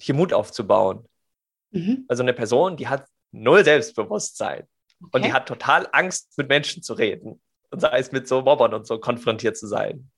hier 0.00 0.14
Mut 0.14 0.32
aufzubauen. 0.32 1.06
Mhm. 1.70 2.04
Also 2.08 2.22
eine 2.22 2.34
Person, 2.34 2.76
die 2.76 2.88
hat 2.88 3.06
null 3.32 3.64
Selbstbewusstsein 3.64 4.66
okay. 5.02 5.10
und 5.12 5.24
die 5.24 5.32
hat 5.32 5.46
total 5.46 5.88
Angst, 5.92 6.36
mit 6.36 6.48
Menschen 6.48 6.82
zu 6.82 6.94
reden 6.94 7.40
und 7.70 7.80
sei 7.80 7.98
es 7.98 8.12
mit 8.12 8.28
so 8.28 8.42
Mobbern 8.42 8.74
und 8.74 8.86
so 8.86 8.98
konfrontiert 8.98 9.56
zu 9.56 9.66
sein. 9.66 10.10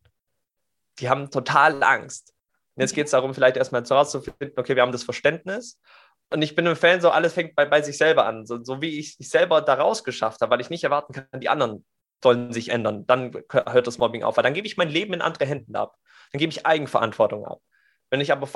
Die 0.98 1.08
haben 1.08 1.30
total 1.30 1.82
Angst. 1.82 2.34
Und 2.74 2.82
jetzt 2.82 2.94
geht 2.94 3.06
es 3.06 3.10
darum, 3.10 3.34
vielleicht 3.34 3.56
erstmal 3.56 3.82
herauszufinden, 3.84 4.52
okay, 4.56 4.76
wir 4.76 4.82
haben 4.82 4.92
das 4.92 5.02
Verständnis. 5.02 5.80
Und 6.32 6.42
ich 6.42 6.54
bin 6.54 6.66
im 6.66 6.76
Fan 6.76 7.00
so, 7.00 7.10
alles 7.10 7.32
fängt 7.32 7.56
bei, 7.56 7.64
bei 7.64 7.82
sich 7.82 7.98
selber 7.98 8.26
an. 8.26 8.46
So, 8.46 8.62
so 8.62 8.80
wie 8.80 8.98
ich 8.98 9.16
es 9.18 9.30
selber 9.30 9.60
daraus 9.60 10.04
geschafft 10.04 10.40
habe, 10.40 10.52
weil 10.52 10.60
ich 10.60 10.70
nicht 10.70 10.84
erwarten 10.84 11.12
kann, 11.12 11.40
die 11.40 11.48
anderen 11.48 11.84
sollen 12.22 12.52
sich 12.52 12.68
ändern. 12.68 13.06
Dann 13.06 13.32
hört 13.50 13.86
das 13.86 13.98
Mobbing 13.98 14.22
auf. 14.22 14.36
Weil 14.36 14.44
dann 14.44 14.54
gebe 14.54 14.66
ich 14.66 14.76
mein 14.76 14.88
Leben 14.88 15.14
in 15.14 15.22
andere 15.22 15.46
Händen 15.46 15.74
ab. 15.74 15.96
Dann 16.32 16.38
gebe 16.38 16.52
ich 16.52 16.66
Eigenverantwortung 16.66 17.44
ab. 17.44 17.60
Wenn 18.10 18.20
ich 18.20 18.30
aber 18.30 18.46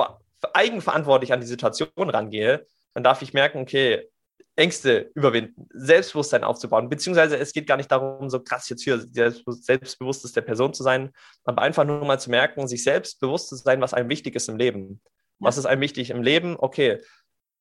eigenverantwortlich 0.52 1.32
an 1.32 1.40
die 1.40 1.46
Situation 1.46 1.88
rangehe, 1.96 2.66
dann 2.94 3.04
darf 3.04 3.22
ich 3.22 3.32
merken, 3.32 3.60
okay, 3.60 4.08
Ängste 4.56 5.10
überwinden, 5.14 5.68
Selbstbewusstsein 5.70 6.44
aufzubauen, 6.44 6.88
beziehungsweise 6.88 7.36
es 7.36 7.52
geht 7.52 7.66
gar 7.66 7.76
nicht 7.76 7.90
darum, 7.90 8.30
so 8.30 8.40
krass 8.40 8.68
jetzt 8.68 8.84
hier 8.84 9.04
selbstbewusstes 9.04 10.32
der 10.32 10.42
Person 10.42 10.72
zu 10.72 10.84
sein, 10.84 11.10
aber 11.44 11.62
einfach 11.62 11.84
nur 11.84 12.04
mal 12.04 12.20
zu 12.20 12.30
merken, 12.30 12.68
sich 12.68 12.84
selbstbewusst 12.84 13.48
zu 13.48 13.56
sein, 13.56 13.80
was 13.80 13.94
einem 13.94 14.08
wichtig 14.08 14.36
ist 14.36 14.48
im 14.48 14.56
Leben. 14.56 15.00
Was 15.40 15.58
ist 15.58 15.66
einem 15.66 15.80
wichtig 15.80 16.10
im 16.10 16.22
Leben? 16.22 16.56
Okay, 16.56 17.00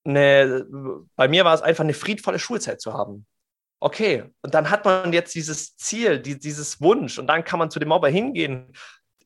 eine, 0.06 0.66
bei 1.16 1.28
mir 1.28 1.46
war 1.46 1.56
es 1.56 1.62
einfach 1.62 1.84
eine 1.84 1.96
friedvolle 1.96 2.38
Schulzeit 2.38 2.80
zu 2.80 2.94
haben. 2.94 3.26
Okay, 3.80 4.26
und 4.42 4.54
dann 4.54 4.70
hat 4.70 4.86
man 4.86 5.12
jetzt 5.14 5.34
dieses 5.34 5.76
Ziel, 5.76 6.20
die, 6.20 6.40
dieses 6.40 6.80
Wunsch 6.80 7.18
und 7.18 7.28
dann 7.28 7.44
kann 7.44 7.60
man 7.60 7.72
zu 7.72 7.80
dem 7.80 7.90
Mobber 7.90 8.08
hingehen 8.08 8.72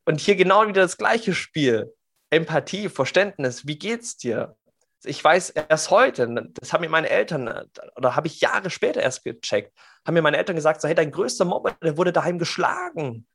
und 0.05 0.21
hier 0.21 0.35
genau 0.35 0.67
wieder 0.67 0.81
das 0.81 0.97
gleiche 0.97 1.33
Spiel. 1.33 1.93
Empathie, 2.29 2.89
Verständnis, 2.89 3.67
wie 3.67 3.77
geht's 3.77 4.17
dir? 4.17 4.55
ich 5.03 5.23
weiß 5.23 5.51
erst 5.51 5.91
heute, 5.91 6.27
das 6.53 6.73
haben 6.73 6.81
mir 6.81 6.89
meine 6.89 7.09
Eltern, 7.09 7.69
oder 7.95 8.15
habe 8.15 8.27
ich 8.27 8.41
Jahre 8.41 8.69
später 8.69 9.01
erst 9.01 9.23
gecheckt, 9.23 9.73
haben 10.05 10.13
mir 10.13 10.21
meine 10.21 10.37
Eltern 10.37 10.55
gesagt, 10.55 10.81
so, 10.81 10.87
hey, 10.87 10.95
dein 10.95 11.11
größter 11.11 11.45
Mobber, 11.45 11.75
der 11.83 11.97
wurde 11.97 12.13
daheim 12.13 12.39
geschlagen. 12.39 13.27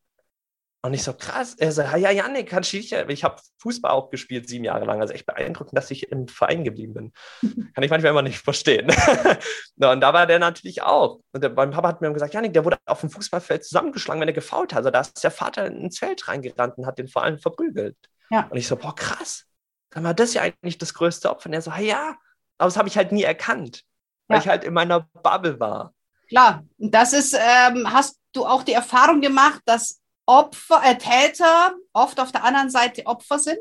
Und 0.85 0.95
ich 0.95 1.05
so, 1.05 1.13
krass. 1.13 1.55
Er 1.55 1.71
so, 1.71 1.83
ja, 1.83 2.11
Janik, 2.11 2.49
kannst 2.49 2.73
du 2.73 2.77
nicht. 2.77 2.93
Ich 2.93 3.23
habe 3.23 3.41
Fußball 3.59 3.93
auch 3.93 4.11
gespielt, 4.11 4.49
sieben 4.49 4.65
Jahre 4.65 4.85
lang. 4.85 5.01
Also 5.01 5.15
echt 5.15 5.27
beeindruckend, 5.27 5.79
dass 5.79 5.93
ich 5.93 6.11
im 6.11 6.27
Verein 6.27 6.65
geblieben 6.65 6.95
bin. 6.95 7.13
Kann 7.75 7.85
ich 7.85 7.91
manchmal 7.91 8.11
immer 8.11 8.23
nicht 8.23 8.41
verstehen. 8.41 8.89
und 9.77 10.01
da 10.01 10.13
war 10.13 10.27
der 10.27 10.41
natürlich 10.41 10.83
auch. 10.83 11.21
Und 11.31 11.45
der, 11.45 11.51
mein 11.51 11.71
Papa 11.71 11.87
hat 11.87 12.01
mir 12.01 12.13
gesagt, 12.13 12.35
Janik, 12.35 12.53
der 12.53 12.65
wurde 12.65 12.79
auf 12.87 12.99
dem 12.99 13.11
Fußballfeld 13.11 13.65
zusammengeschlagen, 13.65 14.21
wenn 14.21 14.29
er 14.29 14.35
gefault 14.35 14.73
hat. 14.73 14.79
Also 14.79 14.91
da 14.91 15.03
ist 15.03 15.23
der 15.23 15.31
Vater 15.31 15.67
ins 15.67 16.01
Feld 16.01 16.27
reingerannt 16.27 16.77
und 16.77 16.85
hat 16.85 16.99
den 16.99 17.07
vor 17.07 17.23
allem 17.23 17.39
verprügelt. 17.39 17.97
Ja. 18.33 18.49
Und 18.49 18.57
ich 18.57 18.67
so, 18.67 18.77
boah, 18.77 18.95
krass. 18.95 19.45
Dann 19.91 20.05
war 20.05 20.15
das 20.15 20.33
ja 20.33 20.43
eigentlich 20.43 20.79
das 20.79 20.95
größte 20.95 21.31
Opfer. 21.31 21.49
Und 21.49 21.53
er 21.53 21.61
so, 21.61 21.71
ja, 21.71 22.17
aber 22.57 22.69
das 22.69 22.79
habe 22.79 22.89
ich 22.89 22.97
halt 22.97 23.13
nie 23.13 23.23
erkannt, 23.23 23.85
weil 24.27 24.39
ja. 24.39 24.43
ich 24.43 24.49
halt 24.49 24.65
in 24.65 24.73
meiner 24.73 25.01
Bubble 25.23 25.61
war. 25.61 25.95
Klar, 26.29 26.65
und 26.79 26.95
das 26.95 27.13
ist, 27.13 27.35
ähm, 27.35 27.93
hast 27.93 28.19
du 28.33 28.47
auch 28.47 28.63
die 28.63 28.73
Erfahrung 28.73 29.21
gemacht, 29.21 29.61
dass 29.67 30.01
Opfer, 30.25 30.81
äh, 30.83 30.97
Täter 30.97 31.75
oft 31.93 32.19
auf 32.19 32.33
der 32.33 32.43
anderen 32.45 32.71
Seite 32.71 33.05
Opfer 33.05 33.39
sind? 33.39 33.61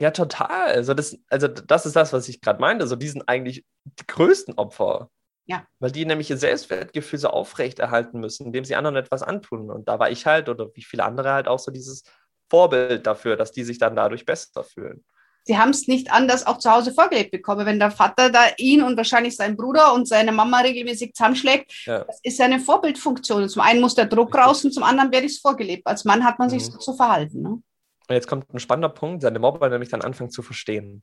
Ja, 0.00 0.10
total. 0.10 0.66
Also 0.66 0.94
das, 0.94 1.16
also 1.28 1.46
das 1.46 1.86
ist 1.86 1.94
das, 1.94 2.12
was 2.12 2.28
ich 2.28 2.40
gerade 2.40 2.60
meinte. 2.60 2.82
Also 2.82 2.96
die 2.96 3.08
sind 3.08 3.28
eigentlich 3.28 3.64
die 3.84 4.06
größten 4.06 4.54
Opfer. 4.54 5.10
Ja. 5.46 5.64
Weil 5.78 5.92
die 5.92 6.04
nämlich 6.04 6.28
ihr 6.28 6.38
Selbstwertgefühl 6.38 7.18
so 7.20 7.28
aufrechterhalten 7.28 8.18
müssen, 8.18 8.46
indem 8.46 8.64
sie 8.64 8.74
anderen 8.74 8.96
etwas 8.96 9.22
antun. 9.22 9.70
Und 9.70 9.86
da 9.88 9.98
war 9.98 10.10
ich 10.10 10.26
halt, 10.26 10.48
oder 10.48 10.74
wie 10.74 10.82
viele 10.82 11.04
andere 11.04 11.32
halt 11.32 11.46
auch 11.46 11.58
so 11.58 11.70
dieses 11.70 12.02
Vorbild 12.48 13.06
dafür, 13.06 13.36
dass 13.36 13.52
die 13.52 13.64
sich 13.64 13.78
dann 13.78 13.96
dadurch 13.96 14.24
besser 14.24 14.64
fühlen 14.64 15.04
sie 15.48 15.58
haben 15.58 15.70
es 15.70 15.88
nicht 15.88 16.12
anders 16.12 16.46
auch 16.46 16.58
zu 16.58 16.70
Hause 16.70 16.92
vorgelebt 16.92 17.32
bekommen. 17.32 17.66
Wenn 17.66 17.78
der 17.78 17.90
Vater 17.90 18.30
da 18.30 18.44
ihn 18.58 18.82
und 18.82 18.96
wahrscheinlich 18.96 19.34
seinen 19.34 19.56
Bruder 19.56 19.94
und 19.94 20.06
seine 20.06 20.30
Mama 20.30 20.60
regelmäßig 20.60 21.14
zusammenschlägt, 21.14 21.86
ja. 21.86 22.04
das 22.04 22.20
ist 22.22 22.40
eine 22.40 22.60
Vorbildfunktion. 22.60 23.48
Zum 23.48 23.62
einen 23.62 23.80
muss 23.80 23.94
der 23.94 24.04
Druck 24.04 24.36
raus 24.36 24.64
und 24.64 24.72
zum 24.72 24.82
anderen 24.82 25.10
werde 25.10 25.26
ich 25.26 25.32
es 25.32 25.38
vorgelebt. 25.38 25.86
Als 25.86 26.04
Mann 26.04 26.22
hat 26.22 26.38
man 26.38 26.50
sich 26.50 26.62
mhm. 26.62 26.72
so 26.72 26.78
zu 26.78 26.94
verhalten. 26.94 27.40
Ne? 27.40 27.48
Und 27.48 27.64
jetzt 28.14 28.28
kommt 28.28 28.52
ein 28.52 28.60
spannender 28.60 28.90
Punkt, 28.90 29.22
seine 29.22 29.38
Mobber 29.38 29.68
nämlich 29.70 29.88
dann 29.88 30.02
anfangen 30.02 30.30
zu 30.30 30.42
verstehen. 30.42 31.02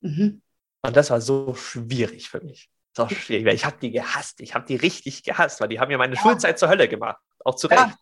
Mhm. 0.00 0.40
Und 0.82 0.96
das 0.96 1.10
war 1.10 1.20
so 1.20 1.54
schwierig 1.54 2.30
für 2.30 2.40
mich. 2.40 2.70
So 2.96 3.08
schwierig, 3.08 3.52
ich 3.52 3.64
habe 3.64 3.76
die 3.82 3.90
gehasst. 3.90 4.40
Ich 4.40 4.54
habe 4.54 4.66
die 4.66 4.76
richtig 4.76 5.24
gehasst, 5.24 5.60
weil 5.60 5.68
die 5.68 5.80
haben 5.80 5.90
ja 5.90 5.98
meine 5.98 6.14
ja. 6.14 6.22
Schulzeit 6.22 6.58
zur 6.58 6.68
Hölle 6.68 6.88
gemacht. 6.88 7.20
Auch 7.44 7.56
zu 7.56 7.66
Recht. 7.66 7.80
Ja. 7.80 7.94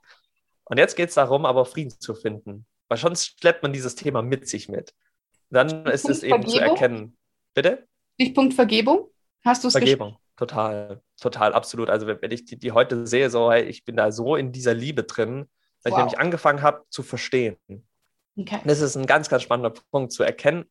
Und 0.64 0.76
jetzt 0.76 0.96
geht 0.96 1.08
es 1.08 1.14
darum, 1.14 1.46
aber 1.46 1.64
Frieden 1.64 1.98
zu 1.98 2.14
finden. 2.14 2.66
Weil 2.88 2.98
sonst 2.98 3.38
schleppt 3.38 3.62
man 3.62 3.72
dieses 3.72 3.94
Thema 3.94 4.22
mit 4.22 4.48
sich 4.48 4.68
mit 4.68 4.94
dann 5.50 5.86
ist 5.86 6.08
es 6.08 6.22
eben 6.22 6.42
Vergebung? 6.42 6.54
zu 6.54 6.60
erkennen. 6.60 7.16
Bitte? 7.54 7.86
Stichpunkt 8.14 8.54
Vergebung? 8.54 9.10
Hast 9.44 9.64
du 9.64 9.68
es 9.68 9.72
Vergebung, 9.72 10.16
total, 10.36 11.00
total, 11.20 11.54
absolut. 11.54 11.88
Also 11.88 12.06
wenn 12.06 12.30
ich 12.30 12.44
die, 12.44 12.58
die 12.58 12.72
heute 12.72 13.06
sehe, 13.06 13.30
so, 13.30 13.50
hey, 13.50 13.62
ich 13.64 13.84
bin 13.84 13.96
da 13.96 14.10
so 14.10 14.36
in 14.36 14.52
dieser 14.52 14.74
Liebe 14.74 15.04
drin, 15.04 15.48
dass 15.82 15.92
wow. 15.92 15.98
ich 15.98 16.04
nämlich 16.04 16.18
angefangen 16.18 16.62
habe 16.62 16.84
zu 16.90 17.02
verstehen. 17.02 17.56
Okay. 18.36 18.60
Das 18.64 18.80
ist 18.80 18.96
ein 18.96 19.06
ganz, 19.06 19.28
ganz 19.28 19.42
spannender 19.42 19.72
Punkt 19.90 20.12
zu 20.12 20.22
erkennen. 20.22 20.64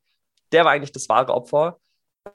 Der 0.51 0.65
war 0.65 0.71
eigentlich 0.71 0.91
das 0.91 1.09
wahre 1.09 1.33
Opfer. 1.33 1.79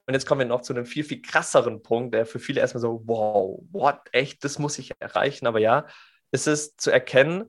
Und 0.07 0.13
jetzt 0.13 0.25
kommen 0.25 0.39
wir 0.39 0.45
noch 0.47 0.61
zu 0.61 0.73
einem 0.73 0.85
viel, 0.85 1.03
viel 1.03 1.21
krasseren 1.21 1.83
Punkt, 1.83 2.15
der 2.15 2.25
für 2.25 2.39
viele 2.39 2.61
erstmal 2.61 2.81
so, 2.81 3.01
wow, 3.05 3.59
what, 3.71 3.99
echt, 4.11 4.43
das 4.43 4.57
muss 4.57 4.79
ich 4.79 4.91
erreichen. 4.99 5.45
Aber 5.45 5.59
ja, 5.59 5.85
es 6.31 6.47
ist 6.47 6.81
zu 6.81 6.89
erkennen, 6.89 7.45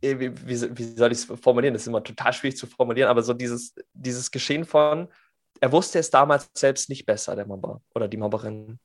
wie, 0.00 0.48
wie, 0.48 0.78
wie 0.78 0.84
soll 0.96 1.12
ich 1.12 1.18
es 1.18 1.24
formulieren? 1.24 1.74
Das 1.74 1.82
ist 1.82 1.88
immer 1.88 2.02
total 2.02 2.32
schwierig 2.32 2.56
zu 2.56 2.66
formulieren, 2.66 3.08
aber 3.08 3.22
so 3.22 3.34
dieses, 3.34 3.74
dieses 3.92 4.30
Geschehen 4.30 4.64
von, 4.64 5.08
er 5.60 5.72
wusste 5.72 5.98
es 5.98 6.10
damals 6.10 6.50
selbst 6.54 6.88
nicht 6.88 7.06
besser, 7.06 7.34
der 7.36 7.46
Mobber 7.46 7.80
oder 7.94 8.08
die 8.08 8.16
Mobberin. 8.16 8.78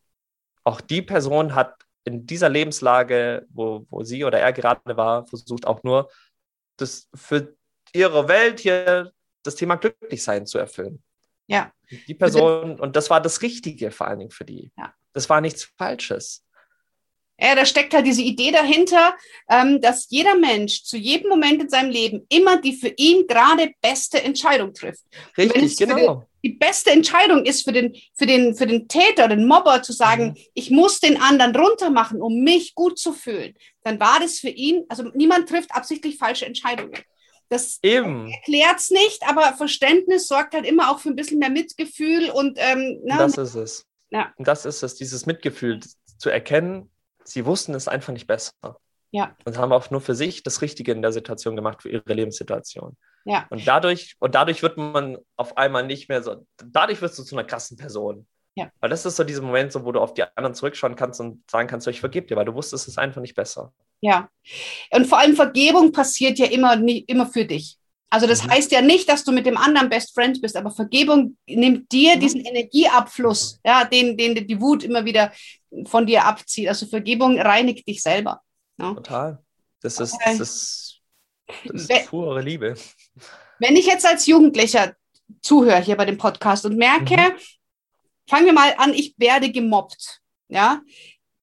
Auch 0.64 0.82
die 0.82 1.02
Person 1.02 1.56
hat 1.56 1.76
in 2.06 2.26
dieser 2.26 2.50
Lebenslage, 2.50 3.46
wo, 3.50 3.86
wo 3.90 4.04
sie 4.04 4.24
oder 4.24 4.40
er 4.40 4.54
gerade 4.54 4.98
war, 4.98 5.26
versucht 5.28 5.68
auch 5.68 5.84
nur, 5.84 6.10
das 6.78 7.08
für 7.14 7.56
ihre 7.94 8.28
Welt 8.28 8.60
hier 8.60 9.12
das 9.44 9.56
Thema 9.56 9.76
Glücklichsein 9.76 10.46
zu 10.46 10.58
erfüllen. 10.58 11.04
Ja. 11.48 11.72
Die 12.08 12.16
Person, 12.16 12.80
und 12.80 12.96
das 12.96 13.10
war 13.10 13.22
das 13.22 13.42
Richtige 13.42 13.92
vor 13.92 14.08
allen 14.08 14.20
Dingen 14.20 14.32
für 14.32 14.46
die. 14.46 14.72
Ja. 14.78 14.94
Das 15.12 15.30
war 15.30 15.42
nichts 15.42 15.66
Falsches. 15.78 16.46
Ja, 17.40 17.56
da 17.56 17.66
steckt 17.66 17.94
halt 17.94 18.06
diese 18.06 18.22
Idee 18.22 18.52
dahinter, 18.52 19.16
ähm, 19.50 19.82
dass 19.82 20.08
jeder 20.10 20.36
Mensch 20.36 20.84
zu 20.84 20.98
jedem 20.98 21.30
Moment 21.30 21.62
in 21.64 21.70
seinem 21.70 21.90
Leben 21.90 22.26
immer 22.30 22.62
die 22.62 22.74
für 22.74 22.94
ihn 22.96 23.26
gerade 23.28 23.72
beste 23.82 24.24
Entscheidung 24.24 24.74
trifft. 24.74 25.04
Richtig, 25.38 25.78
genau. 25.78 26.28
Die 26.44 26.52
beste 26.52 26.92
Entscheidung 26.92 27.46
ist 27.46 27.64
für 27.64 27.72
den, 27.72 27.96
für 28.14 28.26
den, 28.26 28.54
für 28.56 28.68
den 28.68 28.88
Täter, 28.88 29.30
den 29.30 29.48
Mobber 29.48 29.82
zu 29.82 29.94
sagen, 29.94 30.28
mhm. 30.28 30.38
ich 30.54 30.70
muss 30.70 31.00
den 31.00 31.20
anderen 31.20 31.56
runtermachen, 31.56 32.22
um 32.22 32.44
mich 32.44 32.76
gut 32.76 33.00
zu 33.00 33.14
fühlen, 33.14 33.56
dann 33.84 34.00
war 34.00 34.20
das 34.20 34.40
für 34.40 34.50
ihn, 34.50 34.86
also 34.90 35.04
niemand 35.14 35.50
trifft 35.50 35.72
absichtlich 35.72 36.18
falsche 36.18 36.46
Entscheidungen. 36.46 36.94
Das 37.50 37.80
erklärt 37.82 38.80
es 38.80 38.90
nicht, 38.90 39.24
aber 39.28 39.54
Verständnis 39.54 40.28
sorgt 40.28 40.54
halt 40.54 40.66
immer 40.66 40.92
auch 40.92 41.00
für 41.00 41.10
ein 41.10 41.16
bisschen 41.16 41.40
mehr 41.40 41.52
Mitgefühl 41.52 42.30
und 42.30 42.58
ähm, 42.60 43.00
na, 43.04 43.18
das 43.18 43.38
ist 43.38 43.56
es. 43.56 43.86
Ja. 44.10 44.34
Das 44.38 44.66
ist 44.66 44.82
es, 44.84 44.96
dieses 44.96 45.26
Mitgefühl 45.26 45.80
zu 46.18 46.30
erkennen, 46.30 46.90
sie 47.26 47.46
wussten 47.46 47.74
es 47.74 47.88
einfach 47.88 48.14
nicht 48.14 48.28
besser. 48.28 48.78
Ja. 49.12 49.36
Und 49.46 49.58
haben 49.58 49.72
auch 49.72 49.92
nur 49.92 50.02
für 50.02 50.16
sich 50.16 50.42
das 50.42 50.62
Richtige 50.62 50.92
in 50.92 51.02
der 51.02 51.12
Situation 51.12 51.56
gemacht, 51.56 51.84
für 51.84 51.90
ihre 51.90 52.14
Lebenssituation. 52.14 52.98
Ja. 53.26 53.46
Und 53.50 53.68
dadurch, 53.68 54.16
und 54.20 54.34
dadurch 54.36 54.64
wird 54.64 54.78
man 54.78 55.18
auf 55.38 55.56
einmal 55.56 55.86
nicht 55.86 56.10
mehr 56.10 56.24
so, 56.24 56.46
dadurch 56.58 57.02
wirst 57.02 57.20
du 57.20 57.24
zu 57.24 57.36
einer 57.36 57.46
krassen 57.46 57.78
Person. 57.78 58.28
Ja. 58.56 58.72
Weil 58.80 58.90
das 58.90 59.06
ist 59.06 59.16
so 59.16 59.24
dieser 59.24 59.42
Moment, 59.42 59.72
so, 59.72 59.86
wo 59.86 59.92
du 59.92 60.00
auf 60.00 60.14
die 60.14 60.24
anderen 60.36 60.56
zurückschauen 60.56 60.96
kannst 60.96 61.20
und 61.20 61.50
sagen 61.50 61.68
kannst, 61.68 61.86
so, 61.86 61.92
ich 61.92 62.00
vergebe 62.00 62.28
dir, 62.28 62.36
weil 62.36 62.46
du 62.46 62.54
wusstest 62.54 62.88
es 62.88 62.98
einfach 62.98 63.22
nicht 63.22 63.36
besser. 63.36 63.74
Ja. 64.02 64.30
Und 64.92 65.06
vor 65.06 65.20
allem 65.20 65.36
Vergebung 65.36 65.92
passiert 65.92 66.38
ja 66.38 66.48
immer, 66.48 66.76
nie, 66.76 67.00
immer 67.00 67.28
für 67.28 67.46
dich. 67.46 67.78
Also 68.14 68.28
das 68.28 68.44
mhm. 68.44 68.52
heißt 68.52 68.72
ja 68.72 68.84
nicht, 68.84 69.10
dass 69.10 69.24
du 69.24 69.32
mit 69.32 69.48
dem 69.48 69.58
anderen 69.58 69.90
Best 69.90 70.14
Friends 70.14 70.40
bist, 70.40 70.56
aber 70.56 70.70
Vergebung 70.70 71.36
nimmt 71.48 71.92
dir 71.92 72.16
mhm. 72.16 72.20
diesen 72.20 72.42
Energieabfluss, 72.42 73.60
ja, 73.66 73.86
den, 73.86 74.16
den 74.16 74.36
die 74.36 74.62
Wut 74.62 74.84
immer 74.84 75.04
wieder 75.04 75.34
von 75.86 76.06
dir 76.06 76.24
abzieht. 76.24 76.68
Also 76.68 76.86
Vergebung 76.86 77.42
reinigt 77.42 77.88
dich 77.88 78.04
selber. 78.04 78.44
Ja. 78.78 78.94
Total. 78.94 79.44
Das 79.82 80.00
ist, 80.00 80.16
das 80.24 80.40
ist, 80.40 81.02
das 81.66 81.82
ist 81.82 81.90
wenn, 81.90 82.06
pure 82.06 82.42
Liebe. 82.42 82.76
Wenn 83.58 83.76
ich 83.76 83.88
jetzt 83.88 84.06
als 84.06 84.28
Jugendlicher 84.28 84.94
zuhöre 85.42 85.82
hier 85.82 85.98
bei 85.98 86.06
dem 86.06 86.20
Podcast 86.20 86.68
und 86.68 86.78
merke, 86.78 87.16
mhm. 87.16 87.38
fangen 88.30 88.46
wir 88.46 88.54
mal 88.54 88.76
an, 88.78 88.94
ich 88.94 89.16
werde 89.18 89.52
gemobbt. 89.52 90.22
Ja, 90.50 90.82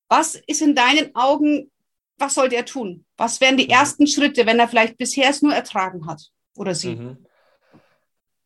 was 0.09 0.37
ist 0.47 0.63
in 0.63 0.77
deinen 0.77 1.17
Augen, 1.17 1.69
was 2.17 2.35
sollte 2.35 2.55
er 2.55 2.65
tun? 2.65 3.05
Was 3.17 3.41
wären 3.41 3.57
die 3.57 3.65
mhm. 3.65 3.71
ersten 3.71 4.07
Schritte, 4.07 4.47
wenn 4.47 4.61
er 4.61 4.69
vielleicht 4.69 4.99
bisher 4.99 5.31
es 5.31 5.43
nur 5.43 5.53
ertragen 5.53 6.07
hat 6.07 6.31
oder 6.57 6.75
sie? 6.75 6.97
Mhm. 6.97 7.27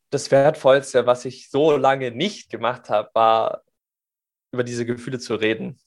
Das 0.09 0.31
Wertvollste, 0.31 1.05
was 1.05 1.25
ich 1.25 1.49
so 1.49 1.75
lange 1.75 2.11
nicht 2.11 2.49
gemacht 2.49 2.89
habe, 2.89 3.09
war 3.13 3.63
über 4.51 4.63
diese 4.63 4.85
Gefühle 4.85 5.19
zu 5.19 5.35
reden. 5.35 5.79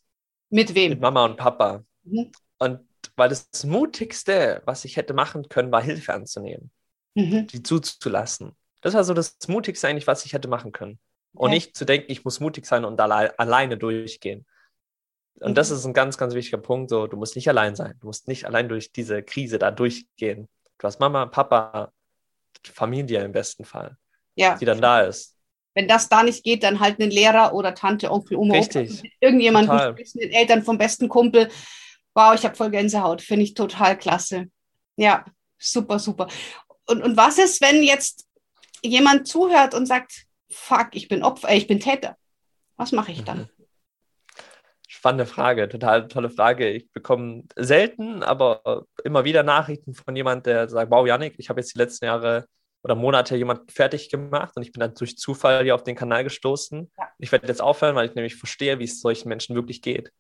Mit 0.51 0.75
wem? 0.75 0.91
Mit 0.91 1.01
Mama 1.01 1.25
und 1.25 1.37
Papa. 1.37 1.85
Mhm. 2.05 2.33
Und 2.59 2.81
weil 3.17 3.29
das 3.29 3.65
Mutigste, 3.65 4.63
was 4.65 4.85
ich 4.85 4.97
hätte 4.97 5.15
machen 5.15 5.49
können, 5.49 5.73
war 5.73 5.83
Hilfe 5.83 6.15
anzunehmen, 6.15 6.71
mhm. 7.15 7.47
die 7.47 7.63
zuzulassen. 7.63 8.57
Das 8.81 8.95
war 8.95 9.05
so 9.05 9.15
das 9.15 9.37
Mutigste 9.49 9.89
eigentlich, 9.89 10.07
was 10.07 10.25
ich 10.25 10.33
hätte 10.33 10.49
machen 10.49 10.73
können. 10.73 10.99
Okay. 11.35 11.45
Und 11.45 11.51
nicht 11.51 11.77
zu 11.77 11.85
denken, 11.85 12.11
ich 12.11 12.25
muss 12.25 12.41
mutig 12.41 12.67
sein 12.67 12.85
und 12.85 13.01
alle, 13.01 13.39
alleine 13.39 13.77
durchgehen. 13.77 14.47
Und 15.41 15.51
mhm. 15.51 15.55
das 15.55 15.71
ist 15.71 15.85
ein 15.85 15.95
ganz, 15.95 16.19
ganz 16.19 16.35
wichtiger 16.35 16.59
Punkt. 16.59 16.91
So, 16.91 17.07
du 17.07 17.17
musst 17.17 17.37
nicht 17.37 17.49
allein 17.49 17.77
sein. 17.77 17.95
Du 18.01 18.07
musst 18.07 18.29
nicht 18.29 18.45
allein 18.47 18.69
durch 18.69 18.93
diese 18.93 19.23
Krise 19.23 19.59
da 19.59 19.71
durchgehen. 19.71 20.49
Du 20.79 20.87
hast 20.87 21.01
Mama, 21.01 21.27
Papa, 21.27 21.93
Familie 22.65 23.25
im 23.25 23.33
besten 23.33 23.65
Fall, 23.65 23.97
ja. 24.35 24.57
die 24.57 24.65
dann 24.65 24.81
da 24.81 25.03
ist. 25.03 25.37
Wenn 25.75 25.89
das 25.89 26.09
da 26.09 26.23
nicht 26.23 26.43
geht, 26.43 26.65
dann 26.65 26.81
halt 26.81 27.01
einen 27.01 27.11
Lehrer 27.11 27.55
oder 27.55 27.75
Tante, 27.75 28.11
Onkel, 28.11 28.37
Oma, 28.37 28.55
Richtig. 28.55 29.03
irgendjemand, 29.21 29.69
den 29.69 30.31
Eltern 30.33 30.63
vom 30.63 30.77
besten 30.77 31.09
Kumpel. 31.09 31.49
Wow, 32.15 32.35
ich 32.35 32.45
habe 32.45 32.57
voll 32.57 32.71
Gänsehaut. 32.71 33.23
Finde 33.23 33.45
ich 33.45 33.55
total 33.55 33.97
klasse. 33.97 34.49
Ja, 34.97 35.25
super, 35.57 36.01
super. 36.01 36.27
Und, 36.87 37.03
und 37.03 37.17
was 37.17 37.39
ist, 37.39 37.61
wenn 37.61 37.83
jetzt 37.83 38.27
jemand 38.83 39.29
zuhört 39.29 39.75
und 39.75 39.87
sagt, 39.87 40.27
fuck, 40.51 40.89
ich 40.93 41.07
bin 41.07 41.23
Opfer, 41.23 41.55
ich 41.55 41.69
bin 41.69 41.79
Täter? 41.79 42.17
Was 42.77 42.93
mache 42.93 43.13
ich 43.13 43.23
dann? 43.23 43.39
Mhm. 43.39 43.58
Spannende 44.99 45.27
Frage, 45.27 45.69
total 45.69 46.09
tolle 46.09 46.29
Frage. 46.29 46.69
Ich 46.71 46.91
bekomme 46.91 47.45
selten, 47.55 48.25
aber 48.25 48.85
immer 49.05 49.25
wieder 49.25 49.45
Nachrichten 49.45 49.95
von 49.95 50.17
jemand, 50.17 50.45
der 50.47 50.69
sagt, 50.69 50.91
wow, 50.91 51.07
Janik, 51.07 51.37
ich 51.39 51.49
habe 51.49 51.61
jetzt 51.61 51.73
die 51.73 51.79
letzten 51.79 52.07
Jahre 52.07 52.49
oder 52.83 52.97
Monate 52.97 53.37
jemand 53.37 53.71
fertig 53.71 54.11
gemacht 54.11 54.57
und 54.57 54.65
ich 54.65 54.73
bin 54.73 54.81
dann 54.81 54.95
durch 54.95 55.17
Zufall 55.17 55.63
hier 55.63 55.77
auf 55.77 55.85
den 55.85 55.95
Kanal 55.95 56.25
gestoßen. 56.25 56.91
Ja. 56.99 57.13
Ich 57.19 57.31
werde 57.31 57.47
jetzt 57.47 57.63
aufhören, 57.63 57.95
weil 57.95 58.09
ich 58.09 58.17
nämlich 58.17 58.35
verstehe, 58.35 58.81
wie 58.81 58.87
es 58.87 59.01
solchen 59.01 59.29
Menschen 59.29 59.55
wirklich 59.55 59.83
geht. 59.83 60.11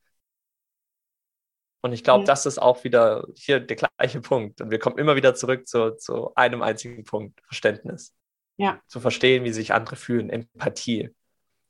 Und 1.80 1.92
ich 1.92 2.04
glaube, 2.04 2.22
mhm. 2.22 2.26
das 2.26 2.46
ist 2.46 2.62
auch 2.62 2.84
wieder 2.84 3.26
hier 3.34 3.58
der 3.58 3.78
gleiche 3.78 4.20
Punkt. 4.20 4.60
Und 4.60 4.70
wir 4.70 4.78
kommen 4.78 4.98
immer 4.98 5.16
wieder 5.16 5.34
zurück 5.34 5.66
zu, 5.66 5.96
zu 5.96 6.32
einem 6.36 6.62
einzigen 6.62 7.02
Punkt, 7.02 7.40
Verständnis. 7.46 8.14
Ja. 8.58 8.80
Zu 8.86 9.00
verstehen, 9.00 9.42
wie 9.42 9.52
sich 9.52 9.72
andere 9.72 9.96
fühlen, 9.96 10.30
Empathie. 10.30 11.10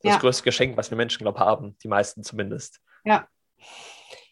Das 0.03 0.13
Ja. 0.13 0.19
größte 0.19 0.45
Geschenk, 0.45 0.77
was 0.77 0.91
wir 0.91 0.99
Menschen, 0.99 1.23
glaube 1.23 1.39
ich, 1.39 1.45
haben, 1.45 1.79
die 1.83 1.89
meisten 1.89 2.23
zumindest. 2.23 2.83
Ja. 3.09 3.29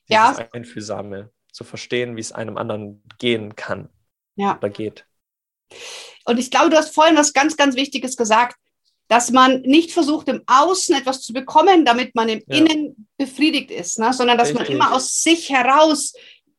Dieses 0.08 0.38
Ja. 0.38 0.48
Einfühlsame, 0.52 1.30
zu 1.52 1.64
verstehen, 1.64 2.16
wie 2.16 2.20
es 2.20 2.32
einem 2.32 2.58
anderen 2.58 3.02
gehen 3.18 3.56
kann 3.56 3.88
Ja. 4.36 4.56
oder 4.58 4.68
geht. 4.70 5.06
Und 6.26 6.38
ich 6.38 6.50
glaube, 6.50 6.70
du 6.70 6.76
hast 6.76 6.94
vorhin 6.94 7.16
was 7.16 7.32
ganz, 7.32 7.56
ganz 7.56 7.76
Wichtiges 7.76 8.16
gesagt, 8.16 8.56
dass 9.08 9.30
man 9.30 9.62
nicht 9.62 9.92
versucht, 9.92 10.28
im 10.28 10.42
Außen 10.46 10.96
etwas 10.96 11.22
zu 11.22 11.32
bekommen, 11.32 11.84
damit 11.84 12.14
man 12.14 12.28
im 12.28 12.42
Ja. 12.46 12.56
Innen 12.58 13.08
befriedigt 13.16 13.70
ist, 13.70 13.98
ne? 13.98 14.12
sondern 14.12 14.36
dass 14.36 14.52
man 14.52 14.62
Richtig. 14.62 14.76
immer 14.76 14.92
aus 14.94 15.22
sich 15.22 15.50
heraus 15.50 16.12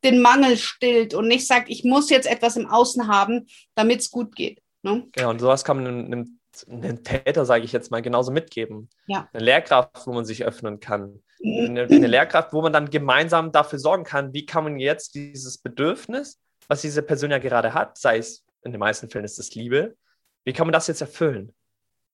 den 0.04 0.22
Mangel 0.22 0.58
stillt 0.58 1.14
und 1.14 1.28
nicht 1.28 1.46
sagt, 1.46 1.70
ich 1.70 1.84
muss 1.84 2.10
jetzt 2.10 2.28
etwas 2.28 2.56
im 2.56 2.68
Außen 2.68 3.08
haben, 3.08 3.48
damit 3.76 4.00
es 4.00 4.12
gut 4.12 4.36
geht. 4.36 4.62
Ne? 4.82 5.08
Genau, 5.12 5.30
und 5.30 5.40
sowas 5.40 5.64
kann 5.64 5.78
man 5.78 5.88
einem, 5.88 6.06
einem, 6.06 6.40
einem 6.84 7.04
Täter, 7.04 7.46
sage 7.46 7.66
ich 7.66 7.72
jetzt 7.72 7.92
mal, 7.92 8.02
genauso 8.02 8.32
mitgeben. 8.32 8.90
Ja. 9.08 9.28
Eine 9.34 9.44
Lehrkraft, 9.44 10.06
wo 10.08 10.14
man 10.14 10.26
sich 10.26 10.46
öffnen 10.46 10.80
kann. 10.80 11.22
Eine, 11.44 11.84
eine 11.84 12.08
Lehrkraft, 12.08 12.54
wo 12.54 12.62
man 12.62 12.74
dann 12.74 12.90
gemeinsam 12.90 13.52
dafür 13.52 13.80
sorgen 13.80 14.04
kann, 14.04 14.34
wie 14.34 14.46
kann 14.46 14.64
man 14.64 14.80
jetzt 14.80 15.16
dieses 15.16 15.58
Bedürfnis, 15.58 16.40
was 16.68 16.82
diese 16.82 17.04
Person 17.04 17.32
ja 17.32 17.38
gerade 17.38 17.74
hat, 17.74 17.98
sei 17.98 18.18
es 18.18 18.44
in 18.64 18.72
den 18.72 18.80
meisten 18.80 19.10
Fällen 19.10 19.26
ist 19.26 19.40
es 19.40 19.56
Liebe, 19.56 19.96
wie 20.44 20.54
kann 20.54 20.68
man 20.68 20.74
das 20.74 20.88
jetzt 20.88 21.02
erfüllen? 21.02 21.54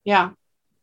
Ja. 0.03 0.34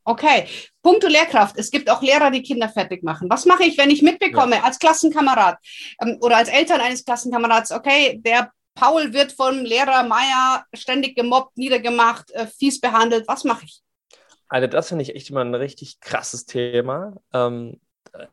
Okay. 0.04 0.46
Punkto 0.82 1.08
Lehrkraft. 1.08 1.56
Es 1.58 1.70
gibt 1.70 1.90
auch 1.90 2.02
Lehrer, 2.02 2.30
die 2.30 2.42
Kinder 2.42 2.68
fertig 2.68 3.02
machen. 3.02 3.28
Was 3.30 3.44
mache 3.44 3.64
ich, 3.64 3.76
wenn 3.76 3.90
ich 3.90 4.02
mitbekomme 4.02 4.64
als 4.64 4.78
Klassenkamerad 4.78 5.58
ähm, 6.00 6.18
oder 6.20 6.38
als 6.38 6.48
Eltern 6.48 6.80
eines 6.80 7.04
Klassenkamerads, 7.04 7.70
okay, 7.70 8.18
der 8.24 8.50
Paul 8.74 9.12
wird 9.12 9.32
vom 9.32 9.60
Lehrer 9.64 10.04
Meier 10.04 10.64
ständig 10.72 11.16
gemobbt, 11.16 11.56
niedergemacht, 11.56 12.30
äh, 12.32 12.46
fies 12.46 12.80
behandelt. 12.80 13.28
Was 13.28 13.44
mache 13.44 13.64
ich? 13.66 13.82
Also 14.48 14.66
das 14.66 14.88
finde 14.88 15.02
ich 15.02 15.14
echt 15.14 15.30
immer 15.30 15.42
ein 15.42 15.54
richtig 15.54 16.00
krasses 16.00 16.46
Thema. 16.46 17.14
Ähm, 17.32 17.80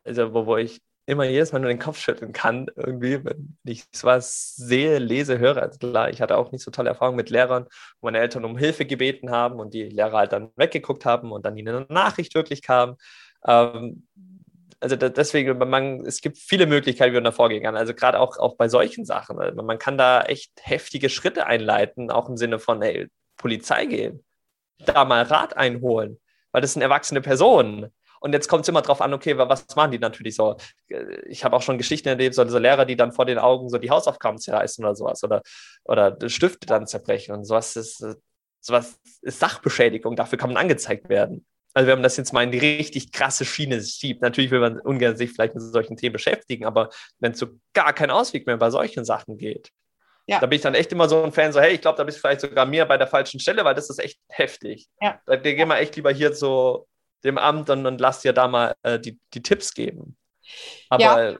also 0.04 0.34
wo, 0.34 0.46
wo 0.46 0.56
ich 0.56 0.80
immer 1.06 1.24
jedes 1.24 1.52
Mal 1.52 1.60
nur 1.60 1.70
den 1.70 1.78
Kopf 1.78 1.98
schütteln 1.98 2.32
kann, 2.32 2.66
irgendwie, 2.76 3.24
wenn 3.24 3.56
ich 3.64 3.84
sowas 3.92 4.54
sehe, 4.56 4.98
lese, 4.98 5.38
höre. 5.38 5.62
Also 5.62 5.78
klar, 5.78 6.10
ich 6.10 6.20
hatte 6.20 6.36
auch 6.36 6.52
nicht 6.52 6.62
so 6.62 6.70
tolle 6.70 6.90
Erfahrungen 6.90 7.16
mit 7.16 7.30
Lehrern, 7.30 7.64
wo 8.00 8.08
meine 8.08 8.18
Eltern 8.18 8.44
um 8.44 8.58
Hilfe 8.58 8.84
gebeten 8.84 9.30
haben 9.30 9.58
und 9.58 9.72
die 9.72 9.84
Lehrer 9.84 10.18
halt 10.18 10.32
dann 10.32 10.50
weggeguckt 10.56 11.06
haben 11.06 11.32
und 11.32 11.46
dann 11.46 11.56
ihnen 11.56 11.74
eine 11.74 11.86
Nachricht 11.88 12.34
wirklich 12.34 12.60
kam. 12.60 12.96
Ähm, 13.46 14.06
also 14.80 14.96
da, 14.96 15.08
deswegen, 15.08 15.56
man, 15.56 16.04
es 16.04 16.20
gibt 16.20 16.38
viele 16.38 16.66
Möglichkeiten, 16.66 17.12
wie 17.12 17.16
man 17.16 17.24
da 17.24 17.32
vorgehen 17.32 17.62
kann. 17.62 17.76
Also 17.76 17.94
gerade 17.94 18.20
auch, 18.20 18.36
auch 18.38 18.56
bei 18.56 18.68
solchen 18.68 19.06
Sachen. 19.06 19.38
Also 19.38 19.62
man 19.62 19.78
kann 19.78 19.96
da 19.96 20.22
echt 20.22 20.52
heftige 20.60 21.08
Schritte 21.08 21.46
einleiten, 21.46 22.10
auch 22.10 22.28
im 22.28 22.36
Sinne 22.36 22.58
von, 22.58 22.82
hey, 22.82 23.08
Polizei 23.36 23.86
gehen, 23.86 24.24
da 24.78 25.06
mal 25.06 25.22
Rat 25.22 25.56
einholen, 25.56 26.20
weil 26.52 26.60
das 26.60 26.74
sind 26.74 26.82
erwachsene 26.82 27.22
Personen. 27.22 27.92
Und 28.20 28.32
jetzt 28.32 28.48
kommt 28.48 28.62
es 28.62 28.68
immer 28.68 28.82
drauf 28.82 29.00
an, 29.00 29.12
okay, 29.14 29.36
was 29.38 29.64
machen 29.76 29.92
die 29.92 29.98
natürlich 29.98 30.34
so? 30.36 30.56
Ich 31.26 31.44
habe 31.44 31.56
auch 31.56 31.62
schon 31.62 31.78
Geschichten 31.78 32.08
erlebt, 32.08 32.34
so, 32.34 32.46
so 32.48 32.58
Lehrer, 32.58 32.84
die 32.84 32.96
dann 32.96 33.12
vor 33.12 33.24
den 33.26 33.38
Augen 33.38 33.68
so 33.68 33.78
die 33.78 33.90
Hausaufgaben 33.90 34.38
zerreißen 34.38 34.84
oder 34.84 34.94
sowas 34.94 35.22
oder, 35.24 35.42
oder 35.84 36.16
Stifte 36.28 36.66
dann 36.66 36.86
zerbrechen 36.86 37.34
und 37.34 37.44
sowas 37.44 37.76
ist, 37.76 38.04
sowas 38.60 38.98
ist 39.22 39.38
Sachbeschädigung, 39.38 40.16
dafür 40.16 40.38
kann 40.38 40.50
man 40.50 40.56
angezeigt 40.56 41.08
werden. 41.08 41.46
Also 41.74 41.86
wenn 41.86 41.98
man 41.98 42.02
das 42.02 42.16
jetzt 42.16 42.32
mal 42.32 42.42
in 42.42 42.50
die 42.50 42.58
richtig 42.58 43.12
krasse 43.12 43.44
Schiene 43.44 43.80
schiebt, 43.82 44.22
natürlich 44.22 44.50
will 44.50 44.60
man 44.60 44.80
ungern 44.80 45.16
sich 45.16 45.30
vielleicht 45.32 45.54
mit 45.54 45.62
solchen 45.62 45.96
Themen 45.96 46.14
beschäftigen, 46.14 46.64
aber 46.64 46.90
wenn 47.20 47.32
es 47.32 47.38
so 47.38 47.46
gar 47.72 47.92
keinen 47.92 48.10
Ausweg 48.10 48.46
mehr 48.46 48.56
bei 48.56 48.70
solchen 48.70 49.04
Sachen 49.04 49.36
geht, 49.38 49.70
Ja. 50.26 50.40
da 50.40 50.46
bin 50.46 50.56
ich 50.56 50.62
dann 50.62 50.74
echt 50.74 50.90
immer 50.92 51.08
so 51.08 51.22
ein 51.22 51.30
Fan, 51.30 51.52
so 51.52 51.60
hey, 51.60 51.74
ich 51.74 51.80
glaube, 51.80 51.96
da 51.98 52.04
bist 52.04 52.18
du 52.18 52.20
vielleicht 52.22 52.40
sogar 52.40 52.66
mir 52.66 52.84
bei 52.86 52.96
der 52.96 53.06
falschen 53.06 53.38
Stelle, 53.38 53.64
weil 53.64 53.74
das 53.74 53.90
ist 53.90 53.98
echt 54.00 54.18
heftig. 54.28 54.88
Ja. 55.00 55.20
Da 55.26 55.36
da 55.36 55.52
gehen 55.52 55.68
wir 55.68 55.78
echt 55.78 55.94
lieber 55.94 56.10
hier 56.10 56.32
zu 56.32 56.88
dem 57.24 57.38
Amt 57.38 57.70
und, 57.70 57.86
und 57.86 58.00
lass 58.00 58.20
dir 58.22 58.32
da 58.32 58.48
mal 58.48 58.74
äh, 58.82 58.98
die, 58.98 59.18
die 59.34 59.42
Tipps 59.42 59.74
geben. 59.74 60.16
Aber 60.88 61.38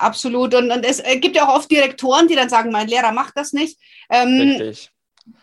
Absolut. 0.00 0.54
Und, 0.54 0.70
und 0.70 0.84
es 0.84 1.00
äh, 1.00 1.18
gibt 1.18 1.36
ja 1.36 1.46
auch 1.46 1.56
oft 1.56 1.70
Direktoren, 1.70 2.26
die 2.26 2.34
dann 2.34 2.48
sagen, 2.48 2.70
mein 2.72 2.88
Lehrer 2.88 3.12
macht 3.12 3.36
das 3.36 3.52
nicht. 3.52 3.78
Ähm, 4.08 4.56
richtig. 4.58 4.90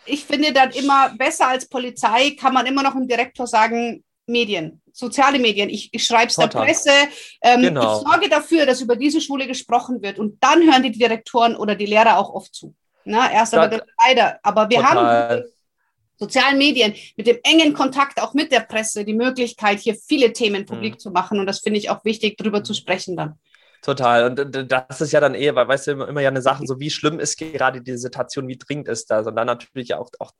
ich 0.04 0.24
finde 0.24 0.52
dann 0.52 0.70
immer 0.72 1.10
besser 1.16 1.48
als 1.48 1.68
Polizei, 1.68 2.32
kann 2.32 2.54
man 2.54 2.66
immer 2.66 2.82
noch 2.82 2.92
dem 2.94 3.06
Direktor 3.06 3.46
sagen, 3.46 4.02
Medien, 4.26 4.82
soziale 4.92 5.38
Medien. 5.38 5.70
Ich, 5.70 5.88
ich 5.92 6.04
schreibe 6.04 6.26
es 6.26 6.36
der. 6.36 6.48
Presse. 6.48 6.90
Ähm, 7.40 7.62
Genau. 7.62 7.98
Ich 7.98 8.06
sorge 8.06 8.28
dafür, 8.28 8.66
dass 8.66 8.80
über 8.80 8.96
diese 8.96 9.20
Schule 9.20 9.46
gesprochen 9.46 10.02
wird. 10.02 10.18
Und 10.18 10.42
dann 10.42 10.62
hören 10.62 10.82
die 10.82 10.92
Direktoren 10.92 11.56
oder 11.56 11.74
die 11.76 11.86
Lehrer 11.86 12.18
auch 12.18 12.30
oft 12.30 12.54
zu. 12.54 12.74
Na, 13.04 13.32
erst 13.32 13.52
Da- 13.52 13.62
aber 13.62 13.78
dann 13.78 13.88
leider. 14.04 14.38
Aber 14.42 14.68
wir 14.68 14.82
haben 14.82 14.96
Total. 14.96 15.50
Sozialen 16.18 16.58
Medien 16.58 16.94
mit 17.16 17.26
dem 17.26 17.38
engen 17.44 17.72
Kontakt 17.74 18.20
auch 18.20 18.34
mit 18.34 18.52
der 18.52 18.60
Presse 18.60 19.04
die 19.04 19.14
Möglichkeit, 19.14 19.78
hier 19.80 19.94
viele 19.94 20.32
Themen 20.32 20.66
publik 20.66 20.94
Mhm. 20.94 20.98
zu 20.98 21.10
machen. 21.10 21.38
Und 21.40 21.46
das 21.46 21.60
finde 21.60 21.78
ich 21.78 21.90
auch 21.90 22.04
wichtig, 22.04 22.36
darüber 22.36 22.64
zu 22.64 22.74
sprechen 22.74 23.16
dann. 23.16 23.38
Total. 23.82 24.24
Und 24.24 24.72
das 24.72 25.00
ist 25.00 25.12
ja 25.12 25.20
dann 25.20 25.34
eher, 25.34 25.54
weil, 25.54 25.68
weißt 25.68 25.86
du, 25.86 25.90
immer, 25.92 26.08
immer 26.08 26.20
ja 26.20 26.28
eine 26.30 26.42
Sache, 26.42 26.66
so 26.66 26.80
wie 26.80 26.90
schlimm 26.90 27.20
ist 27.20 27.36
gerade 27.38 27.80
die 27.80 27.96
Situation, 27.96 28.48
wie 28.48 28.58
dringend 28.58 28.88
ist 28.88 29.10
das? 29.10 29.26
Und 29.26 29.36
dann 29.36 29.46
natürlich 29.46 29.94
auch, 29.94 30.10
auch 30.18 30.32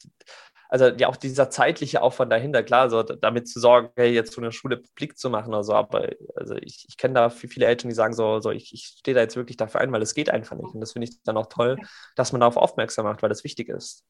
also 0.69 0.87
ja 0.89 1.09
auch 1.09 1.17
dieser 1.17 1.49
zeitliche 1.49 2.03
Aufwand 2.03 2.33
dahinter, 2.33 2.63
klar, 2.63 2.91
so 2.91 3.03
damit 3.03 3.49
zu 3.49 3.61
sorgen, 3.61 3.91
hey, 3.97 4.13
jetzt 4.13 4.33
so 4.33 4.41
eine 4.41 4.53
Schule 4.53 4.77
publik 4.79 5.17
zu 5.17 5.31
machen 5.31 5.51
oder 5.55 5.63
so. 5.65 5.73
Aber 5.75 6.09
also 6.37 6.57
ich, 6.57 6.85
ich 6.89 6.97
kenne 6.97 7.15
da 7.15 7.31
viele 7.31 7.67
Eltern, 7.67 7.89
die 7.89 7.95
sagen 7.95 8.13
so, 8.13 8.41
so 8.41 8.51
ich, 8.51 8.75
ich 8.75 8.97
stehe 8.99 9.15
da 9.15 9.21
jetzt 9.21 9.37
wirklich 9.37 9.57
dafür 9.57 9.81
ein, 9.81 9.93
weil 9.93 10.03
es 10.03 10.15
geht 10.15 10.31
einfach 10.31 10.57
nicht. 10.57 10.75
Und 10.75 10.81
das 10.81 10.93
finde 10.93 11.09
ich 11.09 11.23
dann 11.23 11.37
auch 11.37 11.47
toll, 11.47 11.79
dass 12.17 12.33
man 12.33 12.41
darauf 12.41 12.57
aufmerksam 12.57 13.05
macht, 13.07 13.23
weil 13.23 13.29
das 13.31 13.45
wichtig 13.45 13.69
ist. 13.69 14.05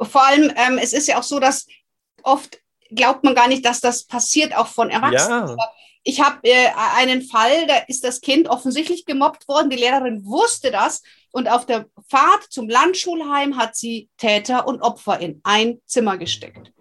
Vor 0.00 0.24
allem, 0.24 0.52
ähm, 0.56 0.78
es 0.78 0.92
ist 0.92 1.08
ja 1.08 1.18
auch 1.18 1.22
so, 1.22 1.38
dass 1.40 1.66
oft 2.22 2.58
glaubt 2.90 3.24
man 3.24 3.34
gar 3.34 3.48
nicht, 3.48 3.64
dass 3.64 3.80
das 3.80 4.04
passiert, 4.04 4.56
auch 4.56 4.66
von 4.66 4.90
Erwachsenen. 4.90 5.48
Ja, 5.48 5.72
Ich 6.02 6.20
habe 6.20 6.38
äh, 6.42 6.68
einen 6.96 7.22
Fall, 7.22 7.66
da 7.66 7.76
ist 7.88 8.04
das 8.04 8.20
Kind 8.20 8.48
offensichtlich 8.48 9.04
gemobbt 9.04 9.46
worden. 9.48 9.70
Die 9.70 9.76
Lehrerin 9.76 10.24
wusste 10.24 10.70
das. 10.70 11.02
Und 11.32 11.48
auf 11.48 11.66
der 11.66 11.86
Fahrt 12.08 12.44
zum 12.50 12.68
Landschulheim 12.68 13.56
hat 13.56 13.76
sie 13.76 14.08
Täter 14.16 14.66
und 14.66 14.82
Opfer 14.82 15.20
in 15.20 15.40
ein 15.44 15.80
Zimmer 15.86 16.18
gesteckt. 16.18 16.72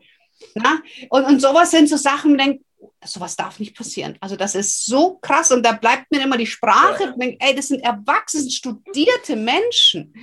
Na? 0.56 0.82
Und, 1.10 1.26
und 1.26 1.40
sowas 1.40 1.72
sind 1.72 1.90
so 1.90 1.98
Sachen, 1.98 2.38
denkt, 2.38 2.64
sowas 3.04 3.36
darf 3.36 3.60
nicht 3.60 3.76
passieren. 3.76 4.18
Also 4.22 4.36
das 4.36 4.56
ist 4.56 4.86
so 4.86 5.18
krass. 5.20 5.52
Und 5.52 5.66
da 5.66 5.72
bleibt 5.74 6.12
mir 6.12 6.24
immer 6.24 6.38
die 6.38 6.46
Sprache. 6.46 7.04
Ja. 7.04 7.10
Ich 7.12 7.16
denk, 7.18 7.44
ey, 7.44 7.56
das 7.56 7.68
sind 7.70 7.82
erwachsene, 7.82 8.50
studierte 8.50 9.36
Menschen. 9.36 10.14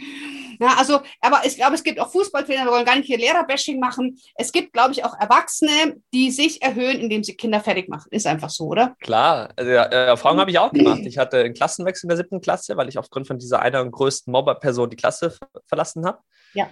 Ja, 0.61 0.75
also, 0.79 1.01
aber 1.21 1.43
ich 1.45 1.57
glaube, 1.57 1.75
es 1.75 1.83
gibt 1.83 2.01
auch 2.01 2.11
Fußballtrainer, 2.11 2.65
wir 2.65 2.73
wollen 2.73 2.85
gar 2.87 2.97
nicht 2.97 3.07
hier 3.07 3.19
Lehrerbashing 3.19 3.79
machen. 3.79 4.19
Es 4.37 4.53
gibt, 4.53 4.73
glaube 4.73 4.93
ich, 4.93 5.05
auch 5.05 5.19
Erwachsene, 5.19 5.97
die 6.15 6.31
sich 6.31 6.63
erhöhen, 6.63 6.99
indem 6.99 7.23
sie 7.25 7.35
Kinder 7.37 7.61
fertig 7.61 7.89
machen. 7.89 8.09
Ist 8.11 8.27
einfach 8.27 8.51
so, 8.51 8.65
oder? 8.65 8.97
Klar, 9.01 9.53
also, 9.57 9.71
ja, 9.71 9.85
äh, 9.85 10.07
Erfahrung 10.07 10.41
habe 10.41 10.51
ich 10.51 10.59
auch 10.59 10.73
gemacht. 10.73 11.01
Ich 11.05 11.19
hatte 11.19 11.41
einen 11.41 11.55
Klassenwechsel 11.55 12.07
in 12.07 12.09
der 12.09 12.17
siebten 12.17 12.41
Klasse, 12.41 12.77
weil 12.77 12.89
ich 12.89 12.97
aufgrund 12.99 13.27
von 13.27 13.39
dieser 13.39 13.61
einer 13.61 13.85
größten 13.85 14.31
Mobberperson 14.33 14.89
die 14.89 14.97
Klasse 14.97 15.31
ver- 15.31 15.49
verlassen 15.67 16.07
habe. 16.07 16.21
Ja. 16.55 16.71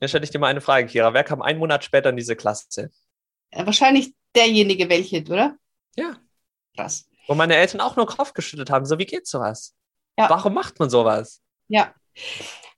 Jetzt 0.00 0.10
stelle 0.10 0.24
ich 0.24 0.30
dir 0.30 0.38
mal 0.38 0.48
eine 0.48 0.60
Frage, 0.60 0.86
Kira. 0.86 1.14
Wer 1.14 1.24
kam 1.24 1.40
einen 1.40 1.58
Monat 1.58 1.84
später 1.84 2.10
in 2.10 2.16
diese 2.16 2.36
Klasse? 2.36 2.90
Äh, 3.50 3.64
Wahrscheinlich 3.64 4.12
derjenige, 4.36 4.88
welche, 4.88 5.22
oder? 5.22 5.56
Ja. 5.96 6.18
Krass. 6.76 7.08
Wo 7.26 7.34
meine 7.34 7.56
Eltern 7.56 7.80
auch 7.80 7.96
nur 7.96 8.06
Kopf 8.06 8.32
geschüttelt 8.32 8.70
haben. 8.70 8.86
So, 8.86 8.98
wie 8.98 9.06
geht 9.06 9.26
sowas? 9.26 9.74
Ja. 10.18 10.30
Warum 10.30 10.54
macht 10.54 10.78
man 10.78 10.90
sowas? 10.90 11.42
Ja. 11.68 11.94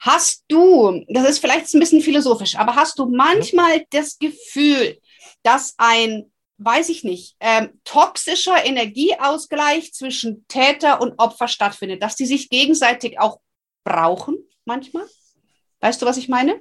Hast 0.01 0.45
du, 0.49 1.05
das 1.09 1.29
ist 1.29 1.39
vielleicht 1.41 1.73
ein 1.75 1.81
bisschen 1.81 2.01
philosophisch, 2.01 2.57
aber 2.57 2.77
hast 2.77 2.99
du 2.99 3.07
manchmal 3.07 3.85
das 3.91 4.19
Gefühl, 4.19 4.99
dass 5.43 5.75
ein, 5.77 6.33
weiß 6.59 6.89
ich 6.89 7.05
nicht, 7.05 7.37
ähm, 7.41 7.81
toxischer 7.85 8.65
Energieausgleich 8.65 9.93
zwischen 9.93 10.47
Täter 10.47 11.01
und 11.01 11.19
Opfer 11.19 11.49
stattfindet, 11.49 12.03
dass 12.03 12.17
die 12.17 12.27
sich 12.27 12.49
gegenseitig 12.49 13.19
auch 13.19 13.41
brauchen 13.85 14.39
manchmal? 14.65 15.07
Weißt 15.81 16.01
du, 16.01 16.07
was 16.07 16.17
ich 16.17 16.29
meine? 16.29 16.61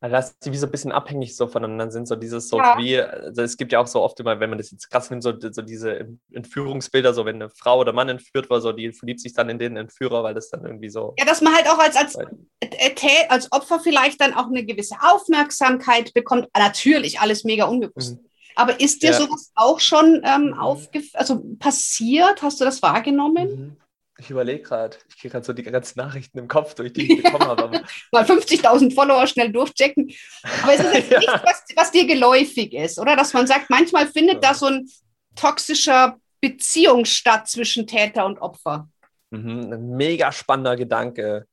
Weil 0.00 0.10
das 0.10 0.38
die 0.38 0.52
wie 0.52 0.56
so 0.58 0.66
ein 0.66 0.70
bisschen 0.70 0.92
abhängig 0.92 1.36
so 1.36 1.46
voneinander 1.46 1.90
sind, 1.90 2.06
so 2.06 2.16
dieses 2.16 2.50
so 2.50 2.58
Ja. 2.58 2.76
wie, 2.78 3.00
also 3.00 3.40
es 3.40 3.56
gibt 3.56 3.72
ja 3.72 3.78
auch 3.80 3.86
so 3.86 4.02
oft 4.02 4.20
immer, 4.20 4.38
wenn 4.40 4.50
man 4.50 4.58
das 4.58 4.70
jetzt 4.70 4.90
krass 4.90 5.08
nimmt, 5.08 5.22
so, 5.22 5.32
so 5.40 5.62
diese 5.62 6.06
Entführungsbilder, 6.32 7.14
so 7.14 7.24
wenn 7.24 7.36
eine 7.36 7.48
Frau 7.48 7.78
oder 7.80 7.94
Mann 7.94 8.10
entführt 8.10 8.50
war, 8.50 8.60
so 8.60 8.72
die 8.72 8.92
verliebt 8.92 9.20
sich 9.20 9.32
dann 9.32 9.48
in 9.48 9.58
den 9.58 9.76
Entführer, 9.78 10.22
weil 10.22 10.34
das 10.34 10.50
dann 10.50 10.64
irgendwie 10.66 10.90
so. 10.90 11.14
Ja, 11.18 11.24
dass 11.24 11.40
man 11.40 11.54
halt 11.54 11.66
auch 11.68 11.78
als, 11.78 11.96
als, 11.96 12.14
als 13.30 13.52
Opfer 13.52 13.80
vielleicht 13.80 14.20
dann 14.20 14.34
auch 14.34 14.48
eine 14.48 14.66
gewisse 14.66 14.96
Aufmerksamkeit 15.00 16.12
bekommt. 16.12 16.48
Natürlich 16.56 17.20
alles 17.20 17.44
mega 17.44 17.64
unbewusst. 17.64 18.18
Aber 18.54 18.78
ist 18.80 19.02
dir 19.02 19.10
Ja. 19.12 19.16
sowas 19.18 19.50
auch 19.54 19.80
schon 19.80 20.22
ähm, 20.24 20.48
Mhm. 20.48 20.58
aufgef 20.58 21.10
also 21.14 21.42
passiert? 21.58 22.42
Hast 22.42 22.60
du 22.60 22.64
das 22.64 22.82
wahrgenommen? 22.82 23.48
Mhm. 23.48 23.76
Ich 24.18 24.30
überlege 24.30 24.62
gerade, 24.62 24.96
ich 25.10 25.18
kriege 25.18 25.32
gerade 25.32 25.44
so 25.44 25.52
die 25.52 25.62
ganzen 25.62 25.98
Nachrichten 25.98 26.38
im 26.38 26.48
Kopf 26.48 26.74
durch, 26.74 26.92
die 26.92 27.12
ich 27.18 27.22
bekommen 27.22 27.44
habe. 27.48 27.82
Mal 28.12 28.24
50.000 28.24 28.94
Follower 28.94 29.26
schnell 29.26 29.52
durchchecken. 29.52 30.10
Aber 30.62 30.72
es 30.72 30.80
ist 30.80 30.94
jetzt 30.94 31.10
Ja. 31.10 31.18
nichts, 31.18 31.34
was, 31.44 31.64
was 31.76 31.90
dir 31.90 32.06
geläufig 32.06 32.72
ist, 32.72 32.98
oder? 32.98 33.14
Dass 33.14 33.34
man 33.34 33.46
sagt, 33.46 33.68
manchmal 33.68 34.06
findet 34.06 34.42
Ja. 34.42 34.50
da 34.52 34.54
so 34.54 34.66
ein 34.66 34.88
toxischer 35.34 36.16
Beziehung 36.40 37.04
statt 37.04 37.46
zwischen 37.48 37.86
Täter 37.86 38.24
und 38.24 38.38
Opfer. 38.40 38.88
Mhm, 39.30 39.72
ein 39.72 39.90
mega 39.96 40.32
spannender 40.32 40.76
Gedanke, 40.76 41.46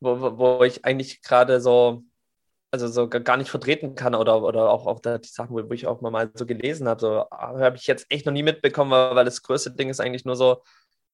wo, 0.00 0.20
wo, 0.20 0.38
wo 0.38 0.64
ich 0.64 0.84
eigentlich 0.84 1.20
gerade 1.22 1.60
so, 1.60 2.04
also 2.70 2.86
so 2.86 3.08
gar 3.08 3.36
nicht 3.38 3.50
vertreten 3.50 3.94
kann 3.96 4.14
oder, 4.14 4.42
oder 4.42 4.70
auch, 4.70 4.86
auch 4.86 5.00
da 5.00 5.18
die 5.18 5.28
Sachen, 5.28 5.50
wo, 5.56 5.68
wo 5.68 5.72
ich 5.72 5.86
auch 5.86 6.00
mal 6.00 6.30
so 6.34 6.46
gelesen 6.46 6.86
habe, 6.86 7.00
so 7.00 7.24
ah, 7.30 7.58
habe 7.58 7.76
ich 7.76 7.86
jetzt 7.88 8.06
echt 8.10 8.26
noch 8.26 8.32
nie 8.32 8.42
mitbekommen, 8.44 8.92
weil 8.92 9.24
das 9.24 9.42
größte 9.42 9.72
Ding 9.72 9.88
ist 9.90 10.00
eigentlich 10.00 10.24
nur 10.24 10.36
so, 10.36 10.62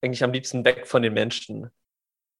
eigentlich 0.02 0.24
am 0.24 0.32
liebsten 0.32 0.64
weg 0.64 0.86
von 0.86 1.02
den 1.02 1.14
Menschen. 1.14 1.70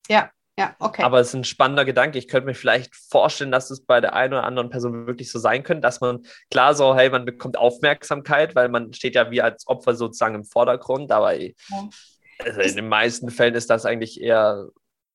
Ja, 0.09 0.31
ja, 0.57 0.77
okay. 0.79 1.03
Aber 1.03 1.19
es 1.19 1.29
ist 1.29 1.35
ein 1.35 1.45
spannender 1.45 1.85
Gedanke. 1.85 2.17
Ich 2.19 2.29
könnte 2.29 2.47
mir 2.47 2.55
vielleicht 2.55 2.95
vorstellen, 2.95 3.51
dass 3.51 3.71
es 3.71 3.85
bei 3.85 4.01
der 4.01 4.15
einen 4.15 4.35
oder 4.35 4.45
anderen 4.45 4.71
Person 4.71 5.07
wirklich 5.07 5.33
so 5.33 5.41
sein 5.41 5.65
könnte, 5.65 5.81
dass 5.81 6.01
man 6.01 6.25
klar 6.51 6.75
so, 6.75 6.95
hey, 6.95 7.11
man 7.11 7.25
bekommt 7.25 7.57
Aufmerksamkeit, 7.57 8.55
weil 8.55 8.69
man 8.69 8.93
steht 8.93 9.17
ja 9.17 9.31
wie 9.33 9.43
als 9.43 9.67
Opfer 9.67 9.95
sozusagen 9.95 10.37
im 10.37 10.45
Vordergrund, 10.45 11.11
aber 11.11 11.35
ja. 11.35 11.51
also 12.39 12.61
in 12.61 12.77
den 12.77 12.89
meisten 12.89 13.31
Fällen 13.31 13.57
ist 13.57 13.69
das 13.69 13.85
eigentlich 13.85 14.21
eher 14.21 14.69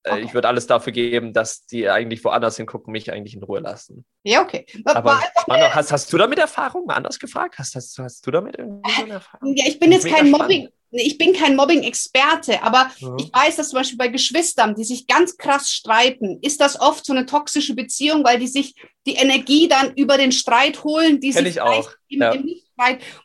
okay. 0.06 0.22
Ich 0.24 0.34
würde 0.34 0.48
alles 0.48 0.68
dafür 0.68 0.94
geben, 0.94 1.34
dass 1.34 1.66
die 1.66 1.90
eigentlich 1.90 2.24
woanders 2.24 2.58
hingucken, 2.58 2.92
mich 2.92 3.12
eigentlich 3.12 3.36
in 3.36 3.44
Ruhe 3.44 3.60
lassen. 3.60 4.06
Ja, 4.24 4.42
okay. 4.42 4.66
Aber 4.86 5.20
spannend, 5.42 5.76
hast, 5.76 5.92
hast 5.92 6.12
du 6.14 6.18
damit 6.18 6.40
Erfahrung? 6.40 6.86
Mal 6.86 6.96
anders 6.96 7.20
gefragt? 7.20 7.56
Hast, 7.58 7.76
hast, 7.76 7.98
hast 8.00 8.26
du 8.26 8.32
damit 8.32 8.58
irgendwie 8.58 8.92
so 8.92 9.04
eine 9.04 9.14
Erfahrung? 9.14 9.56
Ja, 9.56 9.66
ich 9.68 9.80
bin 9.80 9.92
jetzt 9.92 10.08
kein 10.08 10.32
Mobbing. 10.32 10.70
Ich 10.92 11.20
bin 11.20 11.34
kein 11.34 11.56
Mobbing-Experte, 11.56 12.64
aber 12.64 12.90
mhm. 13.00 13.18
ich 13.20 13.32
weiß, 13.32 13.58
dass 13.58 13.70
zum 13.70 13.78
Beispiel 13.78 13.98
bei 13.98 14.08
Geschwistern, 14.08 14.74
die 14.74 14.84
sich 14.84 15.06
ganz 15.06 15.38
krass 15.38 15.70
streiten, 15.70 16.40
ist 16.42 16.60
das 16.60 16.82
oft 16.82 17.06
so 17.06 17.14
eine 17.14 17.28
toxische 17.28 17.76
Beziehung, 17.76 18.24
weil 18.24 18.40
die 18.40 18.48
sich 18.48 18.74
die 19.06 19.14
Energie 19.14 19.68
dann 19.68 19.94
über 19.94 20.18
den 20.18 20.32
Streit 20.32 20.84
holen, 20.84 21.20
die 21.20 21.30
Kenn 21.30 21.46
sich 21.46 21.58
ich 21.58 21.62
auch. 21.62 21.92
Im, 22.08 22.22
ja. 22.22 22.32
im. 22.32 22.50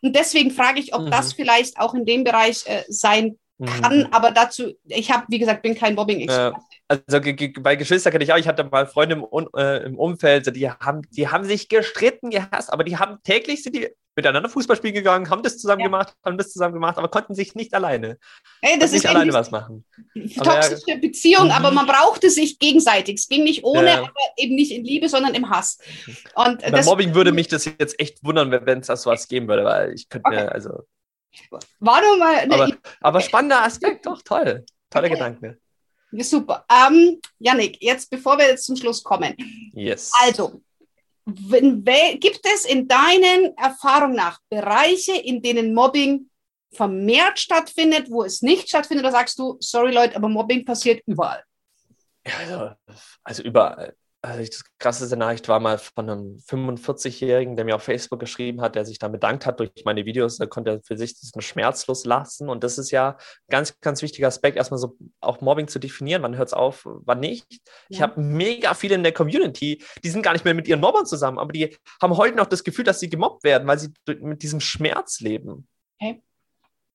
Und 0.01 0.15
deswegen 0.15 0.51
frage 0.51 0.79
ich, 0.79 0.93
ob 0.93 1.03
mhm. 1.03 1.11
das 1.11 1.33
vielleicht 1.33 1.79
auch 1.79 1.95
in 1.95 2.05
dem 2.05 2.23
Bereich 2.23 2.67
äh, 2.67 2.83
sein 2.87 3.39
kann, 3.63 3.99
mhm. 3.99 4.07
aber 4.11 4.31
dazu, 4.31 4.73
ich 4.85 5.11
habe, 5.11 5.25
wie 5.29 5.39
gesagt, 5.39 5.61
bin 5.61 5.75
kein 5.75 5.95
Mobbing-Experte. 5.95 6.57
Ja. 6.57 6.99
Also 7.07 7.19
bei 7.61 7.75
Geschwistern 7.75 8.11
kenne 8.11 8.23
ich 8.23 8.33
auch, 8.33 8.37
ich 8.37 8.47
hatte 8.47 8.63
mal 8.65 8.85
Freunde 8.85 9.15
im, 9.15 9.47
äh, 9.55 9.83
im 9.85 9.97
Umfeld, 9.97 10.53
die 10.55 10.69
haben, 10.69 11.01
die 11.09 11.27
haben 11.29 11.45
sich 11.45 11.69
gestritten, 11.69 12.29
gehasst, 12.29 12.71
aber 12.71 12.83
die 12.83 12.97
haben 12.97 13.17
täglich 13.23 13.63
sind 13.63 13.75
die 13.75 13.89
miteinander 14.15 14.49
Fußball 14.49 14.77
spielen 14.77 14.93
gegangen, 14.93 15.29
haben 15.29 15.43
das 15.43 15.57
zusammen 15.57 15.81
ja. 15.81 15.87
gemacht, 15.87 16.15
haben 16.23 16.37
das 16.37 16.51
zusammen 16.51 16.73
gemacht, 16.73 16.97
aber 16.97 17.09
konnten 17.09 17.35
sich 17.35 17.55
nicht 17.55 17.73
alleine. 17.73 18.17
Hey, 18.61 18.79
das 18.79 18.91
ist 18.91 19.03
nicht 19.03 19.09
alleine 19.09 19.33
was 19.33 19.51
machen. 19.51 19.85
Toxische 20.13 20.91
aber, 20.91 21.01
Beziehung, 21.01 21.51
aber 21.51 21.69
mhm. 21.69 21.75
man 21.75 21.87
brauchte 21.87 22.29
sich 22.29 22.59
gegenseitig. 22.59 23.15
Es 23.15 23.27
ging 23.27 23.43
nicht 23.43 23.63
ohne, 23.63 23.87
ja. 23.87 23.99
aber 23.99 24.13
eben 24.37 24.55
nicht 24.55 24.71
in 24.71 24.85
Liebe, 24.85 25.09
sondern 25.09 25.33
im 25.33 25.49
Hass. 25.49 25.79
Und 26.35 26.61
Bei 26.61 26.83
Mobbing 26.83 27.13
würde 27.13 27.31
mich 27.31 27.47
das 27.47 27.65
jetzt 27.65 27.99
echt 27.99 28.23
wundern, 28.23 28.51
wenn 28.51 28.79
es 28.79 28.87
das 28.87 29.05
was 29.05 29.27
geben 29.27 29.47
würde, 29.47 29.65
weil 29.65 29.93
ich 29.93 30.07
könnte 30.07 30.27
okay. 30.27 30.43
mir, 30.43 30.51
also. 30.51 30.83
War 31.79 32.01
doch 32.01 32.17
mal. 32.17 32.51
Aber, 32.51 32.77
aber, 33.01 33.21
spannender 33.21 33.63
Aspekt, 33.63 34.05
doch, 34.05 34.21
toll. 34.21 34.65
Tolle 34.89 35.07
okay. 35.07 35.13
Gedanke. 35.13 35.59
Super. 36.11 36.65
Ähm, 36.69 37.19
Janik, 37.39 37.77
jetzt 37.81 38.09
bevor 38.09 38.37
wir 38.37 38.47
jetzt 38.47 38.65
zum 38.65 38.75
Schluss 38.75 39.03
kommen. 39.03 39.35
Yes. 39.73 40.11
Also, 40.21 40.61
wenn, 41.25 41.83
gibt 41.83 42.41
es 42.43 42.65
in 42.65 42.87
deinen 42.87 43.57
Erfahrungen 43.57 44.15
nach 44.15 44.39
Bereiche, 44.49 45.13
in 45.13 45.41
denen 45.41 45.73
Mobbing 45.73 46.29
vermehrt 46.71 47.39
stattfindet, 47.39 48.09
wo 48.09 48.23
es 48.23 48.41
nicht 48.41 48.69
stattfindet? 48.69 49.05
Oder 49.05 49.11
sagst 49.11 49.39
du, 49.39 49.57
sorry 49.59 49.91
Leute, 49.91 50.15
aber 50.15 50.29
Mobbing 50.29 50.63
passiert 50.63 51.01
überall? 51.05 51.43
Also, 52.23 52.71
also 53.23 53.43
überall 53.43 53.95
also 54.25 54.43
das 54.43 54.63
krasseste 54.79 55.17
Nachricht 55.17 55.47
war 55.47 55.59
mal 55.59 55.77
von 55.77 56.09
einem 56.09 56.37
45-Jährigen, 56.37 57.55
der 57.55 57.65
mir 57.65 57.75
auf 57.75 57.83
Facebook 57.83 58.19
geschrieben 58.19 58.61
hat, 58.61 58.75
der 58.75 58.85
sich 58.85 58.99
da 58.99 59.07
bedankt 59.07 59.45
hat 59.45 59.59
durch 59.59 59.71
meine 59.85 60.05
Videos, 60.05 60.37
da 60.37 60.45
konnte 60.45 60.71
er 60.71 60.81
für 60.81 60.97
sich 60.97 61.19
diesen 61.19 61.41
Schmerz 61.41 61.85
loslassen. 61.87 62.49
Und 62.49 62.63
das 62.63 62.77
ist 62.77 62.91
ja 62.91 63.11
ein 63.11 63.17
ganz, 63.49 63.79
ganz 63.81 64.01
wichtiger 64.01 64.27
Aspekt, 64.27 64.57
erstmal 64.57 64.79
so 64.79 64.97
auch 65.21 65.41
Mobbing 65.41 65.67
zu 65.67 65.79
definieren. 65.79 66.23
Wann 66.23 66.37
hört 66.37 66.49
es 66.49 66.53
auf, 66.53 66.83
wann 66.85 67.19
nicht? 67.19 67.45
Ja. 67.51 67.59
Ich 67.89 68.01
habe 68.01 68.19
mega 68.19 68.73
viele 68.73 68.95
in 68.95 69.03
der 69.03 69.13
Community, 69.13 69.83
die 70.03 70.09
sind 70.09 70.21
gar 70.21 70.33
nicht 70.33 70.45
mehr 70.45 70.53
mit 70.53 70.67
ihren 70.67 70.81
Mobbern 70.81 71.05
zusammen, 71.05 71.39
aber 71.39 71.53
die 71.53 71.77
haben 72.01 72.17
heute 72.17 72.35
noch 72.35 72.47
das 72.47 72.63
Gefühl, 72.63 72.85
dass 72.85 72.99
sie 72.99 73.09
gemobbt 73.09 73.43
werden, 73.43 73.67
weil 73.67 73.79
sie 73.79 73.93
mit 74.21 74.41
diesem 74.43 74.59
Schmerz 74.59 75.19
leben. 75.19 75.67
Okay. 75.99 76.21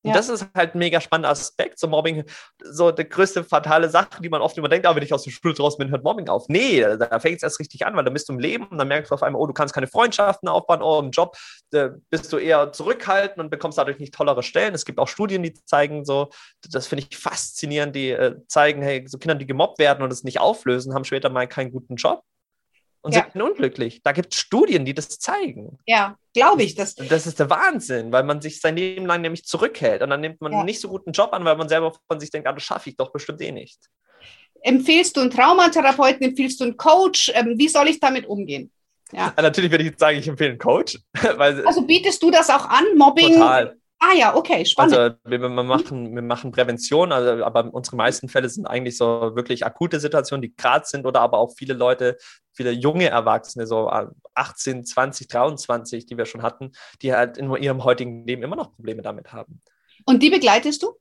Und 0.02 0.10
ja. 0.10 0.16
das 0.16 0.28
ist 0.30 0.46
halt 0.54 0.74
ein 0.74 0.78
mega 0.78 1.00
spannender 1.00 1.30
Aspekt. 1.30 1.78
So 1.78 1.86
Mobbing, 1.86 2.24
so 2.62 2.90
die 2.90 3.08
größte 3.08 3.44
fatale 3.44 3.90
Sache, 3.90 4.22
die 4.22 4.30
man 4.30 4.40
oft 4.40 4.56
immer 4.56 4.68
denkt, 4.68 4.86
aber 4.86 4.94
ah, 4.94 4.96
wenn 4.96 5.02
ich 5.02 5.12
aus 5.12 5.24
der 5.24 5.30
Schule 5.30 5.52
draußen 5.52 5.78
bin, 5.78 5.90
hört 5.90 6.04
Mobbing 6.04 6.28
auf. 6.28 6.48
Nee, 6.48 6.80
da 6.80 7.20
fängt 7.20 7.36
es 7.36 7.42
erst 7.42 7.60
richtig 7.60 7.84
an, 7.84 7.94
weil 7.94 8.04
dann 8.04 8.14
bist 8.14 8.28
du 8.28 8.32
im 8.32 8.38
Leben 8.38 8.66
und 8.66 8.78
dann 8.78 8.88
merkst 8.88 9.10
du 9.10 9.14
auf 9.14 9.22
einmal, 9.22 9.40
oh, 9.40 9.46
du 9.46 9.52
kannst 9.52 9.74
keine 9.74 9.86
Freundschaften 9.86 10.48
aufbauen, 10.48 10.80
oh, 10.82 11.00
im 11.00 11.10
Job 11.10 11.36
äh, 11.72 11.90
bist 12.08 12.32
du 12.32 12.38
eher 12.38 12.72
zurückhaltend 12.72 13.38
und 13.38 13.50
bekommst 13.50 13.76
dadurch 13.76 13.98
nicht 13.98 14.14
tollere 14.14 14.42
Stellen. 14.42 14.74
Es 14.74 14.84
gibt 14.84 14.98
auch 14.98 15.08
Studien, 15.08 15.42
die 15.42 15.52
zeigen 15.52 16.04
so, 16.04 16.30
das 16.70 16.86
finde 16.86 17.04
ich 17.08 17.18
faszinierend, 17.18 17.94
die 17.94 18.10
äh, 18.10 18.36
zeigen, 18.48 18.82
hey, 18.82 19.04
so 19.06 19.18
Kinder, 19.18 19.34
die 19.34 19.46
gemobbt 19.46 19.78
werden 19.78 20.02
und 20.02 20.12
es 20.12 20.24
nicht 20.24 20.40
auflösen, 20.40 20.94
haben 20.94 21.04
später 21.04 21.28
mal 21.28 21.46
keinen 21.46 21.72
guten 21.72 21.96
Job 21.96 22.22
und 23.02 23.14
ja. 23.14 23.26
sind 23.32 23.42
unglücklich. 23.42 24.02
Da 24.02 24.12
gibt 24.12 24.34
es 24.34 24.40
Studien, 24.40 24.84
die 24.84 24.94
das 24.94 25.18
zeigen. 25.18 25.78
Ja, 25.86 26.16
glaube 26.34 26.62
ich. 26.62 26.74
Das, 26.74 26.94
das 26.94 27.26
ist 27.26 27.38
der 27.38 27.50
Wahnsinn, 27.50 28.12
weil 28.12 28.24
man 28.24 28.40
sich 28.40 28.60
sein 28.60 28.76
Leben 28.76 29.06
lang 29.06 29.22
nämlich 29.22 29.44
zurückhält 29.44 30.02
und 30.02 30.10
dann 30.10 30.20
nimmt 30.20 30.40
man 30.40 30.52
ja. 30.52 30.64
nicht 30.64 30.80
so 30.80 30.88
guten 30.88 31.12
Job 31.12 31.32
an, 31.32 31.44
weil 31.44 31.56
man 31.56 31.68
selber 31.68 31.92
von 32.08 32.20
sich 32.20 32.30
denkt, 32.30 32.46
ah, 32.46 32.52
das 32.52 32.62
schaffe 32.62 32.90
ich 32.90 32.96
doch 32.96 33.12
bestimmt 33.12 33.40
eh 33.40 33.52
nicht. 33.52 33.78
Empfehlst 34.62 35.16
du 35.16 35.20
einen 35.22 35.30
Traumatherapeuten, 35.30 36.22
empfiehlst 36.22 36.60
du 36.60 36.64
einen 36.64 36.76
Coach? 36.76 37.32
Ähm, 37.34 37.54
wie 37.56 37.68
soll 37.68 37.88
ich 37.88 37.98
damit 37.98 38.26
umgehen? 38.26 38.70
Ja. 39.12 39.32
Natürlich 39.40 39.70
würde 39.70 39.84
ich 39.84 39.90
jetzt 39.90 40.00
sagen, 40.00 40.18
ich 40.18 40.28
empfehle 40.28 40.50
einen 40.50 40.58
Coach. 40.58 40.98
also 41.38 41.82
bietest 41.82 42.22
du 42.22 42.30
das 42.30 42.50
auch 42.50 42.68
an, 42.68 42.84
Mobbing? 42.96 43.34
Total. 43.34 43.79
Ah 44.02 44.14
ja, 44.14 44.34
okay, 44.34 44.64
spannend. 44.64 44.96
Also 44.96 45.14
wir, 45.24 45.40
wir, 45.40 45.48
machen, 45.50 46.14
wir 46.14 46.22
machen 46.22 46.52
Prävention, 46.52 47.12
also, 47.12 47.44
aber 47.44 47.72
unsere 47.72 47.96
meisten 47.96 48.30
Fälle 48.30 48.48
sind 48.48 48.66
eigentlich 48.66 48.96
so 48.96 49.36
wirklich 49.36 49.66
akute 49.66 50.00
Situationen, 50.00 50.40
die 50.40 50.56
gerade 50.56 50.86
sind 50.86 51.04
oder 51.04 51.20
aber 51.20 51.38
auch 51.38 51.52
viele 51.54 51.74
Leute, 51.74 52.16
viele 52.52 52.70
junge 52.70 53.08
Erwachsene, 53.08 53.66
so 53.66 53.90
18, 54.34 54.86
20, 54.86 55.28
23, 55.28 56.06
die 56.06 56.16
wir 56.16 56.24
schon 56.24 56.42
hatten, 56.42 56.72
die 57.02 57.12
halt 57.12 57.36
in 57.36 57.54
ihrem 57.56 57.84
heutigen 57.84 58.26
Leben 58.26 58.42
immer 58.42 58.56
noch 58.56 58.74
Probleme 58.74 59.02
damit 59.02 59.34
haben. 59.34 59.60
Und 60.06 60.22
die 60.22 60.30
begleitest 60.30 60.82
du? 60.82 60.94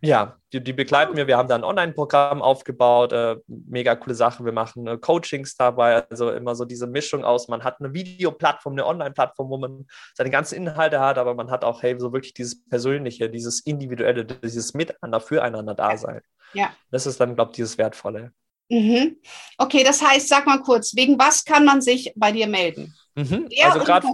Ja, 0.00 0.36
die, 0.52 0.62
die, 0.62 0.74
begleiten 0.74 1.16
wir. 1.16 1.26
Wir 1.26 1.38
haben 1.38 1.48
da 1.48 1.54
ein 1.54 1.64
Online-Programm 1.64 2.42
aufgebaut, 2.42 3.12
äh, 3.12 3.36
mega 3.46 3.96
coole 3.96 4.14
Sache. 4.14 4.44
Wir 4.44 4.52
machen 4.52 4.86
äh, 4.86 4.98
Coachings 4.98 5.56
dabei, 5.56 6.06
also 6.08 6.30
immer 6.30 6.54
so 6.54 6.66
diese 6.66 6.86
Mischung 6.86 7.24
aus, 7.24 7.48
man 7.48 7.64
hat 7.64 7.80
eine 7.80 7.94
Videoplattform, 7.94 8.74
eine 8.74 8.86
Online-Plattform, 8.86 9.48
wo 9.48 9.56
man 9.56 9.86
seine 10.12 10.30
ganzen 10.30 10.56
Inhalte 10.56 11.00
hat, 11.00 11.16
aber 11.16 11.34
man 11.34 11.50
hat 11.50 11.64
auch, 11.64 11.82
hey, 11.82 11.98
so 11.98 12.12
wirklich 12.12 12.34
dieses 12.34 12.66
Persönliche, 12.68 13.30
dieses 13.30 13.60
Individuelle, 13.60 14.26
dieses 14.26 14.74
Miteinander, 14.74 15.20
füreinander 15.20 15.74
da 15.74 15.96
sein. 15.96 16.20
Ja. 16.52 16.70
Das 16.90 17.06
ist 17.06 17.18
dann, 17.18 17.34
glaube 17.34 17.52
ich, 17.52 17.56
dieses 17.56 17.78
Wertvolle. 17.78 18.32
Mhm. 18.68 19.16
Okay, 19.58 19.84
das 19.84 20.02
heißt, 20.02 20.28
sag 20.28 20.46
mal 20.46 20.60
kurz, 20.60 20.94
wegen 20.96 21.18
was 21.18 21.44
kann 21.44 21.64
man 21.64 21.80
sich 21.80 22.12
bei 22.16 22.32
dir 22.32 22.46
melden? 22.46 22.94
Mhm. 23.14 23.48
Also 23.62 23.80
gerade, 23.80 24.06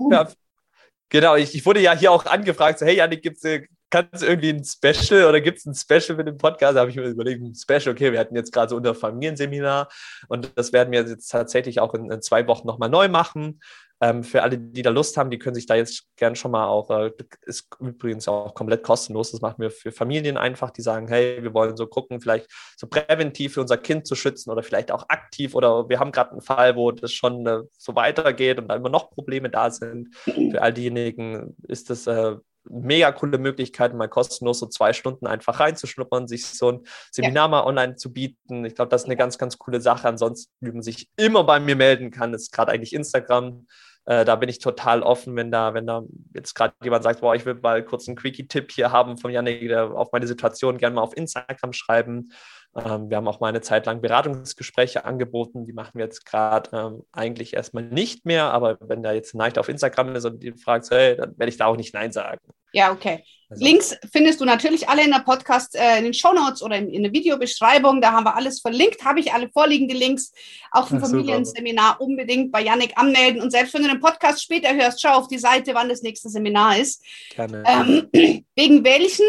genau, 1.09 1.37
ich, 1.37 1.55
ich, 1.55 1.65
wurde 1.65 1.81
ja 1.81 1.97
hier 1.97 2.13
auch 2.13 2.27
angefragt, 2.27 2.79
so, 2.79 2.87
hey 2.87 2.97
Janik, 2.97 3.23
gibt 3.23 3.39
es 3.39 3.45
äh, 3.45 3.67
kannst 3.91 4.23
du 4.23 4.27
irgendwie 4.27 4.51
ein 4.51 4.65
Special 4.65 5.27
oder 5.27 5.41
gibt 5.41 5.59
es 5.59 5.67
ein 5.67 5.75
Special 5.75 6.17
mit 6.17 6.29
dem 6.29 6.39
Podcast? 6.39 6.77
Da 6.77 6.81
habe 6.81 6.91
ich 6.91 6.97
mir 6.97 7.05
überlegt, 7.05 7.43
ein 7.43 7.55
Special, 7.55 7.93
okay, 7.93 8.13
wir 8.13 8.21
hatten 8.21 8.37
jetzt 8.37 8.53
gerade 8.53 8.71
so 8.71 8.77
unser 8.77 8.95
Familienseminar 8.95 9.89
und 10.29 10.51
das 10.55 10.73
werden 10.73 10.93
wir 10.93 11.03
jetzt 11.03 11.29
tatsächlich 11.29 11.81
auch 11.81 11.95
in, 11.95 12.11
in 12.11 12.23
zwei 12.23 12.47
Wochen 12.47 12.67
nochmal 12.67 12.89
neu 12.89 13.09
machen. 13.09 13.61
Ähm, 14.03 14.25
für 14.25 14.43
alle, 14.43 14.57
die 14.57 14.81
da 14.81 14.89
Lust 14.89 15.19
haben, 15.19 15.31
die 15.31 15.39
können 15.39 15.55
sich 15.55 15.67
da 15.67 15.75
jetzt 15.75 16.07
gern 16.17 16.35
schon 16.35 16.53
mal 16.53 16.67
auch, 16.67 16.89
äh, 16.91 17.13
ist 17.43 17.69
übrigens 17.81 18.29
auch 18.29 18.55
komplett 18.55 18.83
kostenlos, 18.83 19.31
das 19.31 19.43
machen 19.43 19.61
wir 19.61 19.71
für 19.71 19.93
Familien 19.93 20.39
einfach, 20.39 20.71
die 20.71 20.81
sagen, 20.81 21.07
hey, 21.07 21.43
wir 21.43 21.53
wollen 21.53 21.77
so 21.77 21.87
gucken, 21.87 22.19
vielleicht 22.23 22.49
so 22.79 22.87
präventiv 22.87 23.55
für 23.55 23.61
unser 23.61 23.77
Kind 23.77 24.07
zu 24.07 24.15
schützen 24.15 24.51
oder 24.51 24.63
vielleicht 24.63 24.91
auch 24.91 25.11
aktiv 25.11 25.55
oder 25.55 25.91
wir 25.91 26.01
haben 26.01 26.13
gerade 26.13 26.31
einen 26.31 26.41
Fall, 26.41 26.77
wo 26.77 26.93
das 26.93 27.13
schon 27.13 27.47
äh, 27.47 27.61
so 27.77 27.95
weitergeht 27.95 28.59
und 28.59 28.69
da 28.69 28.77
immer 28.77 28.89
noch 28.89 29.11
Probleme 29.11 29.51
da 29.51 29.71
sind. 29.71 30.15
Für 30.17 30.63
all 30.63 30.73
diejenigen 30.73 31.55
ist 31.69 31.91
das 31.91 32.07
äh, 32.07 32.37
mega 32.69 33.13
coole 33.13 33.39
Möglichkeit, 33.39 33.95
mal 33.95 34.09
kostenlos 34.09 34.61
so 34.61 34.67
zwei 34.67 34.93
Stunden 34.93 35.27
einfach 35.27 35.61
reinzuschnuppern, 35.61 36.29
sich 36.29 36.47
so 36.47 36.73
ein 36.73 36.81
Seminar 37.11 37.47
ja. 37.47 37.49
mal 37.49 37.65
online 37.65 37.97
zu 37.97 38.13
bieten. 38.13 38.65
Ich 38.65 38.75
glaube, 38.75 38.91
das 38.91 39.03
ist 39.03 39.07
eine 39.07 39.17
ganz, 39.17 39.39
ganz 39.39 39.59
coole 39.59 39.81
Sache. 39.81 40.09
Ansonsten, 40.09 40.53
wie 40.61 40.73
man 40.73 40.83
sich 40.83 41.09
immer 41.17 41.45
bei 41.45 41.61
mir 41.61 41.77
melden 41.77 42.11
kann, 42.11 42.35
ist 42.35 42.53
gerade 42.53 42.73
eigentlich 42.73 42.93
Instagram. 42.93 43.67
Äh, 44.07 44.25
da 44.25 44.37
bin 44.37 44.49
ich 44.49 44.59
total 44.59 45.03
offen, 45.03 45.37
wenn 45.37 45.51
da, 45.51 45.75
wenn 45.75 45.87
da 45.87 46.03
jetzt 46.35 46.55
gerade 46.55 46.75
jemand 46.83 47.05
sagt, 47.05 47.21
boah, 47.21 47.35
ich 47.35 47.45
will 47.45 47.55
mal 47.55 47.85
kurz 47.85 48.09
einen 48.09 48.17
Quickie-Tipp 48.17 48.73
hier 48.73 48.93
haben 48.93 49.19
von 49.19 49.31
Janik, 49.31 49.69
der 49.69 49.93
auf 49.93 50.13
meine 50.13 50.27
Situation 50.27 50.79
gerne 50.79 50.97
mal 50.97 51.03
auf 51.03 51.17
Instagram 51.17 51.73
schreiben. 51.73 52.33
Ähm, 52.77 53.11
wir 53.11 53.17
haben 53.17 53.27
auch 53.27 53.41
mal 53.41 53.49
eine 53.49 53.63
Zeit 53.63 53.87
lang 53.87 54.01
Beratungsgespräche 54.01 55.05
angeboten. 55.05 55.65
Die 55.65 55.73
machen 55.73 55.93
wir 55.95 56.05
jetzt 56.05 56.25
gerade 56.25 56.71
ähm, 56.73 57.03
eigentlich 57.11 57.55
erstmal 57.55 57.83
nicht 57.83 58.27
mehr. 58.27 58.53
Aber 58.53 58.79
wenn 58.81 59.03
da 59.03 59.13
jetzt 59.13 59.35
Nachricht 59.35 59.59
auf 59.59 59.69
Instagram 59.69 60.15
ist 60.15 60.25
und 60.25 60.43
die 60.43 60.53
fragt, 60.53 60.89
hey, 60.91 61.17
dann 61.17 61.37
werde 61.37 61.51
ich 61.51 61.57
da 61.57 61.67
auch 61.67 61.77
nicht 61.77 61.95
Nein 61.95 62.13
sagen. 62.13 62.41
Ja, 62.73 62.93
okay. 62.93 63.25
Also. 63.49 63.65
Links 63.65 63.97
findest 64.13 64.41
du 64.41 64.45
natürlich 64.45 64.89
alle 64.89 65.03
in 65.03 65.11
der 65.11 65.25
Podcast, 65.25 65.75
äh, 65.75 65.99
in 65.99 66.05
den 66.05 66.15
Shownotes 66.15 66.63
oder 66.63 66.77
in, 66.77 66.89
in, 66.89 67.03
der 67.03 67.13
Videobeschreibung. 67.13 68.01
Da 68.01 68.13
haben 68.13 68.25
wir 68.25 68.37
alles 68.37 68.61
verlinkt. 68.61 69.05
Habe 69.05 69.19
ich 69.19 69.33
alle 69.33 69.51
vorliegende 69.51 69.97
Links. 69.97 70.33
Auch 70.71 70.89
ein 70.93 71.01
Familienseminar 71.01 72.01
unbedingt 72.01 72.53
bei 72.53 72.63
Yannick 72.63 72.97
anmelden. 72.97 73.43
Und 73.43 73.51
selbst 73.51 73.75
wenn 73.75 73.83
du 73.83 73.89
den 73.89 73.99
Podcast 73.99 74.45
später 74.45 74.73
hörst, 74.73 75.03
schau 75.03 75.15
auf 75.15 75.27
die 75.27 75.39
Seite, 75.39 75.75
wann 75.75 75.89
das 75.89 76.03
nächste 76.03 76.29
Seminar 76.29 76.79
ist. 76.79 77.03
Gerne. 77.35 77.65
Ähm, 77.67 78.09
wegen 78.55 78.85
welchen 78.85 79.27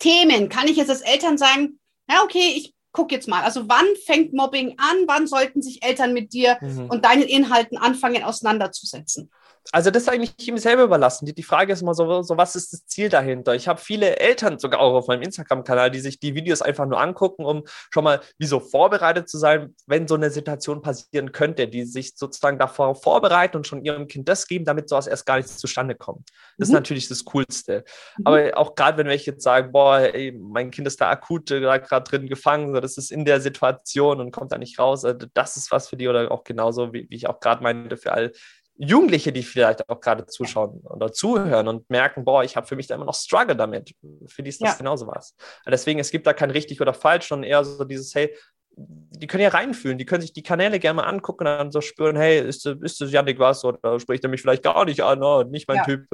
Themen 0.00 0.48
kann 0.48 0.66
ich 0.66 0.76
jetzt 0.76 0.90
als 0.90 1.02
Eltern 1.02 1.38
sagen, 1.38 1.78
ja, 2.10 2.22
okay, 2.22 2.54
ich 2.56 2.74
guck 2.92 3.10
jetzt 3.10 3.28
mal, 3.28 3.42
also 3.42 3.68
wann 3.68 3.86
fängt 4.04 4.32
Mobbing 4.34 4.74
an? 4.78 5.04
Wann 5.06 5.26
sollten 5.26 5.62
sich 5.62 5.82
Eltern 5.82 6.12
mit 6.12 6.32
dir 6.32 6.58
mhm. 6.60 6.86
und 6.90 7.04
deinen 7.04 7.22
Inhalten 7.22 7.78
anfangen 7.78 8.22
auseinanderzusetzen? 8.22 9.30
Also 9.70 9.90
das 9.90 10.04
ist 10.04 10.08
eigentlich 10.08 10.48
ihm 10.48 10.58
selber 10.58 10.82
überlassen. 10.82 11.26
Die, 11.26 11.34
die 11.34 11.42
Frage 11.42 11.72
ist 11.72 11.82
immer 11.82 11.94
so, 11.94 12.22
so, 12.22 12.36
was 12.36 12.56
ist 12.56 12.72
das 12.72 12.86
Ziel 12.86 13.08
dahinter? 13.08 13.54
Ich 13.54 13.68
habe 13.68 13.80
viele 13.80 14.18
Eltern 14.18 14.58
sogar 14.58 14.80
auch 14.80 14.94
auf 14.94 15.06
meinem 15.06 15.22
Instagram-Kanal, 15.22 15.90
die 15.90 16.00
sich 16.00 16.18
die 16.18 16.34
Videos 16.34 16.62
einfach 16.62 16.86
nur 16.86 17.00
angucken, 17.00 17.44
um 17.44 17.62
schon 17.90 18.04
mal 18.04 18.20
wie 18.38 18.46
so 18.46 18.58
vorbereitet 18.60 19.28
zu 19.28 19.38
sein, 19.38 19.74
wenn 19.86 20.08
so 20.08 20.16
eine 20.16 20.30
Situation 20.30 20.82
passieren 20.82 21.32
könnte, 21.32 21.68
die 21.68 21.84
sich 21.84 22.16
sozusagen 22.16 22.58
davor 22.58 22.94
vorbereiten 22.94 23.56
und 23.56 23.66
schon 23.66 23.84
ihrem 23.84 24.08
Kind 24.08 24.28
das 24.28 24.46
geben, 24.48 24.64
damit 24.64 24.88
sowas 24.88 25.06
erst 25.06 25.26
gar 25.26 25.36
nicht 25.36 25.48
zustande 25.48 25.94
kommt. 25.94 26.30
Das 26.58 26.68
mhm. 26.68 26.72
ist 26.72 26.78
natürlich 26.78 27.08
das 27.08 27.24
Coolste. 27.24 27.84
Mhm. 28.18 28.26
Aber 28.26 28.56
auch 28.56 28.74
gerade 28.74 28.98
wenn 28.98 29.06
welche 29.06 29.32
jetzt 29.32 29.44
sagen, 29.44 29.70
boah, 29.72 29.98
ey, 29.98 30.32
mein 30.32 30.70
Kind 30.70 30.86
ist 30.86 31.00
da 31.00 31.10
akut 31.10 31.50
äh, 31.50 31.60
gerade 31.60 32.04
drin 32.04 32.28
gefangen, 32.28 32.74
so, 32.74 32.80
das 32.80 32.98
ist 32.98 33.12
in 33.12 33.24
der 33.24 33.40
Situation 33.40 34.20
und 34.20 34.32
kommt 34.32 34.52
da 34.52 34.58
nicht 34.58 34.78
raus, 34.78 35.04
also 35.04 35.26
das 35.34 35.56
ist 35.56 35.70
was 35.70 35.88
für 35.88 35.96
die 35.96 36.08
oder 36.08 36.30
auch 36.32 36.44
genauso, 36.44 36.92
wie, 36.92 37.06
wie 37.08 37.16
ich 37.16 37.28
auch 37.28 37.40
gerade 37.40 37.62
meinte, 37.62 37.96
für 37.96 38.12
all 38.12 38.32
Jugendliche, 38.76 39.32
die 39.32 39.42
vielleicht 39.42 39.88
auch 39.88 40.00
gerade 40.00 40.26
zuschauen 40.26 40.80
oder 40.80 41.12
zuhören 41.12 41.68
und 41.68 41.88
merken, 41.90 42.24
boah, 42.24 42.42
ich 42.42 42.56
habe 42.56 42.66
für 42.66 42.76
mich 42.76 42.86
da 42.86 42.94
immer 42.94 43.04
noch 43.04 43.14
Struggle 43.14 43.54
damit. 43.54 43.94
Für 44.26 44.42
die 44.42 44.48
ist 44.48 44.62
das 44.62 44.70
ja. 44.70 44.78
genauso 44.78 45.06
was. 45.06 45.36
Deswegen, 45.66 46.00
es 46.00 46.10
gibt 46.10 46.26
da 46.26 46.32
kein 46.32 46.50
richtig 46.50 46.80
oder 46.80 46.94
falsch, 46.94 47.28
sondern 47.28 47.48
eher 47.48 47.64
so 47.64 47.84
dieses, 47.84 48.14
hey, 48.14 48.34
die 48.74 49.26
können 49.26 49.42
ja 49.42 49.50
reinfühlen, 49.50 49.98
die 49.98 50.06
können 50.06 50.22
sich 50.22 50.32
die 50.32 50.42
Kanäle 50.42 50.78
gerne 50.78 51.02
mal 51.02 51.08
angucken 51.08 51.46
und 51.46 51.58
dann 51.58 51.72
so 51.72 51.80
spüren, 51.80 52.16
hey, 52.16 52.40
ist, 52.40 52.64
ist 52.64 53.00
das 53.00 53.12
Janik 53.12 53.38
was 53.38 53.64
oder 53.64 54.00
spricht 54.00 54.24
er 54.24 54.30
mich 54.30 54.40
vielleicht 54.40 54.62
gar 54.62 54.84
nicht 54.84 55.02
an, 55.02 55.22
oh, 55.22 55.42
nicht 55.42 55.68
mein 55.68 55.78
ja. 55.78 55.84
Typ. 55.84 56.06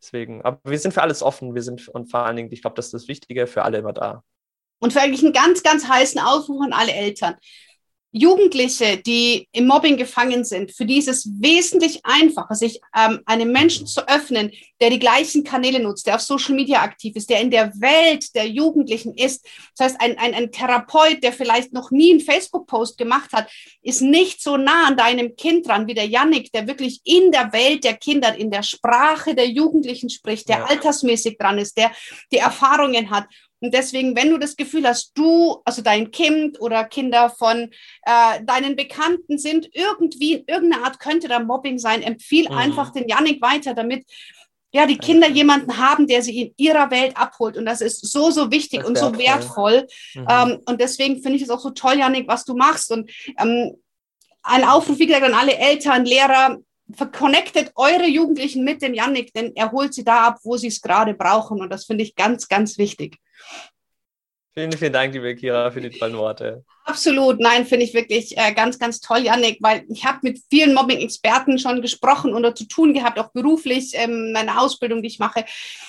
Deswegen, 0.00 0.42
aber 0.42 0.60
wir 0.64 0.78
sind 0.78 0.92
für 0.92 1.02
alles 1.02 1.22
offen, 1.22 1.54
wir 1.54 1.62
sind 1.62 1.88
und 1.88 2.10
vor 2.10 2.20
allen 2.20 2.36
Dingen, 2.36 2.52
ich 2.52 2.62
glaube, 2.62 2.76
das 2.76 2.86
ist 2.86 2.94
das 2.94 3.08
Wichtige, 3.08 3.46
für 3.46 3.62
alle 3.62 3.78
immer 3.78 3.92
da. 3.92 4.22
Und 4.80 4.92
für 4.92 5.00
eigentlich 5.00 5.24
einen 5.24 5.32
ganz, 5.32 5.62
ganz 5.62 5.88
heißen 5.88 6.20
Aufruf 6.20 6.60
an 6.62 6.72
alle 6.72 6.92
Eltern. 6.92 7.36
Jugendliche, 8.10 8.96
die 8.96 9.48
im 9.52 9.66
Mobbing 9.66 9.98
gefangen 9.98 10.42
sind, 10.44 10.72
für 10.72 10.86
die 10.86 10.98
ist 10.98 11.08
es 11.08 11.28
wesentlich 11.40 12.00
einfacher, 12.04 12.54
sich 12.54 12.80
ähm, 12.96 13.20
einem 13.26 13.52
Menschen 13.52 13.86
zu 13.86 14.08
öffnen, 14.08 14.50
der 14.80 14.88
die 14.90 14.98
gleichen 14.98 15.44
Kanäle 15.44 15.80
nutzt, 15.80 16.06
der 16.06 16.14
auf 16.14 16.22
Social 16.22 16.54
Media 16.54 16.80
aktiv 16.82 17.16
ist, 17.16 17.28
der 17.28 17.40
in 17.40 17.50
der 17.50 17.72
Welt 17.80 18.34
der 18.34 18.48
Jugendlichen 18.48 19.14
ist. 19.14 19.46
Das 19.76 19.88
heißt, 19.88 20.00
ein, 20.00 20.18
ein, 20.18 20.34
ein 20.34 20.50
Therapeut, 20.50 21.22
der 21.22 21.32
vielleicht 21.34 21.74
noch 21.74 21.90
nie 21.90 22.12
einen 22.12 22.20
Facebook-Post 22.20 22.96
gemacht 22.96 23.32
hat, 23.32 23.50
ist 23.82 24.00
nicht 24.00 24.42
so 24.42 24.56
nah 24.56 24.86
an 24.86 24.96
deinem 24.96 25.36
Kind 25.36 25.68
dran 25.68 25.86
wie 25.86 25.94
der 25.94 26.06
Yannick, 26.06 26.50
der 26.52 26.66
wirklich 26.66 27.00
in 27.04 27.30
der 27.30 27.52
Welt 27.52 27.84
der 27.84 27.96
Kinder, 27.96 28.34
in 28.34 28.50
der 28.50 28.62
Sprache 28.62 29.34
der 29.34 29.48
Jugendlichen 29.48 30.08
spricht, 30.08 30.48
der 30.48 30.58
ja. 30.58 30.64
altersmäßig 30.64 31.36
dran 31.36 31.58
ist, 31.58 31.76
der 31.76 31.92
die 32.32 32.38
Erfahrungen 32.38 33.10
hat. 33.10 33.26
Und 33.60 33.74
deswegen, 33.74 34.16
wenn 34.16 34.30
du 34.30 34.38
das 34.38 34.56
Gefühl 34.56 34.86
hast, 34.86 35.12
du, 35.14 35.60
also 35.64 35.82
dein 35.82 36.10
Kind 36.10 36.60
oder 36.60 36.84
Kinder 36.84 37.30
von 37.30 37.70
äh, 38.02 38.44
deinen 38.44 38.76
Bekannten 38.76 39.38
sind 39.38 39.68
irgendwie 39.72 40.34
in 40.34 40.44
irgendeiner 40.46 40.84
Art 40.84 41.00
könnte 41.00 41.28
da 41.28 41.40
Mobbing 41.40 41.78
sein, 41.78 42.02
empfiehl 42.02 42.48
mhm. 42.48 42.56
einfach 42.56 42.92
den 42.92 43.08
Yannick 43.08 43.42
weiter, 43.42 43.74
damit 43.74 44.04
ja 44.72 44.86
die 44.86 44.98
Kinder 44.98 45.28
jemanden 45.28 45.76
haben, 45.78 46.06
der 46.06 46.22
sie 46.22 46.42
in 46.42 46.54
ihrer 46.56 46.90
Welt 46.90 47.16
abholt. 47.16 47.56
Und 47.56 47.66
das 47.66 47.80
ist 47.80 48.06
so, 48.06 48.30
so 48.30 48.50
wichtig 48.50 48.84
und 48.84 48.98
so 48.98 49.16
wertvoll. 49.18 49.86
Mhm. 50.14 50.26
Ähm, 50.28 50.58
und 50.66 50.80
deswegen 50.80 51.22
finde 51.22 51.36
ich 51.36 51.42
es 51.42 51.50
auch 51.50 51.60
so 51.60 51.70
toll, 51.70 51.98
Yannick, 51.98 52.28
was 52.28 52.44
du 52.44 52.54
machst. 52.54 52.92
Und 52.92 53.10
ähm, 53.38 53.76
ein 54.42 54.64
Aufruf, 54.64 54.98
wie 54.98 55.06
gesagt, 55.06 55.24
an 55.24 55.34
alle 55.34 55.56
Eltern, 55.56 56.04
Lehrer, 56.04 56.58
verconnectet 56.94 57.72
eure 57.74 58.06
Jugendlichen 58.06 58.64
mit 58.64 58.80
dem 58.80 58.94
Yannick, 58.94 59.32
denn 59.34 59.52
er 59.54 59.72
holt 59.72 59.92
sie 59.92 60.04
da 60.04 60.26
ab, 60.28 60.38
wo 60.42 60.56
sie 60.56 60.68
es 60.68 60.80
gerade 60.80 61.14
brauchen. 61.14 61.60
Und 61.60 61.70
das 61.70 61.84
finde 61.84 62.04
ich 62.04 62.14
ganz, 62.14 62.48
ganz 62.48 62.78
wichtig. 62.78 63.18
Vielen, 64.54 64.72
vielen 64.72 64.92
Dank, 64.92 65.14
liebe 65.14 65.36
Kira, 65.36 65.70
für 65.70 65.80
die 65.80 65.90
tollen 65.90 66.16
Worte. 66.16 66.64
Absolut, 66.84 67.38
nein, 67.38 67.64
finde 67.64 67.84
ich 67.84 67.94
wirklich 67.94 68.36
äh, 68.36 68.52
ganz, 68.52 68.78
ganz 68.78 69.00
toll, 69.00 69.20
Yannick, 69.20 69.58
weil 69.60 69.84
ich 69.88 70.04
habe 70.04 70.18
mit 70.22 70.40
vielen 70.50 70.74
Mobbing-Experten 70.74 71.58
schon 71.58 71.80
gesprochen 71.80 72.34
oder 72.34 72.54
zu 72.54 72.64
tun 72.64 72.92
gehabt, 72.92 73.18
auch 73.18 73.30
beruflich, 73.30 73.92
ähm, 73.94 74.32
meine 74.32 74.60
Ausbildung, 74.60 75.02
die 75.02 75.08
ich 75.08 75.20
mache. 75.20 75.44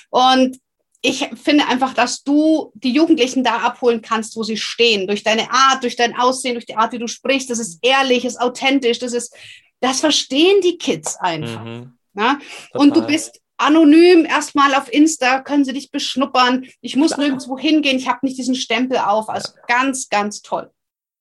Und 0.10 0.60
ich 1.01 1.30
finde 1.41 1.68
einfach, 1.68 1.93
dass 1.93 2.24
du 2.24 2.72
die 2.76 2.91
Jugendlichen 2.91 3.43
da 3.43 3.57
abholen 3.57 4.01
kannst, 4.01 4.36
wo 4.36 4.43
sie 4.43 4.57
stehen, 4.57 5.07
durch 5.07 5.24
deine 5.24 5.49
Art, 5.49 5.82
durch 5.82 5.95
dein 5.95 6.16
Aussehen, 6.16 6.53
durch 6.53 6.66
die 6.66 6.76
Art, 6.76 6.91
wie 6.91 6.99
du 6.99 7.07
sprichst. 7.07 7.49
Das 7.49 7.60
ist 7.60 7.80
ehrlich, 7.82 8.26
ist 8.26 8.39
authentisch, 8.39 8.99
das 8.99 9.14
ist 9.14 9.34
das 9.80 10.01
verstehen 10.01 10.62
die 10.62 10.78
Kids 10.78 11.16
einfach. 11.18 11.64
Mhm. 11.64 11.93
Ja? 12.14 12.39
Und 12.74 12.95
du 12.95 13.05
bist 13.05 13.39
anonym 13.60 14.26
erstmal 14.26 14.74
auf 14.74 14.91
Insta, 14.91 15.41
können 15.41 15.66
sie 15.66 15.74
dich 15.74 15.91
beschnuppern. 15.91 16.68
Ich 16.82 16.95
muss 16.95 17.14
Klar. 17.14 17.28
nirgendwo 17.28 17.57
hingehen, 17.57 17.97
ich 17.97 18.07
habe 18.07 18.20
nicht 18.24 18.38
diesen 18.38 18.55
Stempel 18.55 18.97
auf. 18.97 19.30
Also 19.30 19.53
ja. 19.55 19.62
ganz, 19.68 20.10
ganz 20.10 20.41
toll. 20.41 20.72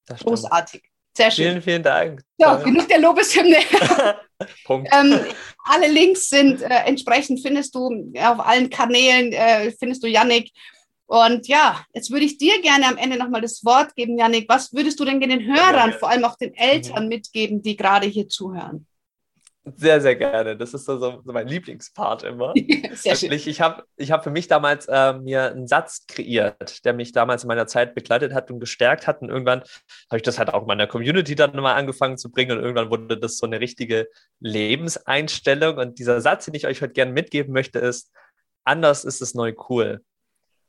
Großartig. 0.09 0.83
Sehr 1.17 1.31
schön. 1.31 1.45
Vielen, 1.47 1.63
vielen 1.63 1.83
Dank. 1.83 2.23
Ja, 2.39 2.55
genug 2.57 2.89
der 2.89 3.01
Lobeshymne. 3.01 3.57
Punkt. 4.65 4.89
ähm, 4.93 5.19
alle 5.65 5.89
Links 5.89 6.29
sind 6.29 6.63
äh, 6.63 6.85
entsprechend, 6.87 7.41
findest 7.41 7.75
du 7.75 8.13
auf 8.17 8.47
allen 8.47 8.71
Kanälen, 8.71 9.33
äh, 9.33 9.73
findest 9.73 10.05
du 10.05 10.07
Yannick. 10.07 10.53
Und 11.07 11.49
ja, 11.49 11.85
jetzt 11.95 12.11
würde 12.11 12.27
ich 12.27 12.37
dir 12.37 12.61
gerne 12.61 12.87
am 12.87 12.99
Ende 12.99 13.17
nochmal 13.17 13.41
das 13.41 13.65
Wort 13.65 13.97
geben, 13.97 14.19
Janik. 14.19 14.47
Was 14.49 14.75
würdest 14.75 15.01
du 15.01 15.07
denn 15.07 15.21
den 15.21 15.47
Hörern, 15.47 15.95
vor 15.95 16.11
allem 16.11 16.25
auch 16.25 16.37
den 16.37 16.55
Eltern 16.55 17.05
mhm. 17.05 17.09
mitgeben, 17.09 17.63
die 17.63 17.77
gerade 17.77 18.07
hier 18.07 18.29
zuhören? 18.29 18.87
Sehr, 19.77 20.01
sehr 20.01 20.17
gerne. 20.17 20.57
Das 20.57 20.75
ist 20.75 20.85
so, 20.85 20.99
so 20.99 21.23
mein 21.25 21.49
Lieblingspart 21.49 22.23
immer. 22.23 22.55
sehr 22.95 23.17
schön. 23.17 23.33
Ich 23.33 23.61
habe 23.61 23.85
ich 23.97 24.11
hab 24.11 24.25
für 24.25 24.31
mich 24.31 24.49
damals 24.49 24.87
äh, 24.87 25.13
mir 25.15 25.51
einen 25.51 25.67
Satz 25.67 26.07
kreiert, 26.07 26.85
der 26.85 26.93
mich 26.93 27.13
damals 27.13 27.45
in 27.45 27.49
meiner 27.49 27.67
Zeit 27.67 27.95
begleitet 27.95 28.35
hat 28.35 28.51
und 28.51 28.61
gestärkt 28.61 29.07
hat. 29.07 29.23
Und 29.23 29.29
irgendwann 29.29 29.61
habe 29.61 30.17
ich 30.17 30.23
das 30.23 30.39
halt 30.39 30.53
auch 30.53 30.63
in 30.63 30.69
meiner 30.69 30.87
Community 30.87 31.35
dann 31.35 31.55
mal 31.57 31.75
angefangen 31.75 32.19
zu 32.19 32.31
bringen. 32.31 32.59
Und 32.59 32.65
irgendwann 32.65 32.91
wurde 32.91 33.19
das 33.19 33.39
so 33.39 33.47
eine 33.47 33.61
richtige 33.61 34.09
Lebenseinstellung. 34.41 35.79
Und 35.79 35.99
dieser 35.99 36.21
Satz, 36.21 36.47
den 36.47 36.55
ich 36.55 36.67
euch 36.67 36.83
heute 36.83 36.93
gerne 36.93 37.13
mitgeben 37.13 37.53
möchte, 37.53 37.79
ist, 37.79 38.13
anders 38.65 39.05
ist 39.05 39.23
es 39.23 39.35
neu 39.35 39.55
cool. 39.69 40.03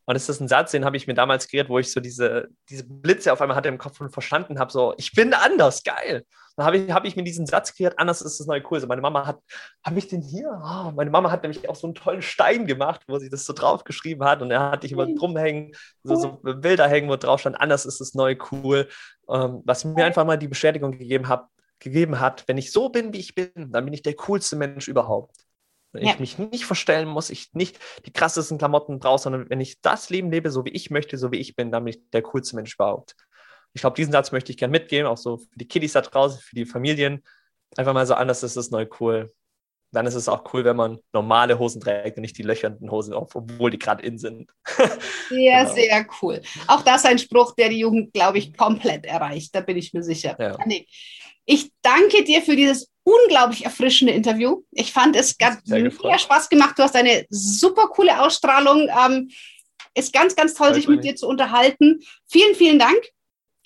Und 0.10 0.16
es 0.16 0.28
ist 0.28 0.40
ein 0.40 0.48
Satz, 0.48 0.72
den 0.72 0.86
habe 0.86 0.98
ich 0.98 1.06
mir 1.06 1.14
damals 1.14 1.48
kreiert, 1.48 1.70
wo 1.70 1.78
ich 1.78 1.92
so 1.92 2.00
diese, 2.00 2.48
diese 2.68 2.84
Blitze 2.84 3.32
auf 3.32 3.42
einmal 3.42 3.56
hatte 3.56 3.70
im 3.70 3.78
Kopf 3.78 4.02
und 4.02 4.10
verstanden 4.10 4.58
habe, 4.58 4.72
so, 4.72 4.96
ich 4.98 5.12
bin 5.12 5.36
anders, 5.36 5.84
geil. 5.84 6.26
Dann 6.58 6.66
habe 6.66 6.78
ich, 6.78 6.92
hab 6.92 7.06
ich 7.06 7.16
mir 7.16 7.22
diesen 7.22 7.46
Satz 7.46 7.76
kreiert, 7.76 8.00
anders 8.00 8.24
ist 8.24 8.40
das 8.40 8.48
neue 8.48 8.64
cool. 8.72 8.80
So, 8.80 8.88
meine 8.88 9.04
Mama 9.04 9.28
hat, 9.28 9.38
habe 9.86 10.00
ich 10.00 10.08
den 10.08 10.24
hier? 10.24 10.50
Oh, 10.50 10.92
meine 10.96 11.12
Mama 11.12 11.30
hat 11.30 11.44
nämlich 11.44 11.70
auch 11.70 11.76
so 11.76 11.86
einen 11.86 11.94
tollen 11.94 12.24
Stein 12.24 12.66
gemacht, 12.66 13.02
wo 13.08 13.20
sie 13.20 13.30
das 13.30 13.46
so 13.46 13.54
draufgeschrieben 13.54 14.26
hat 14.26 14.42
und 14.42 14.50
er 14.50 14.72
hatte 14.72 14.88
ich 14.88 14.94
immer 14.94 15.06
drum 15.14 15.38
hängen, 15.38 15.74
so, 16.02 16.16
so 16.16 16.40
Bilder 16.56 16.88
hängen, 16.88 17.08
wo 17.08 17.16
drauf 17.16 17.42
stand, 17.42 17.62
anders 17.62 17.86
ist 17.86 18.02
das 18.02 18.16
neue 18.16 18.36
cool. 18.52 18.88
Ähm, 19.30 19.62
was 19.64 19.86
mir 19.86 20.06
einfach 20.06 20.26
mal 20.26 20.38
die 20.38 20.48
Bestätigung 20.48 20.94
gegeben 20.94 21.28
hat, 21.28 21.46
gegeben 21.78 22.20
hat, 22.20 22.46
wenn 22.48 22.58
ich 22.58 22.72
so 22.72 22.90
bin, 22.90 23.14
wie 23.14 23.20
ich 23.20 23.36
bin, 23.36 23.52
dann 23.56 23.86
bin 23.86 23.94
ich 23.94 24.02
der 24.02 24.16
coolste 24.16 24.56
Mensch 24.56 24.88
überhaupt. 24.88 25.36
Wenn 25.92 26.06
ja. 26.06 26.14
ich 26.14 26.20
mich 26.20 26.38
nicht 26.38 26.66
verstellen 26.66 27.08
muss, 27.08 27.30
ich 27.30 27.54
nicht 27.54 27.80
die 28.06 28.14
krassesten 28.14 28.58
Klamotten 28.58 29.00
brauche, 29.00 29.20
sondern 29.20 29.50
wenn 29.50 29.60
ich 29.60 29.82
das 29.82 30.10
Leben 30.10 30.32
lebe, 30.32 30.52
so 30.52 30.66
wie 30.66 30.70
ich 30.70 30.92
möchte, 30.92 31.18
so 31.18 31.32
wie 31.32 31.40
ich 31.40 31.56
bin, 31.56 31.72
dann 31.72 31.84
bin 31.84 31.94
ich 31.96 32.10
der 32.12 32.22
coolste 32.22 32.56
Mensch 32.56 32.76
überhaupt. 32.76 33.16
Ich 33.74 33.82
glaube, 33.82 33.96
diesen 33.96 34.12
Satz 34.12 34.32
möchte 34.32 34.52
ich 34.52 34.58
gerne 34.58 34.72
mitgeben, 34.72 35.08
auch 35.08 35.18
so 35.18 35.38
für 35.38 35.48
die 35.56 35.68
Kiddies 35.68 35.94
da 35.94 36.02
draußen, 36.02 36.40
für 36.40 36.56
die 36.56 36.66
Familien. 36.66 37.24
Einfach 37.76 37.94
mal 37.94 38.06
so 38.06 38.16
anders 38.16 38.44
ist 38.44 38.56
es 38.56 38.72
neu 38.72 38.88
cool. 39.00 39.32
Dann 39.92 40.06
ist 40.06 40.16
es 40.16 40.30
auch 40.30 40.54
cool, 40.54 40.66
wenn 40.66 40.76
man 40.76 41.00
normale 41.14 41.58
Hosen 41.58 41.82
trägt 41.82 42.18
und 42.18 42.22
nicht 42.22 42.38
die 42.38 42.44
löchernden 42.44 42.92
Hosen, 42.92 43.16
obwohl 43.16 43.72
die 43.72 43.80
gerade 43.80 44.04
in 44.04 44.20
sind. 44.20 44.52
Sehr, 45.30 45.64
genau. 45.64 45.74
sehr 45.74 46.08
cool. 46.22 46.42
Auch 46.68 46.82
das 46.84 47.04
ist 47.04 47.10
ein 47.10 47.20
Spruch, 47.20 47.56
der 47.56 47.70
die 47.70 47.80
Jugend, 47.80 48.14
glaube 48.14 48.38
ich, 48.38 48.56
komplett 48.56 49.06
erreicht. 49.06 49.54
Da 49.54 49.62
bin 49.62 49.78
ich 49.78 49.94
mir 49.94 50.04
sicher. 50.04 50.36
Ja. 50.40 50.58
Ich 51.46 51.72
danke 51.82 52.24
dir 52.24 52.42
für 52.42 52.56
dieses 52.56 52.92
unglaublich 53.10 53.66
erfrischende 53.66 54.14
Interview. 54.14 54.64
Ich 54.72 54.92
fand 54.92 55.16
es 55.16 55.38
ganz 55.38 55.62
sehr 55.64 55.90
Spaß 55.92 56.50
gemacht. 56.50 56.78
Du 56.78 56.84
hast 56.84 56.96
eine 56.96 57.26
super 57.30 57.88
coole 57.88 58.22
Ausstrahlung. 58.22 58.90
Ähm, 58.90 59.30
ist 59.96 60.14
ganz, 60.14 60.36
ganz 60.36 60.54
toll, 60.54 60.74
sich 60.74 60.88
mit 60.88 61.04
dir 61.04 61.16
zu 61.16 61.28
unterhalten. 61.28 62.00
Vielen, 62.28 62.56
vielen 62.56 62.80
Dank. 62.80 63.00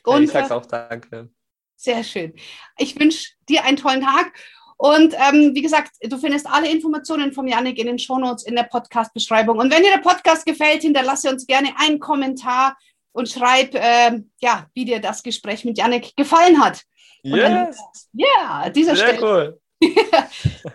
Und, 0.03 0.17
ja, 0.17 0.23
ich 0.23 0.31
sag's 0.31 0.51
auch 0.51 0.65
danke. 0.65 1.29
Sehr 1.75 2.03
schön. 2.03 2.33
Ich 2.77 2.97
wünsche 2.99 3.31
dir 3.49 3.65
einen 3.65 3.77
tollen 3.77 4.01
Tag. 4.01 4.33
Und 4.77 5.13
ähm, 5.13 5.53
wie 5.53 5.61
gesagt, 5.61 5.91
du 6.01 6.17
findest 6.17 6.47
alle 6.47 6.69
Informationen 6.69 7.33
von 7.33 7.47
Janik 7.47 7.77
in 7.77 7.87
den 7.87 7.99
Shownotes 7.99 8.45
in 8.45 8.55
der 8.55 8.63
Podcast-Beschreibung. 8.63 9.57
Und 9.57 9.71
wenn 9.71 9.83
dir 9.83 9.91
der 9.91 10.01
Podcast 10.01 10.45
gefällt, 10.45 10.81
hinterlasse 10.81 11.29
uns 11.29 11.45
gerne 11.45 11.69
einen 11.77 11.99
Kommentar 11.99 12.77
und 13.11 13.29
schreib, 13.29 13.75
äh, 13.75 14.19
ja, 14.41 14.67
wie 14.73 14.85
dir 14.85 14.99
das 14.99 15.23
Gespräch 15.23 15.63
mit 15.65 15.77
Janik 15.77 16.15
gefallen 16.15 16.61
hat. 16.63 16.81
Yes. 17.23 17.77
ja, 18.13 18.69
dieser 18.69 18.95
Sehr 18.95 19.13
Stelle. 19.15 19.21
cool. 19.25 19.59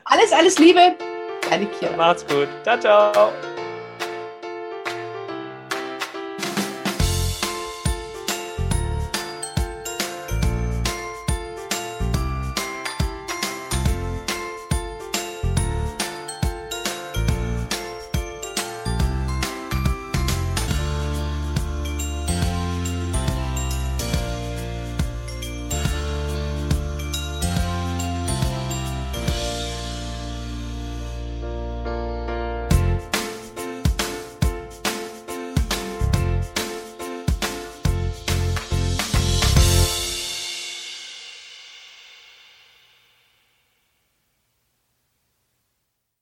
alles, 0.04 0.32
alles 0.32 0.58
Liebe. 0.58 0.96
Deine 1.48 1.66
Kira. 1.66 1.96
Macht's 1.96 2.26
gut. 2.26 2.48
Ciao, 2.64 2.78
ciao. 2.80 3.57